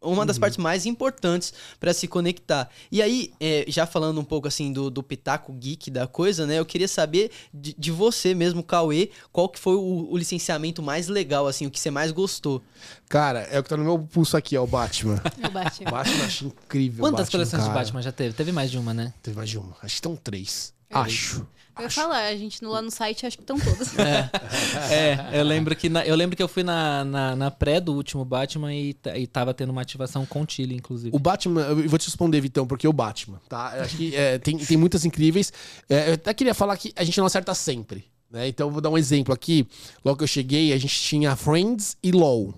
uma 0.01 0.25
das 0.25 0.39
partes 0.39 0.57
mais 0.57 0.85
importantes 0.85 1.53
para 1.79 1.93
se 1.93 2.07
conectar. 2.07 2.69
E 2.91 3.01
aí, 3.01 3.31
é, 3.39 3.65
já 3.67 3.85
falando 3.85 4.19
um 4.19 4.23
pouco 4.23 4.47
assim 4.47 4.73
do, 4.73 4.89
do 4.89 5.03
pitaco 5.03 5.53
geek 5.53 5.91
da 5.91 6.07
coisa, 6.07 6.47
né? 6.47 6.57
Eu 6.57 6.65
queria 6.65 6.87
saber 6.87 7.31
de, 7.53 7.75
de 7.77 7.91
você 7.91 8.33
mesmo, 8.33 8.63
Cauê, 8.63 9.11
qual 9.31 9.47
que 9.47 9.59
foi 9.59 9.75
o, 9.75 10.07
o 10.11 10.17
licenciamento 10.17 10.81
mais 10.81 11.07
legal, 11.07 11.47
assim, 11.47 11.67
o 11.67 11.71
que 11.71 11.79
você 11.79 11.91
mais 11.91 12.11
gostou. 12.11 12.61
Cara, 13.07 13.41
é 13.51 13.59
o 13.59 13.63
que 13.63 13.69
tá 13.69 13.77
no 13.77 13.83
meu 13.83 13.99
pulso 13.99 14.35
aqui, 14.35 14.57
ó, 14.57 14.63
o 14.63 14.67
Batman. 14.67 15.21
Eu 15.41 15.51
bati. 15.51 15.83
Batman 15.83 16.17
eu 16.17 16.25
acho 16.25 16.45
incrível. 16.45 17.01
Quantas 17.01 17.27
Batman, 17.27 17.31
coleções 17.31 17.63
de 17.63 17.69
cara. 17.69 17.79
Batman 17.79 18.01
já 18.01 18.11
teve? 18.11 18.33
Teve 18.33 18.51
mais 18.51 18.71
de 18.71 18.77
uma, 18.77 18.93
né? 18.93 19.13
Teve 19.21 19.37
mais 19.37 19.49
de 19.49 19.57
uma. 19.57 19.71
Acho 19.81 19.81
que 19.81 19.87
estão 19.87 20.15
três. 20.15 20.73
Acho. 20.89 21.45
Eu 21.77 21.83
ia 21.83 21.89
falar, 21.89 22.25
a 22.27 22.35
gente 22.35 22.63
lá 22.63 22.81
no 22.81 22.91
site 22.91 23.25
acho 23.25 23.37
que 23.37 23.43
estão 23.43 23.57
todas. 23.59 23.93
É, 24.91 25.39
eu 25.39 25.43
lembro 25.43 25.75
que, 25.75 25.89
na- 25.89 26.05
eu 26.05 26.15
lembro 26.15 26.35
que 26.35 26.43
eu 26.43 26.47
fui 26.47 26.63
na, 26.63 27.03
na, 27.05 27.35
na 27.35 27.51
pré 27.51 27.79
do 27.79 27.93
último 27.93 28.23
Batman 28.25 28.73
e, 28.73 28.95
e 29.15 29.27
tava 29.27 29.53
tendo 29.53 29.69
uma 29.69 29.81
ativação 29.81 30.25
com 30.25 30.41
o 30.41 30.45
Chile, 30.47 30.75
inclusive. 30.75 31.15
O 31.15 31.19
Batman, 31.19 31.61
eu 31.61 31.87
vou 31.89 31.97
te 31.99 32.07
responder, 32.07 32.41
Vitão, 32.41 32.65
porque 32.67 32.87
o 32.87 32.93
Batman, 32.93 33.39
tá? 33.47 33.73
Eu 33.77 33.83
acho 33.83 33.97
que 33.97 34.15
é, 34.15 34.37
tem, 34.37 34.57
tem 34.57 34.77
muitas 34.77 35.05
incríveis. 35.05 35.51
É, 35.89 36.09
eu 36.09 36.13
até 36.13 36.33
queria 36.33 36.53
falar 36.53 36.77
que 36.77 36.91
a 36.95 37.03
gente 37.03 37.17
não 37.17 37.25
acerta 37.25 37.53
sempre, 37.53 38.05
né? 38.29 38.47
Então 38.47 38.67
eu 38.67 38.71
vou 38.71 38.81
dar 38.81 38.89
um 38.89 38.97
exemplo 38.97 39.33
aqui. 39.33 39.67
Logo 40.03 40.17
que 40.17 40.23
eu 40.23 40.27
cheguei, 40.27 40.73
a 40.73 40.77
gente 40.77 40.99
tinha 40.99 41.35
Friends 41.35 41.97
e 42.03 42.11
LoL 42.11 42.53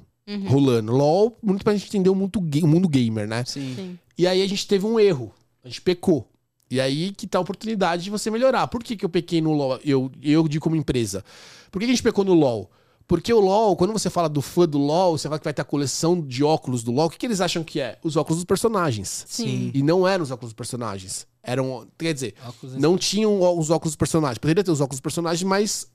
rolando. 0.47 0.91
LoL, 0.93 1.38
muito 1.43 1.63
pra 1.63 1.73
gente 1.73 1.86
entender 1.88 2.10
o 2.10 2.15
mundo, 2.15 2.39
o 2.39 2.67
mundo 2.67 2.88
gamer, 2.88 3.28
né? 3.28 3.43
Sim. 3.45 3.73
Sim. 3.76 3.99
E 4.17 4.26
aí 4.28 4.41
a 4.41 4.47
gente 4.47 4.65
teve 4.67 4.86
um 4.86 4.99
erro. 4.99 5.34
A 5.63 5.67
gente 5.67 5.82
pecou. 5.82 6.30
E 6.73 6.81
aí 6.81 7.12
que 7.12 7.27
tá 7.27 7.38
a 7.38 7.41
oportunidade 7.41 8.03
de 8.03 8.09
você 8.09 8.31
melhorar. 8.31 8.67
Por 8.67 8.83
que, 8.83 8.95
que 8.95 9.05
eu 9.05 9.09
pequei 9.09 9.41
no 9.41 9.53
LoL? 9.53 9.79
Eu, 9.86 10.12
eu 10.21 10.47
digo 10.47 10.63
como 10.63 10.75
empresa. 10.75 11.23
Por 11.71 11.79
que, 11.79 11.86
que 11.86 11.91
a 11.91 11.95
gente 11.95 12.03
pecou 12.03 12.25
no 12.25 12.33
LoL? 12.33 12.69
Porque 13.07 13.31
o 13.31 13.39
LoL, 13.39 13.75
quando 13.75 13.93
você 13.93 14.09
fala 14.09 14.27
do 14.27 14.41
fã 14.41 14.67
do 14.67 14.77
LoL, 14.79 15.17
você 15.17 15.27
fala 15.27 15.38
que 15.38 15.43
vai 15.43 15.53
ter 15.53 15.62
a 15.62 15.65
coleção 15.65 16.19
de 16.19 16.43
óculos 16.43 16.81
do 16.83 16.91
LoL. 16.91 17.07
O 17.07 17.09
que, 17.12 17.17
que 17.19 17.25
eles 17.27 17.41
acham 17.41 17.63
que 17.63 17.79
é? 17.79 17.99
Os 18.03 18.15
óculos 18.15 18.38
dos 18.39 18.45
personagens. 18.45 19.25
Sim. 19.27 19.69
E 19.73 19.83
não 19.83 20.07
eram 20.07 20.23
os 20.23 20.31
óculos 20.31 20.51
dos 20.51 20.57
personagens. 20.57 21.27
Eram. 21.43 21.86
Quer 21.99 22.13
dizer, 22.13 22.33
Óculos 22.47 22.75
não 22.75 22.97
tinham 22.97 23.38
os 23.59 23.69
óculos 23.69 23.91
dos 23.91 23.97
personagens. 23.97 24.39
Poderia 24.39 24.63
ter 24.63 24.71
os 24.71 24.81
óculos 24.81 24.97
dos 24.97 25.01
personagens, 25.03 25.43
mas. 25.47 25.88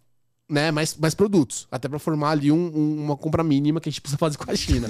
Né, 0.50 0.70
mais, 0.70 0.96
mais 0.96 1.14
produtos. 1.14 1.66
Até 1.70 1.88
pra 1.88 1.98
formar 1.98 2.30
ali 2.30 2.50
um- 2.52 2.72
um- 2.74 3.04
uma 3.04 3.16
compra 3.16 3.42
mínima 3.42 3.80
que 3.82 3.88
a 3.88 3.92
gente 3.92 4.00
precisa 4.00 4.16
fazer 4.18 4.38
com 4.38 4.50
a 4.50 4.56
China. 4.56 4.86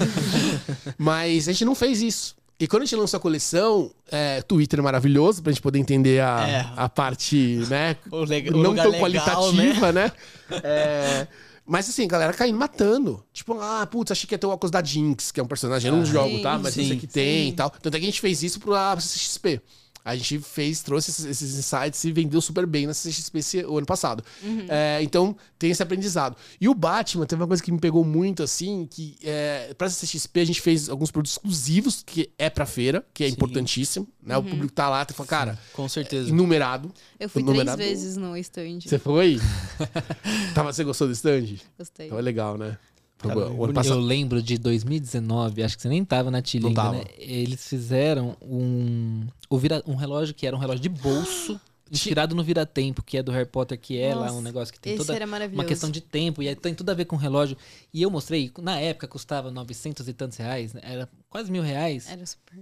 mas 0.97 1.47
a 1.47 1.51
gente 1.51 1.65
não 1.65 1.75
fez 1.75 2.01
isso. 2.01 2.35
E 2.59 2.67
quando 2.67 2.83
a 2.83 2.85
gente 2.85 2.95
lançou 2.97 3.17
a 3.17 3.21
coleção, 3.21 3.89
é, 4.11 4.41
Twitter 4.41 4.79
é 4.79 4.81
maravilhoso 4.81 5.41
pra 5.41 5.51
gente 5.51 5.61
poder 5.61 5.79
entender 5.79 6.19
a, 6.21 6.47
É. 6.47 6.69
a 6.75 6.89
parte, 6.89 7.35
né? 7.69 7.95
O 8.11 8.25
lega- 8.25 8.53
o 8.53 8.61
não 8.61 8.75
tão 8.75 8.91
legal, 8.91 8.99
qualitativa, 8.99 9.91
né? 9.93 10.11
É, 10.63 11.27
mas 11.65 11.87
assim, 11.87 12.03
a 12.03 12.07
galera 12.07 12.33
caindo 12.33 12.57
matando. 12.57 13.23
Tipo, 13.31 13.59
ah, 13.61 13.87
putz, 13.89 14.11
achei 14.11 14.27
que 14.27 14.33
ia 14.33 14.39
ter 14.39 14.47
o 14.47 14.49
óculos 14.49 14.71
da 14.71 14.83
Jinx, 14.83 15.31
que 15.31 15.39
é 15.39 15.43
um 15.43 15.47
personagem. 15.47 15.89
Eu 15.89 15.95
não 15.95 16.01
Ah, 16.01 16.05
jogo, 16.05 16.41
tá? 16.41 16.57
Mas 16.57 16.73
sim, 16.73 16.87
sei 16.87 16.97
que 16.97 17.07
tem 17.07 17.43
sim. 17.45 17.49
e 17.49 17.53
tal. 17.53 17.69
Tanto 17.69 17.95
é 17.95 17.99
que 17.99 18.05
a 18.05 18.09
gente 18.09 18.19
fez 18.19 18.41
isso 18.43 18.59
pra 18.59 18.95
CXP. 18.97 19.61
A 20.09 20.15
gente 20.15 20.39
fez, 20.39 20.81
trouxe 20.81 21.11
esses, 21.11 21.25
esses 21.25 21.57
insights 21.57 22.03
e 22.03 22.11
vendeu 22.11 22.41
super 22.41 22.65
bem 22.65 22.85
na 22.87 22.93
CXP 22.93 23.65
o 23.67 23.77
ano 23.77 23.85
passado. 23.85 24.23
É, 24.67 24.99
então, 25.01 25.35
tem 25.57 25.71
esse 25.71 25.81
aprendizado. 25.83 26.35
E 26.59 26.67
o 26.67 26.73
Batman, 26.73 27.25
teve 27.25 27.41
uma 27.41 27.47
coisa 27.47 27.61
que 27.63 27.71
me 27.71 27.79
pegou 27.79 28.03
muito, 28.03 28.43
assim, 28.43 28.87
que 28.89 29.17
é, 29.23 29.73
pra 29.77 29.87
CXP 29.87 30.39
a 30.39 30.45
gente 30.45 30.61
fez 30.61 30.89
alguns 30.89 31.11
produtos 31.11 31.33
exclusivos, 31.33 32.03
que 32.05 32.29
é 32.37 32.49
pra 32.49 32.65
feira, 32.65 33.05
que 33.13 33.23
é 33.23 33.27
Sim. 33.27 33.33
importantíssimo, 33.33 34.07
né? 34.23 34.37
O 34.37 34.43
público 34.43 34.71
tá 34.73 34.89
lá, 34.89 35.05
tu 35.05 35.13
fala, 35.13 35.27
cara, 35.27 35.59
Com 35.73 35.87
certeza. 35.87 36.33
numerado. 36.33 36.91
Eu 37.19 37.29
fui 37.29 37.41
O 37.41 37.45
três 37.45 37.57
numerado- 37.57 37.77
vezes 37.81 38.17
no 38.17 38.35
stand. 38.37 38.79
Você 38.81 38.99
foi? 38.99 39.39
Tava, 40.53 40.71
você 40.73 40.83
gostou 40.83 41.07
do 41.07 41.13
stand? 41.13 41.55
Gostei. 41.77 42.09
Tava 42.09 42.21
legal, 42.21 42.57
né? 42.57 42.77
O 43.27 43.65
ano 43.65 43.73
passado. 43.73 43.95
Eu 43.95 44.01
lembro 44.01 44.41
de 44.41 44.57
2019, 44.57 45.63
acho 45.63 45.75
que 45.75 45.81
você 45.81 45.89
nem 45.89 46.05
tava 46.05 46.31
na 46.31 46.41
Não 46.41 46.67
ainda, 46.69 46.91
né? 46.91 47.03
Eles 47.17 47.67
fizeram 47.67 48.37
um, 48.41 49.27
o 49.49 49.57
vira, 49.57 49.83
um 49.85 49.95
relógio 49.95 50.33
que 50.33 50.47
era 50.47 50.55
um 50.55 50.59
relógio 50.59 50.81
de 50.81 50.89
bolso, 50.89 51.59
inspirado 51.91 52.35
no 52.35 52.43
Vira-Tempo, 52.43 53.03
que 53.03 53.17
é 53.17 53.23
do 53.23 53.31
Harry 53.31 53.47
Potter, 53.47 53.77
que 53.79 53.99
é 53.99 54.13
lá 54.15 54.27
Nossa, 54.27 54.35
um 54.35 54.41
negócio 54.41 54.73
que 54.73 54.79
tem 54.79 54.95
toda 54.97 55.13
uma 55.51 55.65
questão 55.65 55.89
de 55.89 56.01
tempo, 56.01 56.41
e 56.41 56.47
aí 56.47 56.55
tem 56.55 56.73
tudo 56.73 56.89
a 56.89 56.93
ver 56.93 57.05
com 57.05 57.15
relógio. 57.15 57.57
E 57.93 58.01
eu 58.01 58.09
mostrei, 58.09 58.51
na 58.59 58.79
época 58.79 59.07
custava 59.07 59.51
900 59.51 60.07
e 60.07 60.13
tantos 60.13 60.37
reais, 60.37 60.73
né? 60.73 60.81
era 60.83 61.09
quase 61.29 61.51
mil 61.51 61.63
reais. 61.63 62.09
Era 62.09 62.25
super. 62.25 62.59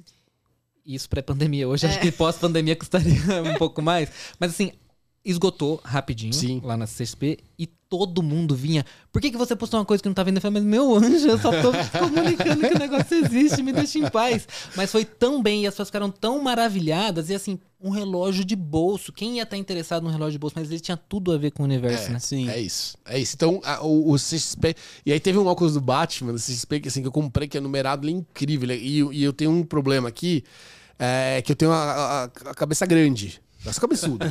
Isso 0.86 1.10
pré-pandemia. 1.10 1.68
Hoje 1.68 1.86
acho 1.86 1.98
É. 1.98 2.02
que 2.02 2.12
pós-pandemia 2.14 2.76
custaria 2.76 3.14
um 3.44 3.56
pouco 3.56 3.82
mais. 3.82 4.10
Mas 4.40 4.52
assim, 4.52 4.72
esgotou 5.30 5.80
rapidinho 5.84 6.34
Sim. 6.34 6.62
lá 6.64 6.78
na 6.78 6.86
CSP 6.86 7.38
e 7.60 7.68
todo 7.90 8.22
mundo 8.22 8.54
vinha. 8.56 8.86
Por 9.14 9.22
que, 9.22 9.32
que 9.32 9.38
você 9.38 9.56
postou 9.56 9.80
uma 9.80 9.86
coisa 9.86 10.02
que 10.04 10.10
não 10.10 10.14
tá 10.14 10.22
vendo? 10.24 10.38
Eu 10.38 10.42
falei, 10.42 10.62
mas 10.62 10.70
meu 10.70 10.96
anjo, 10.96 11.28
eu 11.28 11.38
só 11.40 11.52
tô 11.62 11.72
comunicando 12.00 12.68
que 12.68 12.76
o 12.76 12.80
negócio 12.80 13.16
existe, 13.26 13.64
me 13.64 13.72
deixa 13.72 13.98
em 14.00 14.10
paz. 14.10 14.46
Mas 14.76 14.92
foi 14.92 15.06
tão 15.06 15.42
bem 15.42 15.64
e 15.64 15.68
as 15.68 15.74
pessoas 15.74 15.88
ficaram 15.90 16.10
tão 16.12 16.42
maravilhadas. 16.42 17.30
E 17.30 17.36
assim, 17.36 17.58
um 17.82 17.90
relógio 17.90 18.44
de 18.44 18.56
bolso. 18.58 19.14
Quem 19.14 19.38
ia 19.38 19.44
estar 19.44 19.56
interessado 19.58 20.04
num 20.04 20.10
relógio 20.12 20.34
de 20.34 20.40
bolso? 20.40 20.56
Mas 20.60 20.70
ele 20.70 20.80
tinha 20.82 20.98
tudo 20.98 21.32
a 21.32 21.38
ver 21.38 21.52
com 21.52 21.64
o 21.64 21.66
universo, 21.66 22.12
né? 22.12 22.20
Sim. 22.20 22.50
É 22.50 22.60
isso. 22.60 22.98
É 23.06 23.18
isso. 23.18 23.36
Então, 23.36 23.62
a- 23.64 23.82
o, 23.82 24.12
o 24.12 24.16
CXP. 24.18 24.76
E 25.06 25.14
aí 25.14 25.20
teve 25.20 25.38
um 25.38 25.46
óculos 25.48 25.74
do 25.76 25.82
Batman, 25.82 26.34
do 26.34 26.40
CXP, 26.40 26.82
que 26.82 26.88
assim, 26.90 27.02
que 27.02 27.08
eu 27.08 27.12
comprei, 27.12 27.48
que 27.48 27.58
é 27.58 27.62
numerado, 27.62 28.06
ele 28.06 28.14
é 28.16 28.18
incrível. 28.20 28.70
ele- 28.70 28.84
E, 28.84 29.20
e 29.20 29.24
eu 29.24 29.32
tenho 29.32 29.52
um 29.52 29.64
problema 29.64 30.10
aqui, 30.10 30.44
é, 31.00 31.42
que 31.42 31.54
eu 31.54 31.56
tenho 31.56 31.72
a, 31.72 31.78
a- 31.78 32.24
a 32.26 32.54
cabeça 32.54 32.86
grande. 32.86 33.40
Eu 33.66 33.74
sou 33.74 33.82
cabeçudo. 33.82 34.26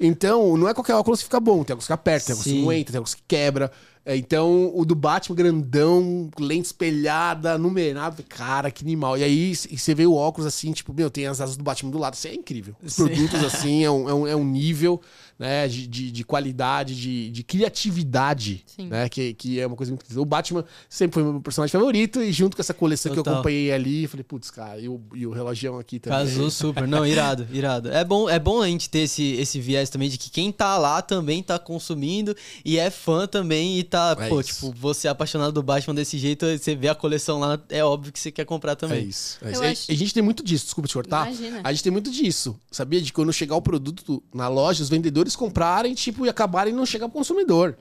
então, 0.00 0.56
não 0.56 0.68
é 0.68 0.74
qualquer 0.74 0.94
óculos 0.94 1.20
que 1.20 1.24
fica 1.24 1.40
bom. 1.40 1.62
Tem 1.64 1.74
óculos 1.74 1.86
que 1.86 1.92
aperta, 1.92 2.26
tem 2.26 2.34
óculos 2.34 2.52
que 2.52 2.62
não 2.62 2.72
entra, 2.72 2.92
tem 2.92 2.98
óculos 2.98 3.14
que 3.14 3.22
quebra. 3.26 3.70
É, 4.06 4.16
Então, 4.16 4.70
o 4.74 4.84
do 4.84 4.94
Batman 4.94 5.34
grandão, 5.34 6.30
lente 6.38 6.66
espelhada, 6.66 7.56
numerado, 7.56 8.22
cara, 8.28 8.70
que 8.70 8.84
animal. 8.84 9.16
E 9.16 9.24
aí, 9.24 9.52
e 9.52 9.78
você 9.78 9.94
vê 9.94 10.06
o 10.06 10.14
óculos 10.14 10.46
assim, 10.46 10.72
tipo, 10.72 10.92
meu, 10.92 11.10
tem 11.10 11.26
as 11.26 11.40
asas 11.40 11.56
do 11.56 11.64
Batman 11.64 11.90
do 11.90 11.98
lado, 11.98 12.14
isso 12.14 12.28
é 12.28 12.34
incrível. 12.34 12.74
Os 12.82 12.94
Sim. 12.94 13.06
produtos, 13.06 13.42
assim, 13.44 13.84
é 13.84 13.90
um, 13.90 14.08
é 14.08 14.14
um, 14.14 14.26
é 14.26 14.36
um 14.36 14.44
nível, 14.44 15.00
né, 15.38 15.66
de, 15.68 15.86
de, 15.86 16.10
de 16.10 16.24
qualidade, 16.24 16.94
de, 16.94 17.30
de 17.30 17.42
criatividade, 17.88 18.62
Sim. 18.66 18.86
né, 18.88 19.08
que, 19.08 19.34
que 19.34 19.60
é 19.60 19.66
uma 19.66 19.76
coisa 19.76 19.90
muito 19.92 20.02
incrível. 20.02 20.22
O 20.22 20.26
Batman 20.26 20.64
sempre 20.88 21.14
foi 21.14 21.22
meu 21.22 21.40
personagem 21.40 21.72
favorito, 21.72 22.22
e 22.22 22.32
junto 22.32 22.56
com 22.56 22.62
essa 22.62 22.74
coleção 22.74 23.12
que 23.12 23.18
eu 23.18 23.22
Total. 23.22 23.40
acompanhei 23.40 23.72
ali, 23.72 24.04
eu 24.04 24.08
falei, 24.08 24.24
putz, 24.24 24.50
cara, 24.50 24.78
e 24.80 24.88
o, 24.88 25.00
e 25.14 25.26
o 25.26 25.30
relogião 25.32 25.78
aqui 25.78 25.98
também. 25.98 26.18
Casou 26.18 26.50
super. 26.50 26.86
Não, 26.86 27.06
irado, 27.06 27.46
irado. 27.52 27.90
É 27.90 28.04
bom, 28.04 28.28
é 28.28 28.38
bom 28.38 28.62
a 28.62 28.68
gente 28.68 28.88
ter 28.88 29.00
esse, 29.00 29.22
esse 29.32 29.60
viés 29.60 29.90
também 29.90 30.08
de 30.08 30.18
que 30.18 30.30
quem 30.30 30.50
tá 30.52 30.76
lá 30.78 31.02
também 31.02 31.42
tá 31.42 31.58
consumindo 31.58 32.34
e 32.64 32.78
é 32.78 32.90
fã 32.90 33.26
também 33.26 33.78
e 33.78 33.84
tá, 33.84 34.16
É 34.18 34.28
pô, 34.28 34.40
isso. 34.40 34.54
tipo, 34.54 34.72
você 34.78 35.08
é 35.08 35.10
apaixonado 35.10 35.52
do 35.52 35.62
Batman 35.62 35.94
desse 35.94 36.18
jeito, 36.18 36.46
você 36.46 36.74
vê 36.74 36.88
a 36.88 36.94
coleção 36.94 37.38
lá, 37.38 37.58
é 37.68 37.84
óbvio 37.84 38.12
que 38.12 38.18
você 38.18 38.30
quer 38.30 38.44
comprar 38.44 38.72
É 38.72 38.76
também. 38.76 39.04
isso. 39.08 39.38
É 39.42 39.50
isso. 39.52 39.62
E- 39.62 39.66
acho- 39.66 39.92
A 39.92 39.94
gente 39.94 40.14
tem 40.14 40.22
muito 40.22 40.42
disso, 40.44 40.64
desculpa 40.64 40.88
te 40.88 40.94
cortar. 40.94 41.26
Imagina. 41.28 41.60
A 41.64 41.72
gente 41.72 41.82
tem 41.82 41.92
muito 41.92 42.10
disso. 42.10 42.56
Sabia? 42.70 43.00
De 43.00 43.12
quando 43.12 43.32
chegar 43.32 43.56
o 43.56 43.62
produto 43.62 44.22
na 44.32 44.48
loja, 44.48 44.82
os 44.82 44.88
vendedores 44.88 45.23
comprarem, 45.34 45.94
tipo, 45.94 46.26
e 46.26 46.28
acabarem 46.28 46.72
e 46.72 46.76
não 46.76 46.84
chegar 46.84 47.08
pro 47.08 47.18
consumidor. 47.18 47.76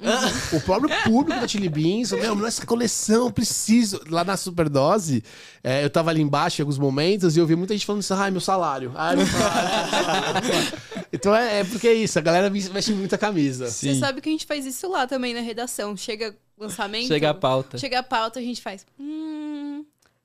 o 0.52 0.62
próprio 0.62 0.90
público 1.04 1.40
da 1.40 1.48
Chili 1.48 1.70
Beans, 1.70 2.12
meu, 2.12 2.46
essa 2.46 2.66
coleção, 2.66 3.26
eu 3.26 3.32
preciso. 3.32 4.02
Lá 4.10 4.24
na 4.24 4.38
Superdose, 4.38 5.24
é, 5.64 5.84
eu 5.84 5.90
tava 5.90 6.10
ali 6.10 6.22
embaixo 6.22 6.62
em 6.62 6.64
alguns 6.64 6.78
momentos 6.78 7.36
e 7.36 7.40
eu 7.40 7.46
vi 7.46 7.56
muita 7.56 7.74
gente 7.74 7.86
falando 7.86 8.02
isso, 8.02 8.14
ai, 8.14 8.32
meu 8.32 8.42
salário. 8.42 8.92
Ai, 8.96 9.16
meu 9.16 9.26
salário. 9.26 10.78
então 11.12 11.36
é, 11.36 11.60
é 11.60 11.64
porque 11.64 11.88
é 11.88 11.94
isso, 11.94 12.18
a 12.20 12.22
galera 12.22 12.50
veste 12.50 12.94
muita 12.94 13.18
camisa. 13.18 13.70
Você 13.70 13.96
sabe 13.96 14.22
que 14.22 14.30
a 14.30 14.32
gente 14.32 14.46
faz 14.46 14.66
isso 14.66 14.90
lá 14.90 15.08
também 15.08 15.34
na 15.34 15.42
redação. 15.42 15.96
Chega 15.98 16.36
lançamento. 16.58 17.08
Chega 17.08 17.30
a 17.30 17.34
pauta. 17.34 17.78
Chega 17.78 18.00
a 18.00 18.04
pauta, 18.04 18.40
a 18.40 18.44
gente 18.44 18.62
faz. 18.62 18.86
Hum, 19.00 19.73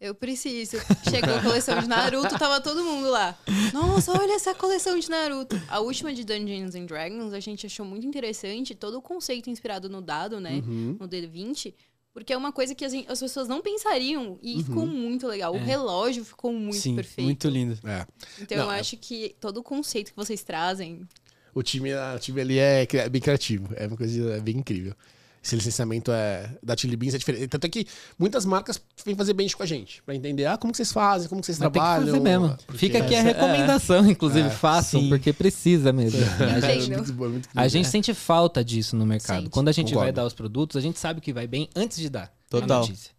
eu 0.01 0.15
preciso. 0.15 0.77
Chegou 1.11 1.35
a 1.35 1.43
coleção 1.43 1.81
de 1.81 1.89
Naruto, 1.89 2.39
tava 2.39 2.61
todo 2.61 2.85
mundo 2.85 3.11
lá. 3.11 3.37
Nossa, 3.73 4.13
olha 4.13 4.33
essa 4.35 4.55
coleção 4.55 4.99
de 4.99 5.09
Naruto. 5.11 5.61
A 5.69 5.81
última 5.81 6.13
de 6.15 6.25
Dungeons 6.25 6.75
and 6.75 6.87
Dragons 6.87 7.33
a 7.33 7.41
gente 7.41 7.67
achou 7.67 7.85
muito 7.85 8.07
interessante. 8.07 8.75
Todo 8.75 8.99
o 8.99 9.03
conceito 9.03 9.51
inspirado 9.51 9.89
no 9.89 10.01
dado, 10.01 10.41
né? 10.41 10.63
Uhum. 10.67 10.97
No 11.01 11.09
D20. 11.09 11.75
Porque 12.15 12.33
é 12.33 12.37
uma 12.37 12.51
coisa 12.53 12.75
que 12.75 12.85
as, 12.85 12.93
as 13.09 13.21
pessoas 13.21 13.49
não 13.49 13.61
pensariam. 13.61 14.39
E 14.43 14.63
ficou 14.63 14.87
muito 14.87 15.27
legal. 15.27 15.55
O 15.55 15.59
relógio 15.59 16.25
ficou 16.25 16.53
muito 16.53 16.79
Sim, 16.79 16.95
perfeito. 16.97 17.25
muito 17.27 17.49
lindo. 17.49 17.79
É. 17.85 18.07
Então 18.41 18.59
Não, 18.59 18.65
eu 18.67 18.71
é- 18.73 18.81
acho 18.81 18.97
que 18.97 19.37
todo 19.41 19.59
o 19.59 19.63
conceito 19.63 20.11
que 20.11 20.17
vocês 20.17 20.43
trazem. 20.43 21.07
O 21.55 21.63
time, 21.63 21.91
o 21.95 22.19
time 22.19 22.41
ali 22.41 22.59
é, 22.59 22.87
é 22.93 23.09
bem 23.09 23.21
criativo. 23.21 23.69
É 23.77 23.87
uma 23.87 23.97
coisa 23.97 24.35
é 24.37 24.41
bem 24.41 24.57
incrível. 24.59 24.95
Esse 25.43 25.55
licenciamento 25.57 26.11
é, 26.11 26.51
da 26.63 26.77
Chili 26.77 26.97
Beans 26.97 27.15
é 27.15 27.19
diferente. 27.19 27.47
Tanto 27.49 27.65
é 27.65 27.69
que 27.69 27.87
muitas 28.19 28.45
marcas 28.45 28.81
vêm 29.05 29.15
fazer 29.15 29.33
bench 29.33 29.57
com 29.57 29.63
a 29.63 29.67
gente. 29.67 30.03
Pra 30.03 30.15
entender 30.15 30.47
ah, 30.47 30.57
como 30.59 30.73
que 30.73 30.77
vocês 30.77 30.93
fazem, 30.93 31.29
como 31.29 31.41
que 31.41 31.47
vocês 31.47 31.59
Mas 31.59 31.67
tem 31.73 31.73
que 31.73 31.79
trabalham. 31.79 32.07
fazer 32.07 32.21
mesmo. 32.21 32.57
porque- 32.67 32.79
Fica 32.79 32.99
aqui 32.99 33.15
a 33.15 33.19
Essa- 33.19 33.29
é. 33.29 33.33
recomendação, 33.33 34.11
inclusive, 34.11 34.49
É, 34.49 34.51
façam, 34.51 35.01
sim. 35.01 35.09
porque 35.09 35.33
precisa 35.33 35.93
mesmo. 35.93 36.19
A 36.59 36.61
gente, 36.61 36.93
é 36.93 36.97
muito 36.97 37.49
a 37.55 37.69
gente 37.69 37.89
sente 37.89 38.13
falta 38.13 38.65
disso 38.65 38.97
no 38.97 39.07
mercado. 39.07 39.39
Sente. 39.43 39.51
Quando 39.51 39.69
a 39.69 39.73
gente 39.73 39.87
vai 39.95 40.09
Concordo. 40.09 40.13
dar 40.17 40.27
os 40.27 40.35
produtos, 40.35 40.77
a 40.77 40.81
gente 40.81 40.99
sabe 40.99 41.21
que 41.21 41.33
vai 41.33 41.47
bem 41.47 41.69
antes 41.75 41.99
de 41.99 42.09
dar 42.11 42.33
Total. 42.51 42.79
a 42.79 42.81
notícia. 42.81 43.13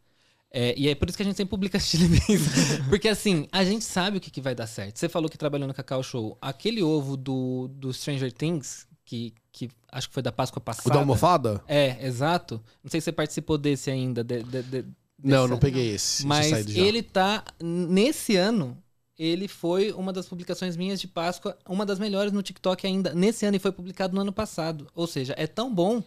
É, 0.52 0.74
e 0.76 0.90
é 0.90 0.96
por 0.96 1.08
isso 1.08 1.16
que 1.16 1.22
a 1.22 1.26
gente 1.26 1.38
sempre 1.38 1.52
publica 1.52 1.80
Chili 1.80 2.08
Beans. 2.08 2.42
Porque 2.90 3.08
assim, 3.08 3.48
a 3.52 3.64
gente 3.64 3.86
sabe 3.86 4.18
o 4.18 4.20
que, 4.20 4.32
que 4.32 4.42
vai 4.42 4.56
dar 4.56 4.66
certo. 4.66 4.98
Você 4.98 5.08
falou 5.08 5.30
que 5.30 5.38
trabalhou 5.38 5.68
no 5.68 5.74
Cacau 5.76 6.02
Show. 6.02 6.38
Aquele 6.42 6.82
ovo 6.82 7.16
do, 7.16 7.68
do 7.72 7.94
Stranger 7.94 8.32
Things, 8.34 8.88
que, 9.10 9.34
que 9.52 9.70
acho 9.92 10.08
que 10.08 10.14
foi 10.14 10.22
da 10.22 10.32
Páscoa 10.32 10.62
passada. 10.62 10.88
O 10.88 10.92
da 10.94 11.00
almofada? 11.00 11.64
É, 11.68 12.06
exato. 12.06 12.62
Não 12.84 12.92
sei 12.92 13.02
se 13.02 13.06
você 13.06 13.12
participou 13.12 13.58
desse 13.58 13.90
ainda. 13.90 14.24
de- 14.24 14.44
de- 14.44 14.62
de- 14.62 14.86
Não, 15.24 15.48
não 15.48 15.58
peguei 15.58 15.96
esse. 15.96 16.28
Mas 16.28 16.68
ele 16.78 17.02
tá. 17.02 17.44
Nesse 17.60 18.36
ano, 18.36 18.78
ele 19.18 19.48
foi 19.48 19.92
uma 19.94 20.14
das 20.14 20.28
publicações 20.28 20.78
minhas 20.78 21.02
de 21.02 21.08
Páscoa, 21.08 21.58
uma 21.68 21.88
das 21.88 21.98
melhores 21.98 22.32
no 22.32 22.44
TikTok 22.44 22.86
ainda. 22.86 23.12
Nesse 23.16 23.48
ano 23.48 23.58
e 23.58 23.60
foi 23.60 23.72
publicado 23.72 24.14
no 24.14 24.22
ano 24.22 24.32
passado. 24.32 24.86
Ou 24.94 25.08
seja, 25.08 25.34
é 25.36 25.48
tão 25.48 25.74
bom 25.74 26.04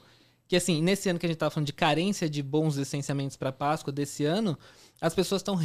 que, 0.46 0.54
assim, 0.54 0.80
nesse 0.80 1.08
ano 1.08 1.18
que 1.18 1.26
a 1.26 1.28
gente 1.28 1.38
tava 1.38 1.50
falando 1.50 1.66
de 1.66 1.72
carência 1.72 2.30
de 2.30 2.40
bons 2.40 2.76
licenciamentos 2.76 3.36
para 3.36 3.50
Páscoa 3.50 3.92
desse 3.92 4.24
ano, 4.24 4.56
as 5.00 5.12
pessoas 5.12 5.40
estão 5.40 5.58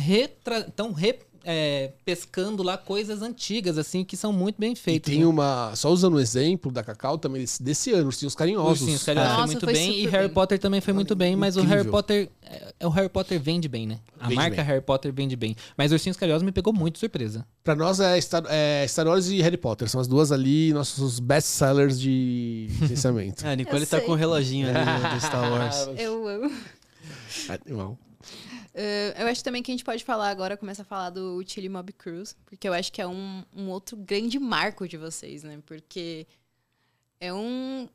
tão 0.76 0.92
re, 0.92 1.20
é, 1.50 1.94
pescando 2.04 2.62
lá 2.62 2.78
coisas 2.78 3.22
antigas, 3.22 3.78
assim, 3.78 4.04
que 4.04 4.18
são 4.18 4.34
muito 4.34 4.58
bem 4.60 4.74
E 4.74 4.76
feitas. 4.76 5.10
tem 5.10 5.22
né? 5.22 5.26
uma. 5.26 5.72
Só 5.78 5.90
usando 5.90 6.16
o 6.16 6.20
exemplo 6.20 6.70
da 6.70 6.84
Cacau 6.84 7.18
também, 7.18 7.46
desse- 7.62 7.94
ano, 7.94 8.10
os 8.10 8.18
tinhos 8.20 8.36
carinhosos. 8.36 8.82
Ursinhos 8.82 9.04
Carinhosos 9.04 9.32
foi 9.34 9.42
Nossa, 9.42 9.54
muito 9.54 9.64
foi 9.66 9.74
bem 9.74 10.00
e 10.02 10.08
Harry 10.08 10.26
bem. 10.28 10.34
Potter 10.34 10.60
também 10.60 10.82
foi 10.82 10.94
muito 10.94 11.16
bem, 11.16 11.38
mas 11.38 11.56
o. 11.56 11.62
Harry 11.62 11.88
Potter 11.90 12.30
é, 12.44 12.74
é, 12.82 12.86
o 12.86 12.90
Harry 12.90 13.08
Potter 13.08 13.40
vende 13.40 13.70
bem, 13.70 13.88
né? 13.88 14.00
A 14.20 14.26
Vende 14.26 14.36
marca 14.36 14.56
bem. 14.58 14.66
Harry 14.66 14.82
Potter 14.82 15.14
vende 15.14 15.36
bem, 15.38 15.56
mas 15.78 15.94
Ursinhos 15.94 16.18
Carinhosos 16.18 16.44
me 16.46 16.52
pegou 16.52 16.74
muito 16.74 16.96
de 16.96 17.00
surpresa. 17.00 17.46
Pra 17.64 17.76
nós 17.76 18.02
é 18.02 18.20
Star, 18.20 18.44
é 18.50 18.86
Star 18.86 19.08
Wars 19.08 19.30
e 19.30 19.42
Harry 19.42 19.56
Potter. 19.58 19.88
São 19.90 20.02
as 20.02 20.08
duas 20.08 20.34
ali, 20.34 20.74
nossos 20.74 21.20
best 21.20 21.48
sellers 21.48 21.98
de 21.98 22.68
licenciamento. 22.82 23.46
É, 23.48 23.52
a 23.54 23.56
Nicole 23.56 23.84
Eu 23.84 23.88
tá 23.88 23.98
sei. 24.00 24.06
com 24.06 24.12
o 24.12 24.16
reloginho 24.16 24.68
ali 24.68 24.80
do- 24.84 25.16
do 25.16 25.22
Star 25.26 25.50
Wars. 25.50 25.88
Eu 25.98 26.28
amo. 26.28 26.52
Animal. 27.66 27.98
Eh, 28.80 29.16
eu 29.18 29.28
acho 29.28 29.44
também 29.44 29.64
que 29.64 29.72
a 29.72 29.74
gente 29.74 29.84
pode 29.84 30.04
falar 30.06 30.30
agora, 30.30 30.56
começa 30.56 30.84
a 30.84 30.86
falar 30.86 31.10
do 31.10 31.44
Chili 31.48 31.68
Mob 31.68 31.92
Cruise, 31.94 32.36
porque 32.46 32.70
eu 32.70 32.74
acho 32.74 32.94
que 32.94 33.02
é 33.02 33.08
um, 33.08 33.44
um 33.52 33.70
outro 33.70 33.98
grande 33.98 34.38
marco 34.38 34.88
de 34.88 34.98
vocês, 34.98 35.44
né? 35.44 35.60
Porque 35.66 36.28
é 37.20 37.34
um. 37.34 37.90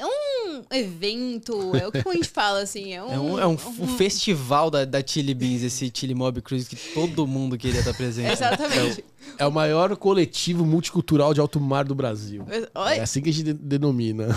É 0.00 0.06
um 0.06 0.62
evento, 0.70 1.74
é 1.76 1.84
o 1.86 1.90
que 1.90 1.98
a 2.08 2.12
gente 2.12 2.28
fala, 2.28 2.60
assim, 2.60 2.92
é 2.94 3.02
um. 3.02 3.12
É 3.12 3.18
um, 3.18 3.38
é 3.40 3.46
um, 3.48 3.52
um 3.80 3.88
festival 3.96 4.70
da, 4.70 4.84
da 4.84 5.02
Chili 5.04 5.34
Beans, 5.34 5.62
esse 5.64 5.90
Chili 5.92 6.14
Mob 6.14 6.40
Cruise 6.40 6.68
que 6.68 6.76
todo 6.94 7.26
mundo 7.26 7.58
queria 7.58 7.80
estar 7.80 7.92
presente. 7.94 8.30
Exatamente. 8.32 9.04
É 9.36 9.44
o 9.46 9.50
maior 9.50 9.96
coletivo 9.96 10.64
multicultural 10.64 11.34
de 11.34 11.40
alto 11.40 11.60
mar 11.60 11.84
do 11.84 11.94
Brasil. 11.96 12.46
É 12.48 12.68
Olha, 12.74 13.02
assim 13.02 13.20
que 13.20 13.28
a 13.28 13.32
gente 13.32 13.44
de- 13.46 13.52
denomina. 13.54 14.28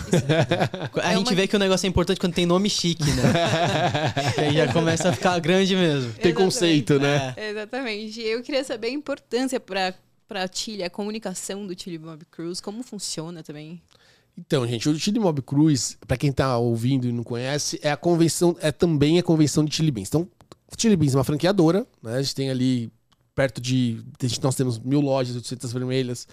A 1.02 1.12
É 1.12 1.16
gente 1.18 1.30
uma- 1.30 1.36
vê 1.36 1.48
que 1.48 1.56
o 1.56 1.60
negócio 1.60 1.86
é 1.86 1.90
importante 1.90 2.20
quando 2.20 2.34
tem 2.34 2.46
nome 2.46 2.68
chique, 2.70 3.04
né? 3.04 3.22
Aí 4.38 4.54
já 4.56 4.74
começa 4.74 5.10
a 5.10 5.14
ficar 5.14 5.40
grande 5.40 5.76
mesmo. 5.76 6.12
Tem 6.14 6.34
conceito, 6.34 7.00
né? 7.00 7.34
É. 7.38 7.52
Exatamente. 7.52 8.20
Eu 8.20 8.42
queria 8.42 8.64
saber 8.64 8.88
a 8.88 8.92
importância 8.92 9.60
para 9.60 9.94
para 10.28 10.50
Chile, 10.50 10.82
a 10.82 10.90
comunicação 10.90 11.68
do 11.68 11.78
Chile 11.78 12.00
Mob 12.00 12.24
Cruise, 12.32 12.62
como 12.62 12.82
funciona 12.84 13.44
também. 13.44 13.82
Então, 14.46 14.68
gente, 14.68 14.90
o 14.90 14.98
Chili 15.00 15.20
Mob 15.20 15.42
Cruise, 15.42 15.98
pra 16.08 16.18
quem 16.18 16.32
tá 16.32 16.58
ouvindo 16.58 17.08
e 17.08 17.12
não 17.12 17.24
conhece, 17.24 17.80
é 17.84 17.92
a 17.92 17.98
convenção, 17.98 18.56
é 18.60 18.72
também 18.72 19.20
a 19.20 19.24
convenção 19.24 19.64
de 19.64 19.76
Chili 19.76 19.92
Beans. 19.92 20.08
Então, 20.08 20.28
Chili 20.78 20.96
Beans 20.96 21.14
é 21.14 21.18
uma 21.18 21.24
franqueadora, 21.24 21.86
né? 22.02 22.16
A 22.16 22.22
gente 22.22 22.36
tem 22.36 22.50
ali 22.50 22.92
perto 23.36 23.62
de. 23.62 24.04
Nós 24.42 24.56
temos 24.56 24.80
mil 24.80 25.00
lojas, 25.00 25.36
800 25.36 25.72
vermelhas, 25.72 26.28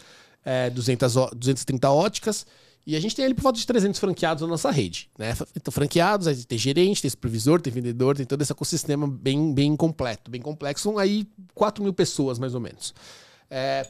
é, 0.45 0.71
200, 0.71 1.17
ó- 1.17 1.31
230 1.35 1.91
óticas. 1.91 2.47
E 2.87 2.97
a 2.97 3.01
gente 3.01 3.15
tem 3.15 3.27
ali 3.27 3.35
por 3.35 3.43
volta 3.43 3.59
de 3.59 3.67
300 3.67 4.01
franqueados 4.01 4.41
na 4.41 4.49
nossa 4.49 4.71
rede, 4.71 5.11
né? 5.19 5.37
Então, 5.55 5.71
franqueados, 5.71 6.27
aí 6.27 6.35
tem 6.45 6.57
gerente, 6.57 7.03
tem 7.03 7.11
supervisor, 7.11 7.61
tem 7.61 7.71
vendedor, 7.71 8.17
tem 8.17 8.25
todo 8.25 8.41
esse 8.41 8.51
ecossistema 8.51 9.07
bem, 9.07 9.53
bem 9.53 9.77
completo, 9.77 10.31
bem 10.31 10.41
complexo. 10.41 10.85
São 10.85 10.97
aí 10.97 11.27
4 11.55 11.85
mil 11.85 11.93
pessoas, 11.93 12.39
mais 12.39 12.55
ou 12.55 12.61
menos. 12.61 12.95
É, 13.51 13.87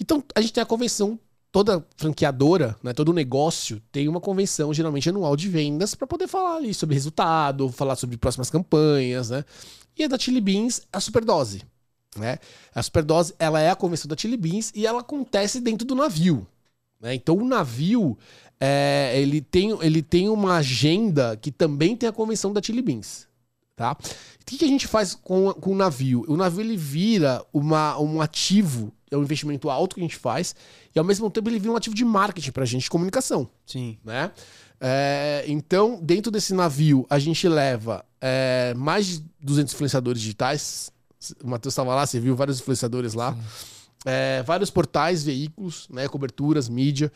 então, 0.00 0.24
a 0.34 0.40
gente 0.40 0.54
tem 0.54 0.62
a 0.62 0.66
convenção, 0.66 1.18
toda 1.52 1.86
franqueadora, 1.96 2.74
né, 2.82 2.94
todo 2.94 3.12
negócio 3.12 3.80
tem 3.92 4.08
uma 4.08 4.20
convenção, 4.20 4.72
geralmente 4.72 5.10
anual 5.10 5.36
de 5.36 5.48
vendas, 5.48 5.94
para 5.94 6.06
poder 6.06 6.26
falar 6.26 6.56
ali 6.56 6.72
sobre 6.72 6.94
resultado, 6.94 7.68
falar 7.68 7.94
sobre 7.94 8.16
próximas 8.16 8.50
campanhas, 8.50 9.28
né? 9.30 9.44
E 9.96 10.02
a 10.02 10.08
da 10.08 10.18
Chili 10.18 10.40
Beans, 10.40 10.80
a 10.90 10.98
Superdose. 10.98 11.62
Né? 12.16 12.38
A 12.74 12.82
Superdose, 12.82 13.34
ela 13.38 13.60
é 13.60 13.70
a 13.70 13.76
convenção 13.76 14.08
da 14.08 14.16
Chili 14.16 14.38
Beans 14.38 14.72
e 14.74 14.86
ela 14.86 15.00
acontece 15.00 15.60
dentro 15.60 15.86
do 15.86 15.94
navio. 15.94 16.46
Né? 16.98 17.14
Então, 17.14 17.36
o 17.36 17.44
navio, 17.44 18.16
é, 18.58 19.12
ele, 19.20 19.42
tem, 19.42 19.70
ele 19.82 20.02
tem 20.02 20.30
uma 20.30 20.56
agenda 20.56 21.36
que 21.36 21.50
também 21.50 21.94
tem 21.94 22.08
a 22.08 22.12
convenção 22.12 22.52
da 22.52 22.62
Chili 22.62 22.80
Beans. 22.80 23.26
Tá? 23.76 23.92
O 23.92 24.44
que, 24.44 24.58
que 24.58 24.64
a 24.64 24.68
gente 24.68 24.86
faz 24.86 25.14
com, 25.14 25.52
com 25.52 25.72
o 25.72 25.76
navio? 25.76 26.24
O 26.28 26.36
navio 26.36 26.60
ele 26.60 26.76
vira 26.76 27.44
uma, 27.52 27.98
um 27.98 28.20
ativo, 28.20 28.92
é 29.10 29.16
um 29.16 29.22
investimento 29.22 29.68
alto 29.70 29.94
que 29.94 30.00
a 30.00 30.04
gente 30.04 30.16
faz, 30.16 30.54
e 30.94 30.98
ao 30.98 31.04
mesmo 31.04 31.30
tempo 31.30 31.48
ele 31.48 31.58
vira 31.58 31.72
um 31.72 31.76
ativo 31.76 31.94
de 31.94 32.04
marketing 32.04 32.52
pra 32.52 32.64
gente, 32.64 32.82
de 32.82 32.90
comunicação. 32.90 33.48
Sim. 33.66 33.98
Né? 34.04 34.30
É, 34.80 35.44
então, 35.46 36.00
dentro 36.02 36.30
desse 36.30 36.52
navio, 36.52 37.06
a 37.08 37.18
gente 37.18 37.48
leva 37.48 38.04
é, 38.20 38.74
mais 38.76 39.06
de 39.06 39.24
200 39.40 39.72
influenciadores 39.72 40.20
digitais. 40.20 40.90
O 41.42 41.48
Matheus 41.48 41.72
estava 41.72 41.94
lá, 41.94 42.04
você 42.04 42.18
viu 42.18 42.34
vários 42.34 42.60
influenciadores 42.60 43.14
lá. 43.14 43.36
É, 44.04 44.42
vários 44.42 44.70
portais, 44.70 45.22
veículos, 45.22 45.88
né, 45.88 46.08
coberturas, 46.08 46.68
mídia. 46.68 47.12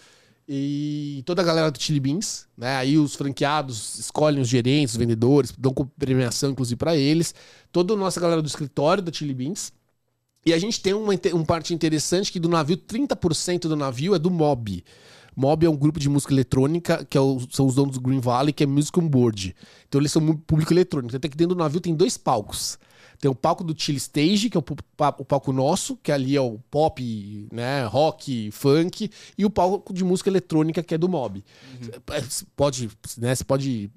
E 0.48 1.24
toda 1.26 1.42
a 1.42 1.44
galera 1.44 1.72
do 1.72 1.82
Chili 1.82 1.98
Beans, 1.98 2.46
né? 2.56 2.76
Aí 2.76 2.96
os 2.96 3.16
franqueados 3.16 3.98
escolhem 3.98 4.40
os 4.40 4.48
gerentes, 4.48 4.94
os 4.94 4.96
vendedores, 4.96 5.52
dão 5.58 5.74
premiação, 5.98 6.50
inclusive, 6.50 6.76
para 6.76 6.96
eles. 6.96 7.34
Toda 7.72 7.94
a 7.94 7.96
nossa 7.96 8.20
galera 8.20 8.40
do 8.40 8.46
escritório 8.46 9.02
da 9.02 9.12
Chili 9.12 9.34
Beans. 9.34 9.72
E 10.46 10.54
a 10.54 10.58
gente 10.58 10.80
tem 10.80 10.94
uma, 10.94 11.12
um 11.34 11.44
parte 11.44 11.74
interessante 11.74 12.30
que 12.30 12.38
do 12.38 12.48
navio, 12.48 12.76
30% 12.76 13.62
do 13.62 13.74
navio 13.74 14.14
é 14.14 14.18
do 14.18 14.30
Mob. 14.30 14.84
Mob 15.34 15.66
é 15.66 15.68
um 15.68 15.76
grupo 15.76 15.98
de 15.98 16.08
música 16.08 16.32
eletrônica, 16.32 17.04
que 17.10 17.18
é 17.18 17.20
o- 17.20 17.40
são 17.50 17.66
os 17.66 17.74
donos 17.74 17.96
do 17.96 18.00
Green 18.00 18.20
Valley, 18.20 18.52
que 18.52 18.62
é 18.62 18.66
Music 18.66 18.96
on 18.98 19.08
Board. 19.08 19.54
Então 19.88 20.00
eles 20.00 20.12
são 20.12 20.22
público 20.36 20.72
eletrônico. 20.72 21.08
Então 21.16 21.28
que 21.28 21.36
dentro 21.36 21.56
do 21.56 21.58
navio 21.58 21.80
tem 21.80 21.94
dois 21.94 22.16
palcos. 22.16 22.78
Tem 23.18 23.30
o 23.30 23.34
palco 23.34 23.64
do 23.64 23.74
Chili 23.76 23.98
Stage, 23.98 24.50
que 24.50 24.56
é 24.56 24.60
o, 24.60 24.64
o 25.18 25.24
palco 25.24 25.52
nosso, 25.52 25.96
que 26.02 26.12
ali 26.12 26.36
é 26.36 26.40
o 26.40 26.58
pop, 26.70 27.48
né, 27.52 27.84
rock, 27.86 28.50
funk, 28.50 29.10
e 29.36 29.44
o 29.44 29.50
palco 29.50 29.92
de 29.92 30.04
música 30.04 30.30
eletrônica, 30.30 30.82
que 30.82 30.94
é 30.94 30.98
do 30.98 31.08
Mob. 31.08 31.44
É, 32.10 32.20
Você 32.20 32.44
Pode, 32.54 32.90
né, 33.18 33.34
você 33.34 33.44
pode 33.44 33.90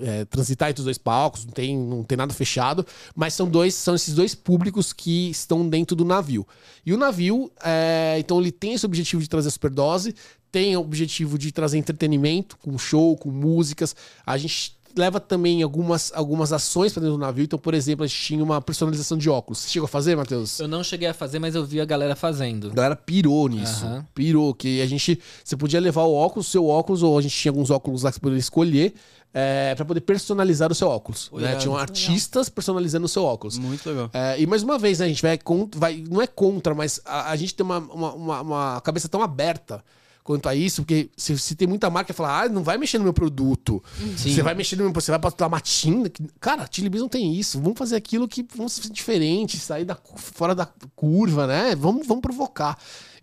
é, 0.00 0.24
transitar 0.24 0.70
entre 0.70 0.80
os 0.80 0.84
dois 0.84 0.98
palcos, 0.98 1.44
não 1.44 1.52
tem, 1.52 1.76
não 1.76 2.02
tem 2.02 2.16
nada 2.16 2.32
fechado, 2.32 2.86
mas 3.14 3.34
são 3.34 3.48
dois, 3.48 3.74
são 3.74 3.94
esses 3.94 4.14
dois 4.14 4.34
públicos 4.34 4.92
que 4.92 5.30
estão 5.30 5.68
dentro 5.68 5.94
do 5.94 6.04
navio. 6.04 6.46
E 6.84 6.92
o 6.92 6.96
navio, 6.96 7.50
é, 7.62 8.16
então 8.18 8.40
ele 8.40 8.52
tem 8.52 8.74
esse 8.74 8.86
objetivo 8.86 9.22
de 9.22 9.28
trazer 9.28 9.48
a 9.48 9.50
superdose, 9.50 10.14
tem 10.50 10.76
o 10.76 10.80
objetivo 10.80 11.36
de 11.38 11.52
trazer 11.52 11.76
entretenimento, 11.76 12.56
com 12.56 12.78
show, 12.78 13.16
com 13.16 13.30
músicas. 13.30 13.94
A 14.24 14.38
gente 14.38 14.75
leva 14.96 15.20
também 15.20 15.62
algumas, 15.62 16.10
algumas 16.14 16.52
ações 16.52 16.92
para 16.92 17.02
dentro 17.02 17.16
do 17.16 17.20
navio. 17.20 17.44
Então, 17.44 17.58
por 17.58 17.74
exemplo, 17.74 18.04
a 18.04 18.06
gente 18.06 18.18
tinha 18.20 18.42
uma 18.42 18.60
personalização 18.62 19.18
de 19.18 19.28
óculos. 19.28 19.58
Você 19.58 19.68
chegou 19.68 19.84
a 19.84 19.88
fazer, 19.88 20.16
Matheus? 20.16 20.58
Eu 20.58 20.66
não 20.68 20.82
cheguei 20.82 21.06
a 21.08 21.14
fazer, 21.14 21.38
mas 21.38 21.54
eu 21.54 21.64
vi 21.64 21.80
a 21.80 21.84
galera 21.84 22.16
fazendo. 22.16 22.68
A 22.70 22.74
galera 22.74 22.96
pirou 22.96 23.48
nisso. 23.48 23.84
Aham. 23.84 24.06
Pirou, 24.14 24.54
que 24.54 24.80
a 24.80 24.86
gente. 24.86 25.20
Você 25.44 25.56
podia 25.56 25.80
levar 25.80 26.02
o 26.04 26.14
óculos, 26.14 26.48
o 26.48 26.50
seu 26.50 26.66
óculos, 26.66 27.02
ou 27.02 27.18
a 27.18 27.22
gente 27.22 27.36
tinha 27.36 27.50
alguns 27.52 27.70
óculos 27.70 28.02
lá 28.02 28.10
que 28.10 28.16
você 28.16 28.20
poderia 28.20 28.40
escolher. 28.40 28.94
É, 29.38 29.74
para 29.74 29.84
poder 29.84 30.00
personalizar 30.00 30.72
o 30.72 30.74
seu 30.74 30.88
óculos. 30.88 31.30
Né? 31.34 31.56
Tinham 31.56 31.76
artistas 31.76 32.48
personalizando 32.48 33.04
o 33.04 33.08
seu 33.08 33.22
óculos. 33.22 33.58
Muito 33.58 33.86
legal. 33.86 34.08
É, 34.14 34.40
e 34.40 34.46
mais 34.46 34.62
uma 34.62 34.78
vez, 34.78 34.98
né, 35.00 35.04
a 35.04 35.08
gente 35.08 35.20
vai, 35.20 35.36
contra, 35.36 35.78
vai 35.78 36.02
não 36.08 36.22
é 36.22 36.26
contra, 36.26 36.74
mas 36.74 37.00
a, 37.04 37.32
a 37.32 37.36
gente 37.36 37.54
tem 37.54 37.62
uma, 37.66 37.76
uma, 37.78 38.14
uma- 38.14 38.40
uma 38.40 38.80
cabeça 38.80 39.10
tão 39.10 39.20
aberta 39.20 39.84
quanto 40.26 40.48
a 40.48 40.54
isso, 40.54 40.82
porque 40.82 41.08
se, 41.16 41.38
se 41.38 41.54
tem 41.54 41.68
muita 41.68 41.88
marca 41.88 42.12
que 42.12 42.16
fala, 42.16 42.42
ah, 42.42 42.48
não 42.48 42.62
vai 42.64 42.76
mexer 42.76 42.98
no 42.98 43.04
meu 43.04 43.12
produto. 43.14 43.82
Sim. 44.16 44.34
Você 44.34 44.42
vai 44.42 44.54
mexer 44.54 44.74
no 44.76 44.82
meu, 44.84 44.92
você 44.92 45.10
vai 45.12 45.20
botar 45.20 45.46
uma 45.46 45.60
tinta. 45.60 46.10
que- 46.10 46.24
Cara, 46.40 46.68
Chili 46.70 46.88
Beans 46.88 47.02
não 47.02 47.08
tem 47.08 47.32
isso. 47.34 47.60
Vamos 47.60 47.78
fazer 47.78 47.94
aquilo 47.96 48.26
que 48.26 48.44
vamos 48.56 48.72
ser 48.72 48.90
diferente, 48.90 49.56
sair 49.58 49.84
da, 49.84 49.96
fora 50.16 50.54
da 50.54 50.66
curva, 50.96 51.46
né? 51.46 51.74
Vamos, 51.76 52.06
vamos 52.06 52.22
provocar. 52.22 52.76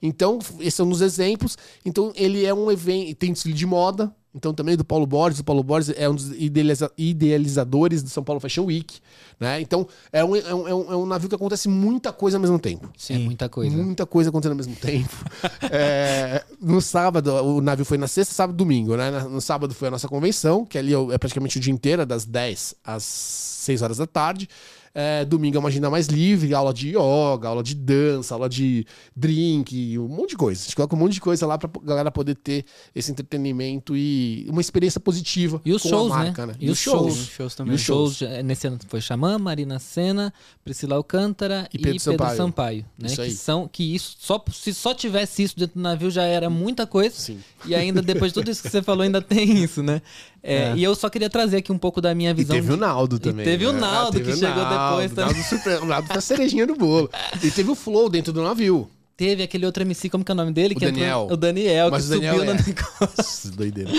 Então, 0.06 0.38
esses 0.60 0.74
são 0.76 0.90
os 0.90 1.00
exemplos. 1.02 1.58
Então, 1.86 2.12
ele 2.16 2.46
é 2.46 2.54
um 2.54 2.70
evento, 2.70 3.16
tem 3.16 3.32
desfile 3.32 3.54
de 3.56 3.66
moda. 3.66 4.14
Então, 4.36 4.52
também 4.52 4.76
do 4.76 4.84
Paulo 4.84 5.06
Borges. 5.06 5.40
O 5.40 5.44
Paulo 5.44 5.64
Borges 5.64 5.94
é 5.96 6.10
um 6.10 6.16
dos 6.16 6.32
idealiza- 6.32 6.92
idealizadores 6.98 8.02
do 8.02 8.10
São 8.10 8.24
Paulo 8.24 8.40
Fashion 8.42 8.66
Week. 8.66 9.00
Né? 9.40 9.62
Então, 9.62 9.88
é 10.12 10.26
um, 10.26 10.36
é, 10.36 10.54
um, 10.56 10.68
é 10.68 10.74
um- 10.98 11.04
é 11.04 11.06
navio 11.08 11.30
que 11.30 11.36
acontece 11.36 11.70
muita 11.70 12.12
coisa 12.12 12.38
ao 12.38 12.42
mesmo 12.42 12.58
tempo. 12.58 12.90
É 13.10 13.18
muita 13.18 13.48
coisa. 13.48 13.76
Muita 13.78 14.06
coisa 14.08 14.30
acontecendo 14.32 14.54
ao 14.54 14.58
mesmo 14.58 14.76
tempo. 14.76 15.10
É, 15.72 16.44
no 16.62 16.82
sábado, 16.82 17.32
o 17.32 17.62
navio 17.62 17.86
foi 17.86 17.98
na 17.98 18.08
sexta, 18.08 18.34
sábado 18.34 18.56
e 18.56 18.58
domingo, 18.58 18.96
né? 18.98 19.10
No 19.30 19.40
sábado 19.40 19.74
foi 19.74 19.88
a 19.88 19.92
nossa 19.92 20.08
convenção, 20.08 20.66
que 20.66 20.78
ali 20.78 20.94
é 21.12 21.18
praticamente 21.18 21.58
o 21.58 21.62
dia 21.62 21.72
inteiro, 21.74 22.02
é 22.02 22.06
das 22.06 22.26
10 22.26 22.76
às 22.84 23.04
6 23.04 23.82
horas 23.82 23.98
da 23.98 24.06
tarde. 24.08 24.50
É, 24.96 25.26
domingo 25.26 25.58
é 25.58 25.60
uma 25.60 25.70
agenda 25.70 25.90
mais 25.90 26.06
livre, 26.08 26.54
aula 26.54 26.72
de 26.74 26.90
yoga, 26.90 27.48
aula 27.48 27.64
de 27.64 27.74
dança, 27.74 28.36
aula 28.36 28.48
de 28.48 28.86
drink, 29.16 29.98
um 29.98 30.08
monte 30.08 30.32
de 30.32 30.36
coisa. 30.38 30.62
A 30.62 30.64
gente 30.66 30.76
coloca 30.76 30.96
um 30.96 31.00
monte 31.00 31.14
de 31.14 31.22
coisa 31.22 31.48
lá 31.48 31.58
pra 31.58 31.70
galera 31.84 32.12
poder 32.12 32.36
ter 32.36 32.64
esse 32.94 33.10
entretenimento 33.12 33.96
e 33.98 34.46
uma 34.50 34.62
experiência 34.62 35.00
positiva 35.00 35.60
E 35.66 35.74
os 35.74 35.82
com 35.82 35.90
shows, 35.90 36.12
a 36.12 36.16
marca, 36.16 36.46
né? 36.46 36.54
né? 36.54 36.60
E 36.60 36.70
os 36.70 36.78
shows. 36.78 37.14
Os 37.20 37.28
shows 37.30 37.54
E 37.54 37.58
também. 37.58 37.76
Os 37.76 37.82
shows, 37.82 38.18
shows. 38.18 38.32
eh, 38.32 38.44
nesse 38.44 38.68
ano 38.68 38.78
foi 38.88 39.02
Xamã, 39.02 39.40
Marina 39.40 39.80
Senna, 39.80 40.32
Priscila 40.64 40.96
Alcântara 40.96 41.68
E 41.74 41.78
e 41.78 41.82
Pedro 41.82 42.00
Pedro, 42.00 42.00
Sampaio. 42.04 42.38
Sampaio. 42.38 42.86
né? 42.98 43.08
Isso 43.08 43.22
que 43.24 43.32
são 43.32 43.68
que 43.68 43.96
isso 43.96 44.16
só 44.20 44.44
se 44.52 44.74
só 44.74 44.94
tivesse 44.94 45.42
isso 45.44 45.58
dentro 45.58 45.76
do 45.76 45.82
navio 45.82 46.12
já 46.12 46.24
era 46.24 46.50
muita 46.50 46.86
coisa. 46.86 47.16
Sim. 47.16 47.40
E 47.66 47.74
ainda 47.74 48.02
depois 48.02 48.32
de 48.32 48.36
tudo 48.40 48.52
isso 48.52 48.62
que 48.62 48.70
você 48.70 48.82
falou 48.84 49.02
ainda 49.04 49.22
tem 49.22 49.64
isso, 49.64 49.82
né? 49.82 50.02
É, 50.44 50.56
É. 50.56 50.74
E 50.76 50.84
eu 50.84 50.94
só 50.94 51.10
queria 51.10 51.30
trazer 51.30 51.58
aqui 51.58 51.72
um 51.72 51.78
pouco 51.78 52.02
da 52.02 52.14
minha 52.14 52.32
E 52.32 52.34
visão. 52.34 52.56
teve 52.56 52.74
o 52.74 52.78
Naldo 52.78 53.18
também. 53.18 53.46
teve 53.46 53.66
o 53.66 53.72
né? 53.72 53.80
Naldo 53.80 54.12
teve 54.18 54.26
que 54.26 54.32
o 54.32 54.38
chegou 54.38 54.64
depois 54.66 55.12
o 55.12 55.16
também. 55.16 55.34
Naldo, 55.34 55.48
surpre... 55.50 55.74
o 55.76 55.86
Naldo 55.86 56.08
a 56.10 56.22
cerejinha 56.22 56.68
do 56.68 56.76
bolo. 56.76 57.10
E 57.42 57.50
teve 57.50 57.72
o 57.72 57.76
Flow 57.76 58.10
dentro 58.10 58.34
do 58.34 58.44
navio. 58.44 58.90
Teve 59.16 59.44
aquele 59.44 59.66
outro 59.66 59.84
MC, 59.84 60.10
como 60.10 60.26
que 60.26 60.32
é 60.32 60.34
o 60.34 60.36
nome 60.36 60.52
dele? 60.52 60.74
O 60.74 60.78
que 60.78 60.86
entrou- 60.86 61.00
Daniel. 61.00 61.28
o 61.32 61.38
Daniel, 61.38 61.92
Mas 61.92 62.08
que 62.08 62.12
o 62.12 62.16
Daniel 62.16 62.34
subiu 62.36 62.46
no 62.56 62.60
é. 62.60 62.64
negócio. 62.66 63.10
Nossa, 63.18 63.52
doideira. 63.56 63.92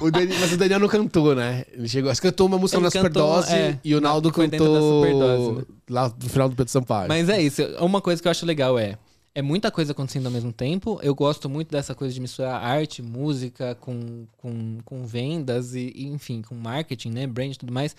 o 0.00 0.40
Mas 0.40 0.52
o 0.52 0.56
Daniel 0.58 0.78
não 0.78 0.88
cantou, 0.88 1.34
né? 1.34 1.64
Ele 1.72 1.88
chegou, 1.88 2.10
acho 2.10 2.20
que 2.20 2.28
cantou 2.28 2.46
uma 2.46 2.58
música 2.58 2.78
Ele 2.78 2.84
na 2.84 2.90
cantou, 2.90 3.42
Superdose 3.42 3.52
é, 3.54 3.78
e 3.82 3.94
o 3.94 4.00
Naldo 4.00 4.30
cantou 4.30 5.02
Superdose, 5.02 5.52
né? 5.58 5.62
lá 5.88 6.12
no 6.22 6.28
final 6.28 6.48
do 6.50 6.54
Pedro 6.54 6.70
Sampaio. 6.70 7.08
Mas 7.08 7.28
é 7.28 7.40
isso. 7.40 7.62
Uma 7.80 8.00
coisa 8.00 8.20
que 8.20 8.28
eu 8.28 8.30
acho 8.30 8.44
legal 8.44 8.78
é. 8.78 8.96
É 9.32 9.40
muita 9.42 9.70
coisa 9.70 9.92
acontecendo 9.92 10.26
ao 10.26 10.32
mesmo 10.32 10.52
tempo. 10.52 10.98
Eu 11.02 11.14
gosto 11.14 11.48
muito 11.48 11.70
dessa 11.70 11.94
coisa 11.94 12.12
de 12.12 12.20
misturar 12.20 12.60
arte, 12.62 13.00
música 13.00 13.76
com, 13.76 14.26
com, 14.36 14.78
com 14.84 15.06
vendas 15.06 15.74
e, 15.74 15.92
e, 15.94 16.06
enfim, 16.08 16.42
com 16.42 16.54
marketing, 16.54 17.10
né? 17.10 17.26
Brand 17.26 17.52
e 17.54 17.58
tudo 17.58 17.72
mais. 17.72 17.94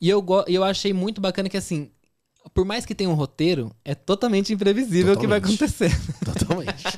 E 0.00 0.08
eu, 0.08 0.24
eu 0.48 0.64
achei 0.64 0.92
muito 0.92 1.20
bacana 1.20 1.48
que, 1.48 1.56
assim, 1.56 1.90
por 2.52 2.64
mais 2.64 2.84
que 2.84 2.94
tenha 2.94 3.08
um 3.08 3.14
roteiro, 3.14 3.70
é 3.84 3.94
totalmente 3.94 4.52
imprevisível 4.52 5.14
o 5.14 5.18
que 5.18 5.26
vai 5.26 5.40
Totalmente. 5.40 5.64
acontecer. 5.64 5.90
Totalmente. 6.24 6.84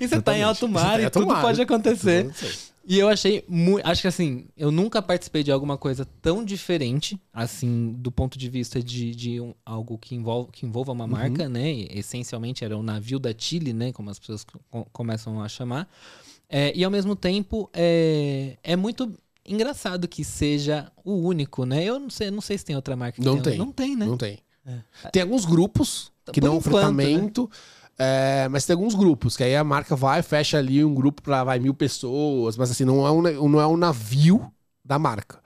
E 0.00 0.06
você 0.06 0.20
tá 0.22 0.36
em 0.36 0.42
Totalmente. 0.42 0.42
alto 0.44 0.68
mar 0.68 1.00
tá 1.00 1.02
e 1.02 1.10
tudo 1.10 1.26
mar. 1.26 1.42
pode 1.42 1.60
acontecer. 1.60 2.30
Sei. 2.34 2.52
E 2.90 2.98
eu 2.98 3.06
achei 3.08 3.44
muito. 3.46 3.86
Acho 3.86 4.00
que 4.00 4.08
assim, 4.08 4.46
eu 4.56 4.70
nunca 4.70 5.02
participei 5.02 5.42
de 5.42 5.52
alguma 5.52 5.76
coisa 5.76 6.06
tão 6.22 6.42
diferente, 6.42 7.20
assim, 7.32 7.92
do 7.98 8.10
ponto 8.10 8.38
de 8.38 8.48
vista 8.48 8.82
de, 8.82 9.14
de 9.14 9.40
um- 9.42 9.52
algo 9.64 9.98
que, 9.98 10.14
envolve, 10.14 10.50
que 10.50 10.64
envolva 10.64 10.92
uma 10.92 11.06
marca, 11.06 11.48
né? 11.50 11.70
E, 11.70 11.88
essencialmente 11.98 12.64
era 12.64 12.76
o 12.78 12.82
navio 12.82 13.18
da 13.18 13.30
Chile, 13.36 13.74
né? 13.74 13.92
Como 13.92 14.08
as 14.08 14.18
pessoas 14.18 14.42
co- 14.70 14.86
começam 14.90 15.42
a 15.42 15.48
chamar. 15.50 15.86
É, 16.48 16.72
e 16.74 16.82
ao 16.82 16.90
mesmo 16.90 17.14
tempo, 17.14 17.68
é, 17.74 18.56
é 18.62 18.74
muito 18.74 19.12
engraçado 19.44 20.08
que 20.08 20.24
seja 20.24 20.90
o 21.04 21.12
único, 21.12 21.66
né? 21.66 21.84
Eu 21.84 21.98
não 22.00 22.08
sei, 22.08 22.30
não 22.30 22.40
sei 22.40 22.56
se 22.56 22.64
tem 22.64 22.74
outra 22.74 22.96
marca 22.96 23.20
que 23.20 23.24
Não 23.24 23.34
tenha- 23.34 23.42
tem. 23.42 23.58
Não 23.58 23.70
tem, 23.70 23.96
né? 23.96 24.06
Não 24.06 24.16
tem. 24.16 24.38
Tem 25.12 25.22
alguns 25.22 25.44
grupos 25.46 26.10
que 26.32 26.40
Por 26.40 26.46
não 26.46 26.56
enquanto, 26.56 26.72
fretamento, 26.74 27.50
é, 27.98 28.48
mas 28.48 28.64
tem 28.64 28.74
alguns 28.74 28.94
grupos, 28.94 29.36
que 29.36 29.42
aí 29.42 29.56
a 29.56 29.64
marca 29.64 29.96
vai, 29.96 30.22
fecha 30.22 30.58
ali 30.58 30.84
um 30.84 30.94
grupo 30.94 31.20
pra 31.22 31.42
vai 31.44 31.58
mil 31.58 31.74
pessoas, 31.74 32.56
mas 32.56 32.70
assim, 32.70 32.84
não 32.84 33.06
é 33.06 33.10
um, 33.10 33.48
não 33.48 33.60
é 33.60 33.66
um 33.66 33.76
navio 33.76 34.52
da 34.84 34.98
marca. 34.98 35.40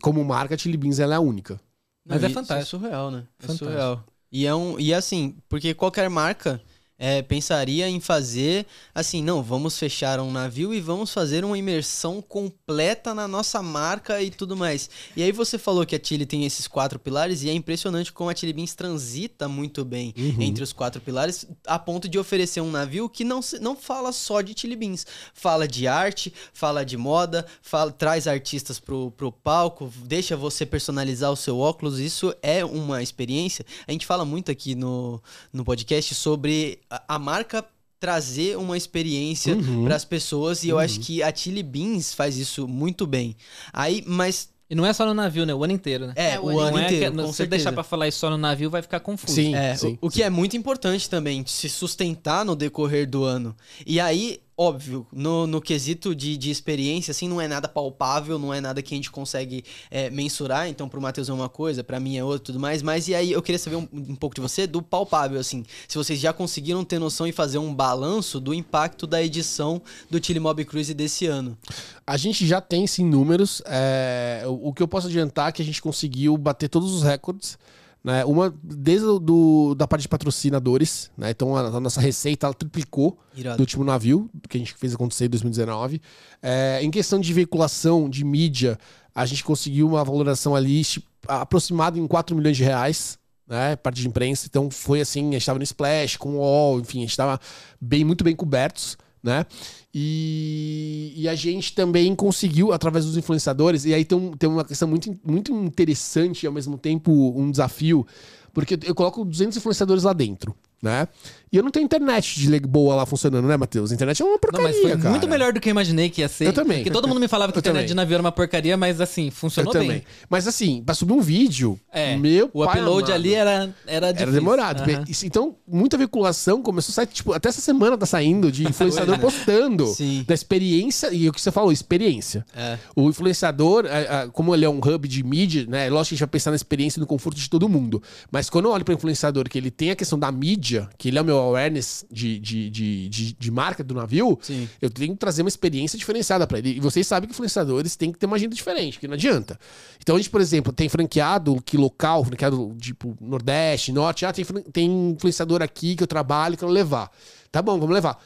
Como 0.00 0.24
marca, 0.24 0.54
a 0.54 0.58
Chili 0.58 0.76
Beans 0.76 0.98
ela 0.98 1.14
é 1.14 1.16
a 1.16 1.20
única. 1.20 1.60
Mas 2.04 2.22
é 2.22 2.26
isso 2.26 2.34
fantástico. 2.34 2.76
É 2.76 2.80
surreal, 2.80 3.10
né? 3.10 3.26
É 3.38 3.42
Fantástico. 3.42 3.70
surreal. 3.70 4.04
E 4.30 4.46
é 4.46 4.54
um 4.54 4.78
e 4.80 4.92
assim, 4.92 5.36
porque 5.48 5.74
qualquer 5.74 6.08
marca 6.08 6.60
é, 7.02 7.20
pensaria 7.20 7.88
em 7.88 7.98
fazer 7.98 8.64
assim, 8.94 9.24
não, 9.24 9.42
vamos 9.42 9.76
fechar 9.76 10.20
um 10.20 10.30
navio 10.30 10.72
e 10.72 10.80
vamos 10.80 11.12
fazer 11.12 11.44
uma 11.44 11.58
imersão 11.58 12.22
completa 12.22 13.12
na 13.12 13.26
nossa 13.26 13.60
marca 13.60 14.22
e 14.22 14.30
tudo 14.30 14.56
mais. 14.56 14.88
E 15.16 15.22
aí 15.24 15.32
você 15.32 15.58
falou 15.58 15.84
que 15.84 15.96
a 15.96 16.00
Chile 16.00 16.24
tem 16.24 16.44
esses 16.44 16.68
quatro 16.68 17.00
pilares 17.00 17.42
e 17.42 17.50
é 17.50 17.52
impressionante 17.52 18.12
como 18.12 18.30
a 18.30 18.34
Chile 18.36 18.52
Beans 18.52 18.76
transita 18.76 19.48
muito 19.48 19.84
bem 19.84 20.14
entre 20.38 20.62
os 20.62 20.72
quatro 20.72 21.00
pilares, 21.00 21.44
a 21.66 21.76
ponto 21.76 22.08
de 22.08 22.20
oferecer 22.20 22.60
um 22.60 22.70
navio 22.70 23.08
que 23.08 23.24
não, 23.24 23.40
não 23.60 23.74
fala 23.74 24.12
só 24.12 24.40
de 24.40 24.54
Chili 24.56 24.76
Beans, 24.76 25.04
fala 25.34 25.66
de 25.66 25.88
arte, 25.88 26.32
fala 26.52 26.84
de 26.84 26.96
moda, 26.96 27.44
fala, 27.60 27.90
traz 27.90 28.28
artistas 28.28 28.78
pro, 28.78 29.10
pro 29.10 29.32
palco, 29.32 29.92
deixa 30.04 30.36
você 30.36 30.64
personalizar 30.64 31.32
o 31.32 31.36
seu 31.36 31.58
óculos, 31.58 31.98
isso 31.98 32.32
é 32.40 32.64
uma 32.64 33.02
experiência. 33.02 33.66
A 33.88 33.90
gente 33.90 34.06
fala 34.06 34.24
muito 34.24 34.52
aqui 34.52 34.76
no, 34.76 35.20
no 35.52 35.64
podcast 35.64 36.14
sobre 36.14 36.78
a, 37.08 37.14
a 37.16 37.18
marca 37.18 37.64
trazer 37.98 38.56
uma 38.58 38.76
experiência 38.76 39.54
Uhum. 39.54 39.84
para 39.84 39.94
as 39.94 40.04
pessoas 40.04 40.64
e 40.64 40.68
eu 40.68 40.78
acho 40.78 40.98
que 41.00 41.22
a 41.22 41.32
Chili 41.34 41.62
Beans 41.62 42.12
faz 42.12 42.36
isso 42.36 42.66
muito 42.66 43.06
bem. 43.06 43.36
Aí, 43.72 44.02
mas 44.06 44.50
E 44.68 44.74
não 44.74 44.86
é 44.86 44.92
só 44.92 45.04
no 45.04 45.12
navio, 45.14 45.44
né? 45.44 45.54
O 45.54 45.62
ano 45.62 45.72
inteiro, 45.74 46.06
né? 46.06 46.12
é, 46.16 46.32
É, 46.32 46.40
o 46.40 46.44
o 46.44 46.48
ano 46.48 46.60
ano 46.60 46.70
não 46.72 46.78
é 46.78 46.88
que, 46.88 46.94
inteiro, 46.96 47.14
se 47.26 47.26
você 47.34 47.46
deixar 47.46 47.72
pra 47.72 47.82
falar 47.84 48.08
isso 48.08 48.18
só 48.18 48.30
no 48.30 48.38
navio, 48.38 48.70
vai 48.70 48.80
ficar 48.82 49.00
confuso. 49.00 49.34
Sim, 49.34 49.54
É, 49.54 49.76
sim. 49.76 49.98
o, 50.00 50.06
o 50.06 50.10
que 50.10 50.22
é 50.22 50.30
muito 50.30 50.56
importante 50.56 51.08
também, 51.10 51.44
se 51.46 51.68
sustentar 51.68 52.44
no 52.44 52.56
decorrer 52.56 53.08
do 53.08 53.22
ano. 53.22 53.54
E 53.86 54.00
aí, 54.00 54.40
óbvio, 54.62 55.06
no, 55.12 55.46
no 55.46 55.60
quesito 55.60 56.14
de, 56.14 56.36
de 56.36 56.50
experiência, 56.50 57.10
assim, 57.10 57.28
não 57.28 57.40
é 57.40 57.48
nada 57.48 57.66
palpável, 57.66 58.38
não 58.38 58.54
é 58.54 58.60
nada 58.60 58.80
que 58.80 58.94
a 58.94 58.96
gente 58.96 59.10
consegue 59.10 59.64
é, 59.90 60.08
mensurar. 60.08 60.68
Então, 60.68 60.88
pro 60.88 61.00
Matheus 61.00 61.28
é 61.28 61.32
uma 61.32 61.48
coisa, 61.48 61.82
pra 61.82 61.98
mim 61.98 62.16
é 62.16 62.22
outra 62.22 62.46
tudo 62.46 62.60
mais. 62.60 62.82
Mas 62.82 63.08
e 63.08 63.14
aí, 63.14 63.32
eu 63.32 63.42
queria 63.42 63.58
saber 63.58 63.76
um, 63.76 63.88
um 63.92 64.14
pouco 64.14 64.36
de 64.36 64.40
você 64.40 64.66
do 64.66 64.80
palpável, 64.80 65.40
assim. 65.40 65.64
Se 65.88 65.98
vocês 65.98 66.18
já 66.18 66.32
conseguiram 66.32 66.84
ter 66.84 66.98
noção 66.98 67.26
e 67.26 67.32
fazer 67.32 67.58
um 67.58 67.74
balanço 67.74 68.38
do 68.38 68.54
impacto 68.54 69.06
da 69.06 69.22
edição 69.22 69.82
do 70.08 70.24
Chile 70.24 70.38
Mob 70.38 70.64
Cruise 70.64 70.94
desse 70.94 71.26
ano. 71.26 71.58
A 72.06 72.16
gente 72.16 72.46
já 72.46 72.60
tem 72.60 72.86
sim 72.86 73.04
números. 73.04 73.62
é, 73.66 74.42
o, 74.46 74.68
o 74.68 74.72
que 74.72 74.82
eu 74.82 74.88
posso 74.88 75.08
adiantar 75.08 75.48
é 75.48 75.52
que 75.52 75.62
a 75.62 75.64
gente 75.64 75.82
conseguiu 75.82 76.36
bater 76.36 76.68
todos 76.68 76.92
os 76.92 77.02
recordes. 77.02 77.58
Né? 78.04 78.24
Uma, 78.24 78.52
desde 78.62 79.06
do, 79.20 79.74
da 79.76 79.86
parte 79.86 80.02
de 80.02 80.08
patrocinadores, 80.08 81.10
né? 81.16 81.30
Então 81.30 81.56
a, 81.56 81.60
a 81.60 81.80
nossa 81.80 82.00
receita 82.00 82.46
ela 82.46 82.54
triplicou 82.54 83.18
do 83.32 83.40
Irado. 83.40 83.60
último 83.60 83.84
navio, 83.84 84.28
que 84.48 84.56
a 84.56 84.60
gente 84.60 84.74
fez 84.74 84.94
acontecer 84.94 85.26
em 85.26 85.30
2019. 85.30 86.00
É, 86.42 86.80
em 86.82 86.90
questão 86.90 87.20
de 87.20 87.32
veiculação, 87.32 88.10
de 88.10 88.24
mídia, 88.24 88.76
a 89.14 89.24
gente 89.24 89.44
conseguiu 89.44 89.88
uma 89.88 90.02
valoração 90.02 90.56
ali 90.56 90.82
tipo, 90.82 91.06
aproximada 91.28 91.98
em 91.98 92.06
4 92.06 92.34
milhões 92.34 92.56
de 92.56 92.64
reais. 92.64 93.20
Né, 93.44 93.76
parte 93.76 94.00
de 94.00 94.08
imprensa, 94.08 94.46
então 94.48 94.70
foi 94.70 95.00
assim, 95.00 95.28
a 95.28 95.32
gente 95.32 95.42
estava 95.42 95.58
no 95.58 95.64
Splash, 95.64 96.16
com 96.16 96.36
o 96.36 96.38
UOL, 96.38 96.80
enfim, 96.80 96.98
a 96.98 97.00
gente 97.02 97.10
estava 97.10 97.38
bem, 97.78 98.02
muito 98.02 98.24
bem 98.24 98.34
cobertos, 98.34 98.96
né? 99.22 99.46
E, 99.94 101.12
e 101.16 101.28
a 101.28 101.34
gente 101.34 101.74
também 101.74 102.14
conseguiu, 102.14 102.72
através 102.72 103.04
dos 103.04 103.16
influenciadores, 103.16 103.84
e 103.84 103.94
aí 103.94 104.04
tem, 104.04 104.18
um- 104.18 104.32
tem 104.32 104.48
uma 104.48 104.64
questão 104.64 104.88
muito, 104.88 105.14
muito 105.24 105.52
interessante 105.52 106.42
e 106.44 106.46
ao 106.46 106.52
mesmo 106.52 106.76
tempo 106.78 107.12
um 107.38 107.50
desafio, 107.50 108.06
porque 108.52 108.78
eu 108.84 108.94
coloco 108.94 109.24
200 109.24 109.56
influenciadores 109.56 110.02
lá 110.04 110.12
dentro. 110.12 110.54
né? 110.82 111.06
E 111.52 111.56
eu 111.58 111.62
não 111.62 111.70
tenho 111.70 111.84
internet 111.84 112.40
de 112.40 112.48
leg- 112.48 112.66
boa 112.66 112.94
lá 112.94 113.04
funcionando, 113.04 113.46
né, 113.46 113.56
Matheus? 113.58 113.90
A 113.90 113.94
internet 113.94 114.22
é 114.22 114.24
uma 114.24 114.32
Não, 114.32 114.38
porcaria, 114.38 114.66
mas 114.68 114.80
foi 114.80 114.96
cara. 114.96 115.10
muito 115.10 115.28
melhor 115.28 115.52
do 115.52 115.60
que 115.60 115.68
eu 115.68 115.72
imaginei 115.72 116.08
que 116.08 116.22
ia 116.22 116.28
ser. 116.28 116.46
Eu 116.46 116.52
também. 116.54 116.78
Porque 116.78 116.90
todo 116.90 117.06
mundo 117.06 117.20
me 117.20 117.28
falava 117.28 117.52
que 117.52 117.58
a 117.58 117.60
Eu 117.60 117.60
internet 117.60 117.80
também. 117.82 117.88
de 117.88 117.94
navio 117.94 118.14
era 118.14 118.22
uma 118.22 118.32
porcaria, 118.32 118.74
mas 118.74 119.02
assim, 119.02 119.26
Eu 119.26 119.32
funcionou 119.32 119.70
também. 119.70 119.88
bem. 119.90 120.02
Mas 120.30 120.48
assim, 120.48 120.82
pra 120.82 120.94
subir 120.94 121.12
um 121.12 121.20
vídeo, 121.20 121.78
É, 121.92 122.16
meu 122.16 122.48
o 122.54 122.64
upload 122.64 123.02
amado. 123.04 123.12
ali 123.12 123.34
era, 123.34 123.74
era 123.86 124.06
difícil. 124.12 124.22
Era 124.22 124.32
demorado. 124.32 124.82
Isso- 125.10 125.26
Então, 125.26 125.54
muita 125.68 125.98
veiculação 125.98 126.62
começou 126.62 126.92
a 126.92 126.94
sair, 126.94 127.06
tipo, 127.08 127.34
até 127.34 127.50
essa 127.50 127.60
semana 127.60 127.98
tá 127.98 128.06
saindo 128.06 128.50
de 128.50 128.64
influenciador 128.66 129.18
postando 129.18 129.86
Sim. 129.88 130.24
da 130.26 130.32
experiência, 130.32 131.12
e 131.12 131.28
o 131.28 131.32
que 131.34 131.40
você 131.40 131.50
falou, 131.52 131.70
experiência. 131.70 132.46
É. 132.56 132.78
O 132.96 133.10
influenciador, 133.10 133.84
como 134.32 134.54
ele 134.54 134.64
é 134.64 134.70
um 134.70 134.78
hub 134.78 135.06
de 135.06 135.22
mídia, 135.22 135.66
né? 135.68 135.90
Lógico 135.90 136.08
que 136.08 136.14
a 136.14 136.16
gente 136.16 136.20
vai 136.20 136.28
pensar 136.28 136.50
na 136.50 136.56
experiência 136.56 136.98
e 136.98 137.00
no 137.00 137.06
conforto 137.06 137.36
de 137.38 137.50
todo 137.50 137.68
mundo. 137.68 138.02
Mas 138.30 138.48
quando 138.48 138.64
eu 138.66 138.70
olho 138.70 138.86
para 138.86 138.94
influenciador, 138.94 139.48
que 139.50 139.58
ele 139.58 139.70
tem 139.70 139.90
a 139.90 139.96
questão 139.96 140.18
da 140.18 140.32
mídia, 140.32 140.88
que 140.96 141.08
ele 141.08 141.18
é 141.18 141.20
o 141.20 141.24
meu 141.24 141.41
awareness 141.48 142.04
de, 142.10 142.38
de, 142.38 142.70
de, 142.70 143.08
de, 143.08 143.32
de 143.34 143.50
marca 143.50 143.82
do 143.84 143.94
navio, 143.94 144.38
Sim. 144.42 144.68
eu 144.80 144.90
tenho 144.90 145.12
que 145.12 145.18
trazer 145.18 145.42
uma 145.42 145.48
experiência 145.48 145.98
diferenciada 145.98 146.46
para 146.46 146.58
ele. 146.58 146.76
E 146.76 146.80
vocês 146.80 147.06
sabem 147.06 147.28
que 147.28 147.34
influenciadores 147.34 147.96
têm 147.96 148.12
que 148.12 148.18
ter 148.18 148.26
uma 148.26 148.36
agenda 148.36 148.54
diferente, 148.54 148.98
que 148.98 149.06
não 149.06 149.14
adianta. 149.14 149.58
Então 150.00 150.16
a 150.16 150.18
gente, 150.18 150.30
por 150.30 150.40
exemplo, 150.40 150.72
tem 150.72 150.88
franqueado 150.88 151.60
que 151.64 151.76
local, 151.76 152.24
franqueado 152.24 152.74
tipo 152.80 153.16
Nordeste, 153.20 153.92
Norte, 153.92 154.26
ah, 154.26 154.32
tem, 154.32 154.44
tem 154.44 155.10
influenciador 155.10 155.62
aqui 155.62 155.96
que 155.96 156.02
eu 156.02 156.06
trabalho, 156.06 156.56
quero 156.56 156.70
levar. 156.70 157.10
Tá 157.50 157.60
bom, 157.60 157.78
vamos 157.78 157.94
levar. 157.94 158.22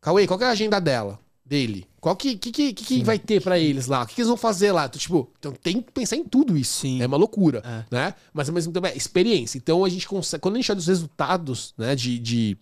Cauê, 0.00 0.26
qual 0.26 0.38
que 0.38 0.44
é 0.44 0.48
a 0.48 0.50
agenda 0.50 0.80
dela? 0.80 1.18
Dele? 1.44 1.86
Qual 2.00 2.14
que, 2.16 2.36
que, 2.36 2.50
que, 2.52 2.72
que, 2.72 3.04
vai 3.04 3.18
ter 3.18 3.42
pra 3.42 3.58
eles 3.58 3.86
lá? 3.86 4.02
O 4.02 4.06
que, 4.06 4.14
que 4.14 4.20
eles 4.20 4.28
vão 4.28 4.36
fazer 4.36 4.72
lá? 4.72 4.86
Então, 4.86 4.98
tipo, 4.98 5.30
então 5.38 5.52
tem 5.52 5.82
que 5.82 5.90
pensar 5.92 6.16
em 6.16 6.24
tudo 6.24 6.56
isso. 6.56 6.80
Sim. 6.80 7.02
É 7.02 7.06
uma 7.06 7.16
loucura, 7.16 7.62
É. 7.64 7.84
né? 7.94 8.14
Mas 8.32 8.48
ao 8.48 8.54
mesmo 8.54 8.72
tempo 8.72 8.86
é 8.86 8.96
experiência. 8.96 9.58
Então 9.58 9.84
a 9.84 9.88
gente 9.88 10.06
consegue, 10.08 10.40
quando 10.40 10.54
a 10.54 10.58
gente 10.58 10.70
olha 10.70 10.78
os 10.78 10.86
resultados, 10.86 11.74
né, 11.76 11.94
de, 11.96 12.18
de, 12.18 12.56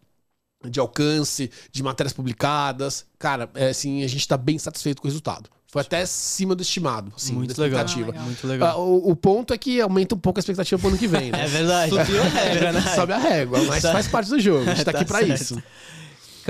de 0.69 0.81
alcance, 0.81 1.51
de 1.71 1.83
matérias 1.83 2.13
publicadas, 2.13 3.05
cara, 3.19 3.49
é, 3.55 3.69
assim, 3.69 4.03
a 4.03 4.09
gente 4.09 4.27
tá 4.27 4.37
bem 4.37 4.59
satisfeito 4.59 5.01
com 5.03 5.07
o 5.09 5.11
resultado. 5.11 5.49
Foi 5.69 5.83
até 5.83 6.01
acima 6.03 6.55
do 6.57 6.63
estimado, 6.63 7.13
assim, 7.15 7.33
Muito 7.35 7.55
da 7.55 7.63
legal. 7.63 7.85
expectativa. 7.85 8.13
Ah, 8.19 8.23
Muito 8.25 8.45
Ah, 8.45 8.49
legal. 8.51 8.81
o, 8.89 9.11
o 9.11 9.15
ponto 9.15 9.55
é 9.55 9.59
que 9.59 9.81
aumenta 9.81 10.17
um 10.17 10.19
pouco 10.19 10.39
a 10.39 10.41
expectativa 10.41 10.79
pro 10.81 10.89
ano 10.89 10.99
que 10.99 11.07
vem, 11.07 11.31
né? 11.33 11.45
É 11.45 11.47
verdade. 11.47 11.91
Subiu 11.95 12.21
a 12.21 12.25
regra, 12.25 12.73
né? 12.73 12.81
Sobe 12.97 13.13
a 13.13 13.19
régua, 13.19 13.63
mas 13.65 13.83
faz 13.83 14.09
parte 14.09 14.31
do 14.31 14.41
jogo. 14.41 14.69
A 14.69 14.75
gente 14.75 14.85
tá, 14.85 14.91
Tá 14.93 14.99
aqui 14.99 15.07
pra 15.07 15.19
certo. 15.21 15.41
isso. 15.43 15.63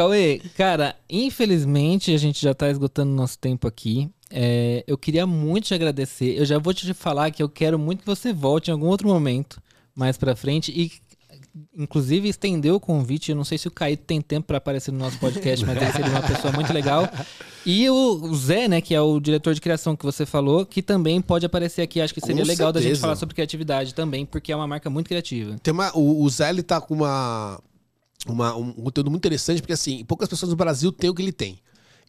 Cauê, 0.00 0.40
cara, 0.56 0.96
infelizmente 1.10 2.14
a 2.14 2.16
gente 2.16 2.40
já 2.40 2.54
tá 2.54 2.70
esgotando 2.70 3.12
nosso 3.12 3.38
tempo 3.38 3.68
aqui. 3.68 4.10
É, 4.30 4.82
eu 4.86 4.96
queria 4.96 5.26
muito 5.26 5.66
te 5.66 5.74
agradecer. 5.74 6.38
Eu 6.38 6.46
já 6.46 6.58
vou 6.58 6.72
te 6.72 6.94
falar 6.94 7.30
que 7.30 7.42
eu 7.42 7.50
quero 7.50 7.78
muito 7.78 8.00
que 8.00 8.06
você 8.06 8.32
volte 8.32 8.68
em 8.68 8.72
algum 8.72 8.86
outro 8.86 9.06
momento 9.06 9.60
mais 9.94 10.16
pra 10.16 10.34
frente 10.34 10.72
e 10.74 10.90
inclusive 11.76 12.30
estender 12.30 12.72
o 12.72 12.80
convite. 12.80 13.30
Eu 13.30 13.36
não 13.36 13.44
sei 13.44 13.58
se 13.58 13.68
o 13.68 13.70
Caíto 13.70 14.04
tem 14.06 14.22
tempo 14.22 14.46
pra 14.46 14.56
aparecer 14.56 14.90
no 14.90 14.98
nosso 14.98 15.18
podcast, 15.18 15.66
mas 15.66 15.76
ele 15.76 15.92
seria 15.92 16.10
uma 16.10 16.22
pessoa 16.22 16.50
muito 16.50 16.72
legal. 16.72 17.06
E 17.66 17.90
o, 17.90 18.34
Zé, 18.34 18.68
né, 18.68 18.80
que 18.80 18.94
é 18.94 19.00
o 19.02 19.20
diretor 19.20 19.52
de 19.52 19.60
criação 19.60 19.94
que 19.94 20.04
você 20.04 20.24
falou, 20.24 20.64
que 20.64 20.80
também 20.80 21.20
pode 21.20 21.44
aparecer 21.44 21.82
aqui. 21.82 22.00
Acho 22.00 22.14
que 22.14 22.20
seria 22.22 22.42
Com 22.42 22.48
legal 22.48 22.72
da 22.72 22.80
gente 22.80 22.88
certeza. 22.90 23.02
falar 23.02 23.16
sobre 23.16 23.34
criatividade 23.34 23.92
também, 23.92 24.24
porque 24.24 24.50
é 24.50 24.56
uma 24.56 24.66
marca 24.66 24.88
muito 24.88 25.08
criativa. 25.08 25.56
Tem 25.62 25.74
uma, 25.74 25.94
o, 25.94 26.22
o 26.22 26.30
Zé 26.30 26.48
ele 26.48 26.62
tá 26.62 26.80
com 26.80 26.94
uma, 26.94 27.60
uma- 28.26 28.54
um 28.56 28.72
conteúdo 28.72 29.10
muito 29.10 29.20
interessante, 29.22 29.60
porque 29.60 29.72
assim, 29.72 30.04
poucas 30.04 30.28
pessoas 30.28 30.50
no 30.50 30.56
Brasil 30.56 30.90
têm 30.92 31.10
o 31.10 31.14
que 31.14 31.22
ele 31.22 31.32
tem. 31.32 31.58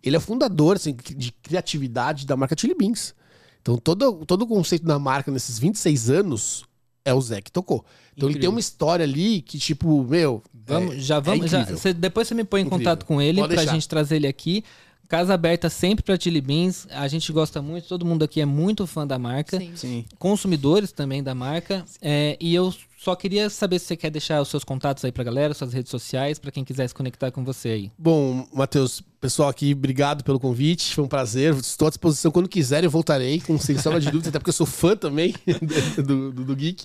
Ele 0.04 0.16
é 0.16 0.20
fundador 0.20 0.76
assim, 0.78 0.96
de 1.16 1.32
criatividade 1.44 2.26
da 2.26 2.36
marca 2.36 2.56
Chili 2.58 2.74
Beans. 2.76 3.14
Então 3.62 3.78
todo, 3.78 4.26
todo 4.26 4.42
o 4.44 4.48
conceito 4.48 4.86
da 4.86 4.98
marca 4.98 5.32
nesses 5.32 5.60
26 5.60 6.10
anos 6.10 6.64
é 7.06 7.14
o 7.14 7.22
Zé 7.22 7.42
que 7.42 7.52
tocou. 7.52 7.86
Então 8.16 8.28
ele 8.28 8.34
Incrível. 8.34 8.42
tem 8.42 8.50
uma 8.50 8.60
história 8.60 9.04
ali 9.04 9.42
que, 9.42 9.58
tipo, 9.60 10.04
meu. 10.04 10.42
Vamos, 10.66 10.96
é- 10.96 11.00
já 11.00 11.20
vamos. 11.20 11.50
já, 11.50 11.60
incrível. 11.62 11.80
cê- 11.80 11.94
depois 11.94 12.28
você 12.28 12.34
me 12.36 12.44
põe 12.44 12.62
em 12.62 12.66
Incrível. 12.66 12.80
contato 12.86 13.06
com 13.06 13.22
ele 13.22 13.40
Pode 13.42 13.54
pra 13.54 13.58
deixar. 13.62 13.74
gente 13.74 13.88
trazer 13.88 14.18
ele 14.18 14.28
aqui. 14.28 14.64
Casa 15.08 15.34
aberta 15.34 15.70
sempre 15.70 16.04
pra 16.04 16.18
Chili 16.20 16.40
Beans. 16.40 16.88
A 16.90 17.08
gente 17.08 17.32
gosta 17.34 17.62
muito, 17.62 17.88
todo 17.88 18.06
mundo 18.06 18.24
aqui 18.24 18.40
é 18.40 18.46
muito 18.46 18.88
fã 18.88 19.06
da 19.06 19.20
marca. 19.20 19.60
Sim. 19.60 19.72
Sim. 19.76 20.06
Consumidores 20.18 20.92
também 20.92 21.22
da 21.22 21.36
marca. 21.36 21.84
É, 22.02 22.38
e 22.40 22.56
eu 22.56 22.74
só 23.02 23.16
queria 23.16 23.50
saber 23.50 23.80
se 23.80 23.88
você 23.88 23.98
quer 23.98 24.12
deixar 24.12 24.40
os 24.40 24.48
seus 24.48 24.64
contatos 24.64 25.04
aí 25.04 25.12
pra 25.12 25.24
galera, 25.24 25.56
suas 25.56 25.74
redes 25.74 25.90
sociais, 25.90 26.38
pra 26.38 26.52
quem 26.52 26.64
quiser 26.64 26.88
se 26.88 26.94
conectar 26.94 27.32
com 27.32 27.44
você 27.44 27.70
aí. 27.70 27.92
Bom, 27.98 28.48
Matheus, 28.54 29.02
pessoal 29.22 29.50
aqui, 29.50 29.74
obrigado 29.74 30.24
pelo 30.24 30.40
convite. 30.40 30.96
Foi 30.96 31.04
um 31.04 31.08
prazer. 31.08 31.54
Estou 31.54 31.88
à 31.88 31.90
disposição 31.90 32.32
quando 32.32 32.50
quiser, 32.50 32.84
eu 32.84 32.90
voltarei, 32.90 33.40
com 33.40 33.58
sem 33.60 33.78
sombra 33.78 34.00
de 34.00 34.10
dúvida, 34.10 34.30
até 34.30 34.40
porque 34.40 34.50
eu 34.50 34.54
sou 34.54 34.66
fã 34.66 34.96
também 34.96 35.36
do, 35.96 36.32
do, 36.32 36.44
do 36.44 36.56
Geek. 36.56 36.84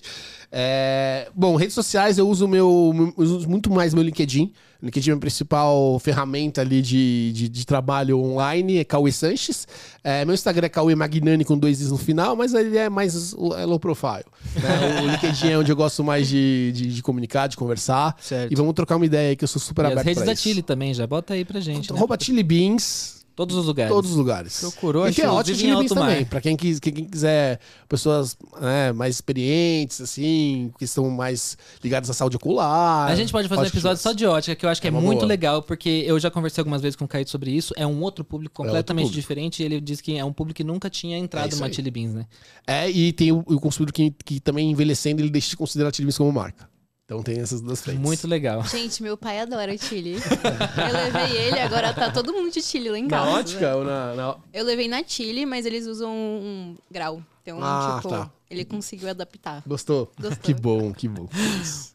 É, 0.51 1.29
bom, 1.35 1.55
redes 1.55 1.73
sociais 1.73 2.17
eu 2.17 2.29
uso 2.29 2.47
meu. 2.47 3.13
eu 3.17 3.23
uso 3.23 3.49
muito 3.49 3.69
mais 3.71 3.93
meu 3.93 4.03
LinkedIn. 4.03 4.53
O 4.81 4.85
LinkedIn 4.85 5.09
é 5.09 5.11
a 5.13 5.15
minha 5.15 5.21
principal 5.21 5.97
ferramenta 5.99 6.61
ali 6.61 6.83
de, 6.83 7.31
de, 7.33 7.49
de 7.49 7.65
trabalho 7.65 8.19
online, 8.19 8.77
é 8.77 8.83
Cauê 8.83 9.11
Sanches. 9.11 9.67
É, 10.03 10.23
meu 10.23 10.35
Instagram 10.35 10.67
é 10.67 10.69
Cauê 10.69 10.93
Magnani 10.93 11.43
com 11.43 11.57
dois 11.57 11.81
is 11.81 11.89
no 11.89 11.97
final, 11.97 12.35
mas 12.35 12.53
ele 12.53 12.77
é 12.77 12.87
mais 12.87 13.33
é 13.57 13.65
low 13.65 13.79
profile. 13.79 14.23
né? 14.55 15.01
O 15.01 15.07
LinkedIn 15.11 15.49
é 15.49 15.57
onde 15.57 15.71
eu 15.71 15.75
gosto 15.75 16.03
mais 16.03 16.27
de, 16.27 16.71
de, 16.73 16.93
de 16.93 17.01
comunicar, 17.01 17.47
de 17.47 17.57
conversar. 17.57 18.15
Certo. 18.21 18.51
E 18.51 18.55
vamos 18.55 18.73
trocar 18.73 18.97
uma 18.97 19.05
ideia 19.05 19.29
aí 19.31 19.35
que 19.35 19.43
eu 19.43 19.47
sou 19.47 19.59
super 19.59 19.83
E 19.83 19.85
as 19.87 19.91
aberto 19.93 20.05
redes 20.05 20.23
pra 20.23 20.25
da 20.27 20.33
isso. 20.33 20.43
Chile 20.43 20.61
também, 20.61 20.93
já 20.93 21.07
bota 21.07 21.33
aí 21.33 21.43
pra 21.43 21.59
gente. 21.59 21.91
Né? 21.91 21.97
Chili 22.27 22.43
Beans, 22.43 23.17
Todos 23.35 23.55
os 23.55 23.67
lugares. 23.67 23.93
todos 23.93 24.09
os 24.09 24.17
lugares. 24.17 24.59
Procurou, 24.61 25.07
e 25.07 25.13
tem 25.13 25.23
em 25.25 25.43
Chili 25.55 25.75
Beans 25.75 25.91
também. 25.91 26.25
Pra 26.25 26.41
quem, 26.41 26.57
quis- 26.57 26.79
quem 26.79 26.91
quiser 26.91 27.59
pessoas 27.87 28.35
né, 28.59 28.91
mais 28.93 29.13
experientes, 29.13 30.01
assim, 30.01 30.71
que 30.79 30.85
estão 30.85 31.07
mais 31.11 31.55
ligadas 31.83 32.09
à 32.09 32.13
saúde 32.13 32.35
ocular. 32.35 33.07
A 33.07 33.15
gente 33.15 33.31
pode 33.31 33.47
fazer 33.47 33.61
um 33.61 33.65
episódio 33.65 34.01
só 34.01 34.11
de 34.11 34.25
ótica, 34.25 34.55
que 34.55 34.65
eu 34.65 34.69
acho 34.71 34.81
que 34.81 34.87
é, 34.87 34.89
É 34.89 34.91
muito 34.91 35.19
boa. 35.19 35.27
legal, 35.27 35.61
porque 35.61 35.87
eu 36.07 36.19
já 36.19 36.31
conversei 36.31 36.61
algumas 36.61 36.81
vezes 36.81 36.95
com 36.95 37.05
o 37.05 37.07
Caíto 37.07 37.29
sobre 37.29 37.51
isso. 37.51 37.75
É 37.77 37.85
um 37.85 38.01
outro 38.01 38.25
público 38.25 38.59
outro 38.63 38.71
completamente 38.71 39.03
público. 39.09 39.21
diferente. 39.21 39.61
E 39.61 39.65
ele 39.67 39.79
diz 39.79 40.01
que 40.01 40.17
é 40.17 40.25
um 40.25 40.33
público 40.33 40.57
que 40.57 40.63
nunca 40.63 40.89
tinha 40.89 41.15
entrado 41.15 41.49
isso 41.51 41.61
numa. 41.61 41.71
Chili 41.71 41.91
Beans, 41.91 42.13
né? 42.15 42.25
É, 42.65 42.89
e 42.89 43.13
tem 43.13 43.31
o, 43.31 43.43
o 43.45 43.59
consumidor 43.59 43.93
que, 43.93 44.11
que 44.25 44.39
também 44.39 44.71
envelhecendo, 44.71 45.21
ele 45.21 45.29
deixa 45.29 45.51
de 45.51 45.57
considerar 45.57 45.89
a 45.89 45.93
Chili 45.93 46.07
Beans 46.07 46.17
como 46.17 46.31
marca. 46.31 46.67
Então 47.07 47.23
tem 47.23 47.39
essas 47.39 47.61
duas 47.61 47.79
frentes. 47.81 48.01
Muito 48.01 48.27
legal. 48.27 48.61
Gente, 48.65 49.01
meu 49.01 49.15
pai 49.15 49.39
adora 49.39 49.77
Chile. 49.77 50.15
Eu 50.15 50.93
levei 50.93 51.37
ele, 51.37 51.57
agora 51.59 51.93
tá 51.93 52.11
todo 52.11 52.33
mundo 52.33 52.51
de 52.51 52.61
Chile 52.61 52.89
lá 52.89 52.99
em 52.99 53.07
casa. 53.07 53.25
Na 53.25 53.37
ótica 53.37 53.75
ou 53.77 53.85
na. 53.85 54.13
na- 54.13 54.35
Eu 54.53 54.65
levei 54.65 54.89
na 54.89 55.01
Chile, 55.07 55.45
mas 55.45 55.65
eles 55.65 55.87
usam 55.87 56.11
um 56.11 56.75
grau. 56.91 57.23
Então, 57.41 57.59
Ah, 57.63 57.93
tipo, 58.01 58.09
tá. 58.09 58.29
ele 58.49 58.65
conseguiu 58.65 59.09
adaptar. 59.09 59.63
Gostou? 59.65 60.11
Gostou. 60.19 60.37
Que 60.43 60.53
bom, 60.53 60.91
que 60.93 61.07
bom. 61.07 61.29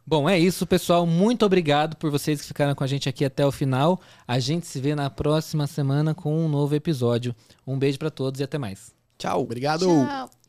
Bom, 0.07 0.27
é 0.27 0.39
isso, 0.39 0.67
pessoal. 0.67 1.05
Muito 1.05 1.45
obrigado 1.45 1.95
por 1.97 2.11
vocês 2.11 2.41
que 2.41 2.47
ficaram 2.47 2.75
com 2.75 2.83
a 2.83 2.87
gente 2.87 3.07
aqui 3.07 3.23
até 3.23 3.45
o 3.47 3.53
final. 3.53 4.01
A 4.27 4.39
gente 4.39 4.67
se 4.67 4.81
vê 4.81 4.95
na 4.95 5.11
próxima 5.11 5.67
semana 5.67 6.15
com 6.15 6.35
um 6.35 6.49
novo 6.49 6.75
episódio. 6.75 7.37
Um 7.67 7.79
beijo 7.79 7.99
pra 7.99 8.09
todos 8.09 8.41
e 8.41 8.45
até 8.45 8.57
mais. 8.57 8.95
Tchau. 9.19 9.43
Obrigado. 9.43 9.85
Tchau. 9.85 10.42